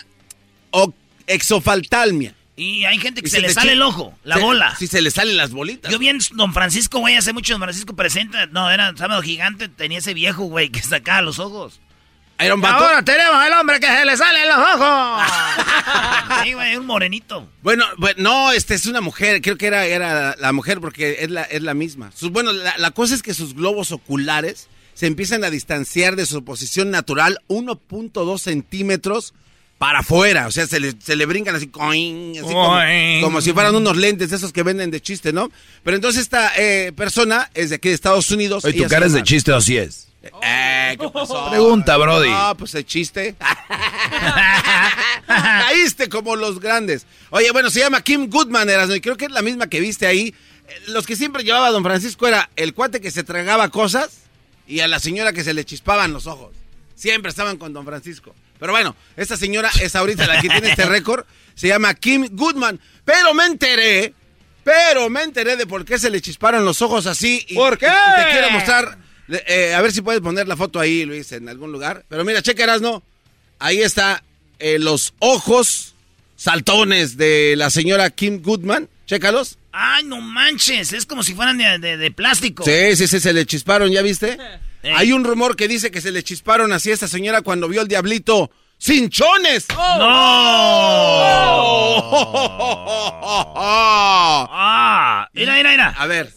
[0.72, 0.94] O
[1.28, 2.36] exofaltalmia.
[2.58, 4.76] Y hay gente que se, se le sale el ojo, la se- bola.
[4.78, 5.92] Sí, se le salen las bolitas.
[5.92, 8.46] Yo vi en Don Francisco, güey, hace mucho Don Francisco presenta.
[8.48, 11.80] No, era sábado gigante, tenía ese viejo, güey, que sacaba los ojos.
[12.38, 12.84] Era un vato.
[12.84, 15.24] Ahora tenemos el hombre que se le salen los ojos.
[16.44, 17.48] Sí, güey, un morenito.
[17.64, 21.30] Bueno, bueno, no, este es una mujer, creo que era, era la mujer porque es
[21.32, 22.12] la, es la misma.
[22.16, 26.26] Sus- bueno, la, la cosa es que sus globos oculares se empiezan a distanciar de
[26.26, 29.34] su posición natural 1.2 centímetros
[29.78, 30.48] para afuera.
[30.48, 34.30] O sea, se le, se le brincan así, coin, así como, si fueran unos lentes
[34.30, 35.52] de esos que venden de chiste, ¿no?
[35.84, 38.66] Pero entonces esta eh, persona es de aquí de Estados Unidos.
[38.66, 40.05] Oye, tu cara es de chiste así es.
[40.44, 41.50] Eh, ¿qué pasó?
[41.50, 42.30] Pregunta, Brody.
[42.30, 43.36] No, pues el chiste.
[45.28, 47.06] Caíste como los grandes.
[47.30, 50.08] Oye, bueno, se llama Kim Goodman, Erasmo, y creo que es la misma que viste
[50.08, 50.34] ahí.
[50.68, 54.22] Eh, Los que siempre llevaba a don Francisco era el cuate que se tragaba cosas
[54.68, 56.54] y a la señora que se le chispaban los ojos.
[56.96, 58.34] Siempre estaban con don Francisco.
[58.60, 61.26] Pero bueno, esta señora es ahorita la que tiene este récord.
[61.56, 62.80] Se llama Kim Goodman.
[63.04, 64.14] Pero me enteré,
[64.64, 67.46] pero me enteré de por qué se le chisparon los ojos así.
[67.50, 67.88] Y, ¿Por qué?
[67.88, 68.98] y te quiero mostrar,
[69.30, 72.06] eh, a ver si puedes poner la foto ahí, Luis, en algún lugar.
[72.10, 73.04] Pero mira, checa, no
[73.60, 74.24] Ahí está
[74.60, 75.94] eh, los ojos
[76.36, 78.90] saltones de la señora Kim Goodman.
[79.06, 79.58] Chécalos.
[79.72, 82.64] Ay, no manches, es como si fueran de, de- de plástico.
[82.64, 84.38] Sí, sí, sí, se le chisparon, ¿ya viste?
[84.96, 87.82] Hay un rumor que dice que se le chisparon así a esta señora cuando vio
[87.82, 88.52] al diablito
[88.86, 89.66] ¡Cinchones!
[94.48, 95.28] ¡Ah!
[95.34, 95.96] Mira, mira, mira.
[95.98, 96.32] A ver.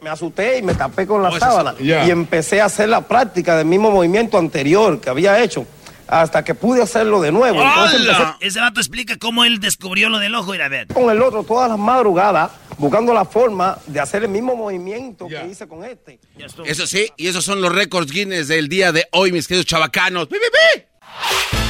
[0.00, 1.74] Me asusté y me tapé con la Oh, sábana.
[1.78, 2.06] Ya.
[2.06, 5.66] Y empecé a hacer la práctica del mismo movimiento anterior que había hecho.
[6.06, 7.62] Hasta que pude hacerlo de nuevo.
[7.62, 10.52] Entonces empecé Ese vato explica cómo él descubrió lo del ojo.
[10.52, 10.86] Mira, a ver.
[10.88, 15.46] con el otro todas las madrugadas buscando la forma de hacer el mismo movimiento que
[15.50, 16.18] hice con este.
[16.64, 20.28] Eso sí, y esos son los récords Guinness del día de hoy, mis queridos chavacanos.
[20.28, 21.69] ¡Pi, pi, pi!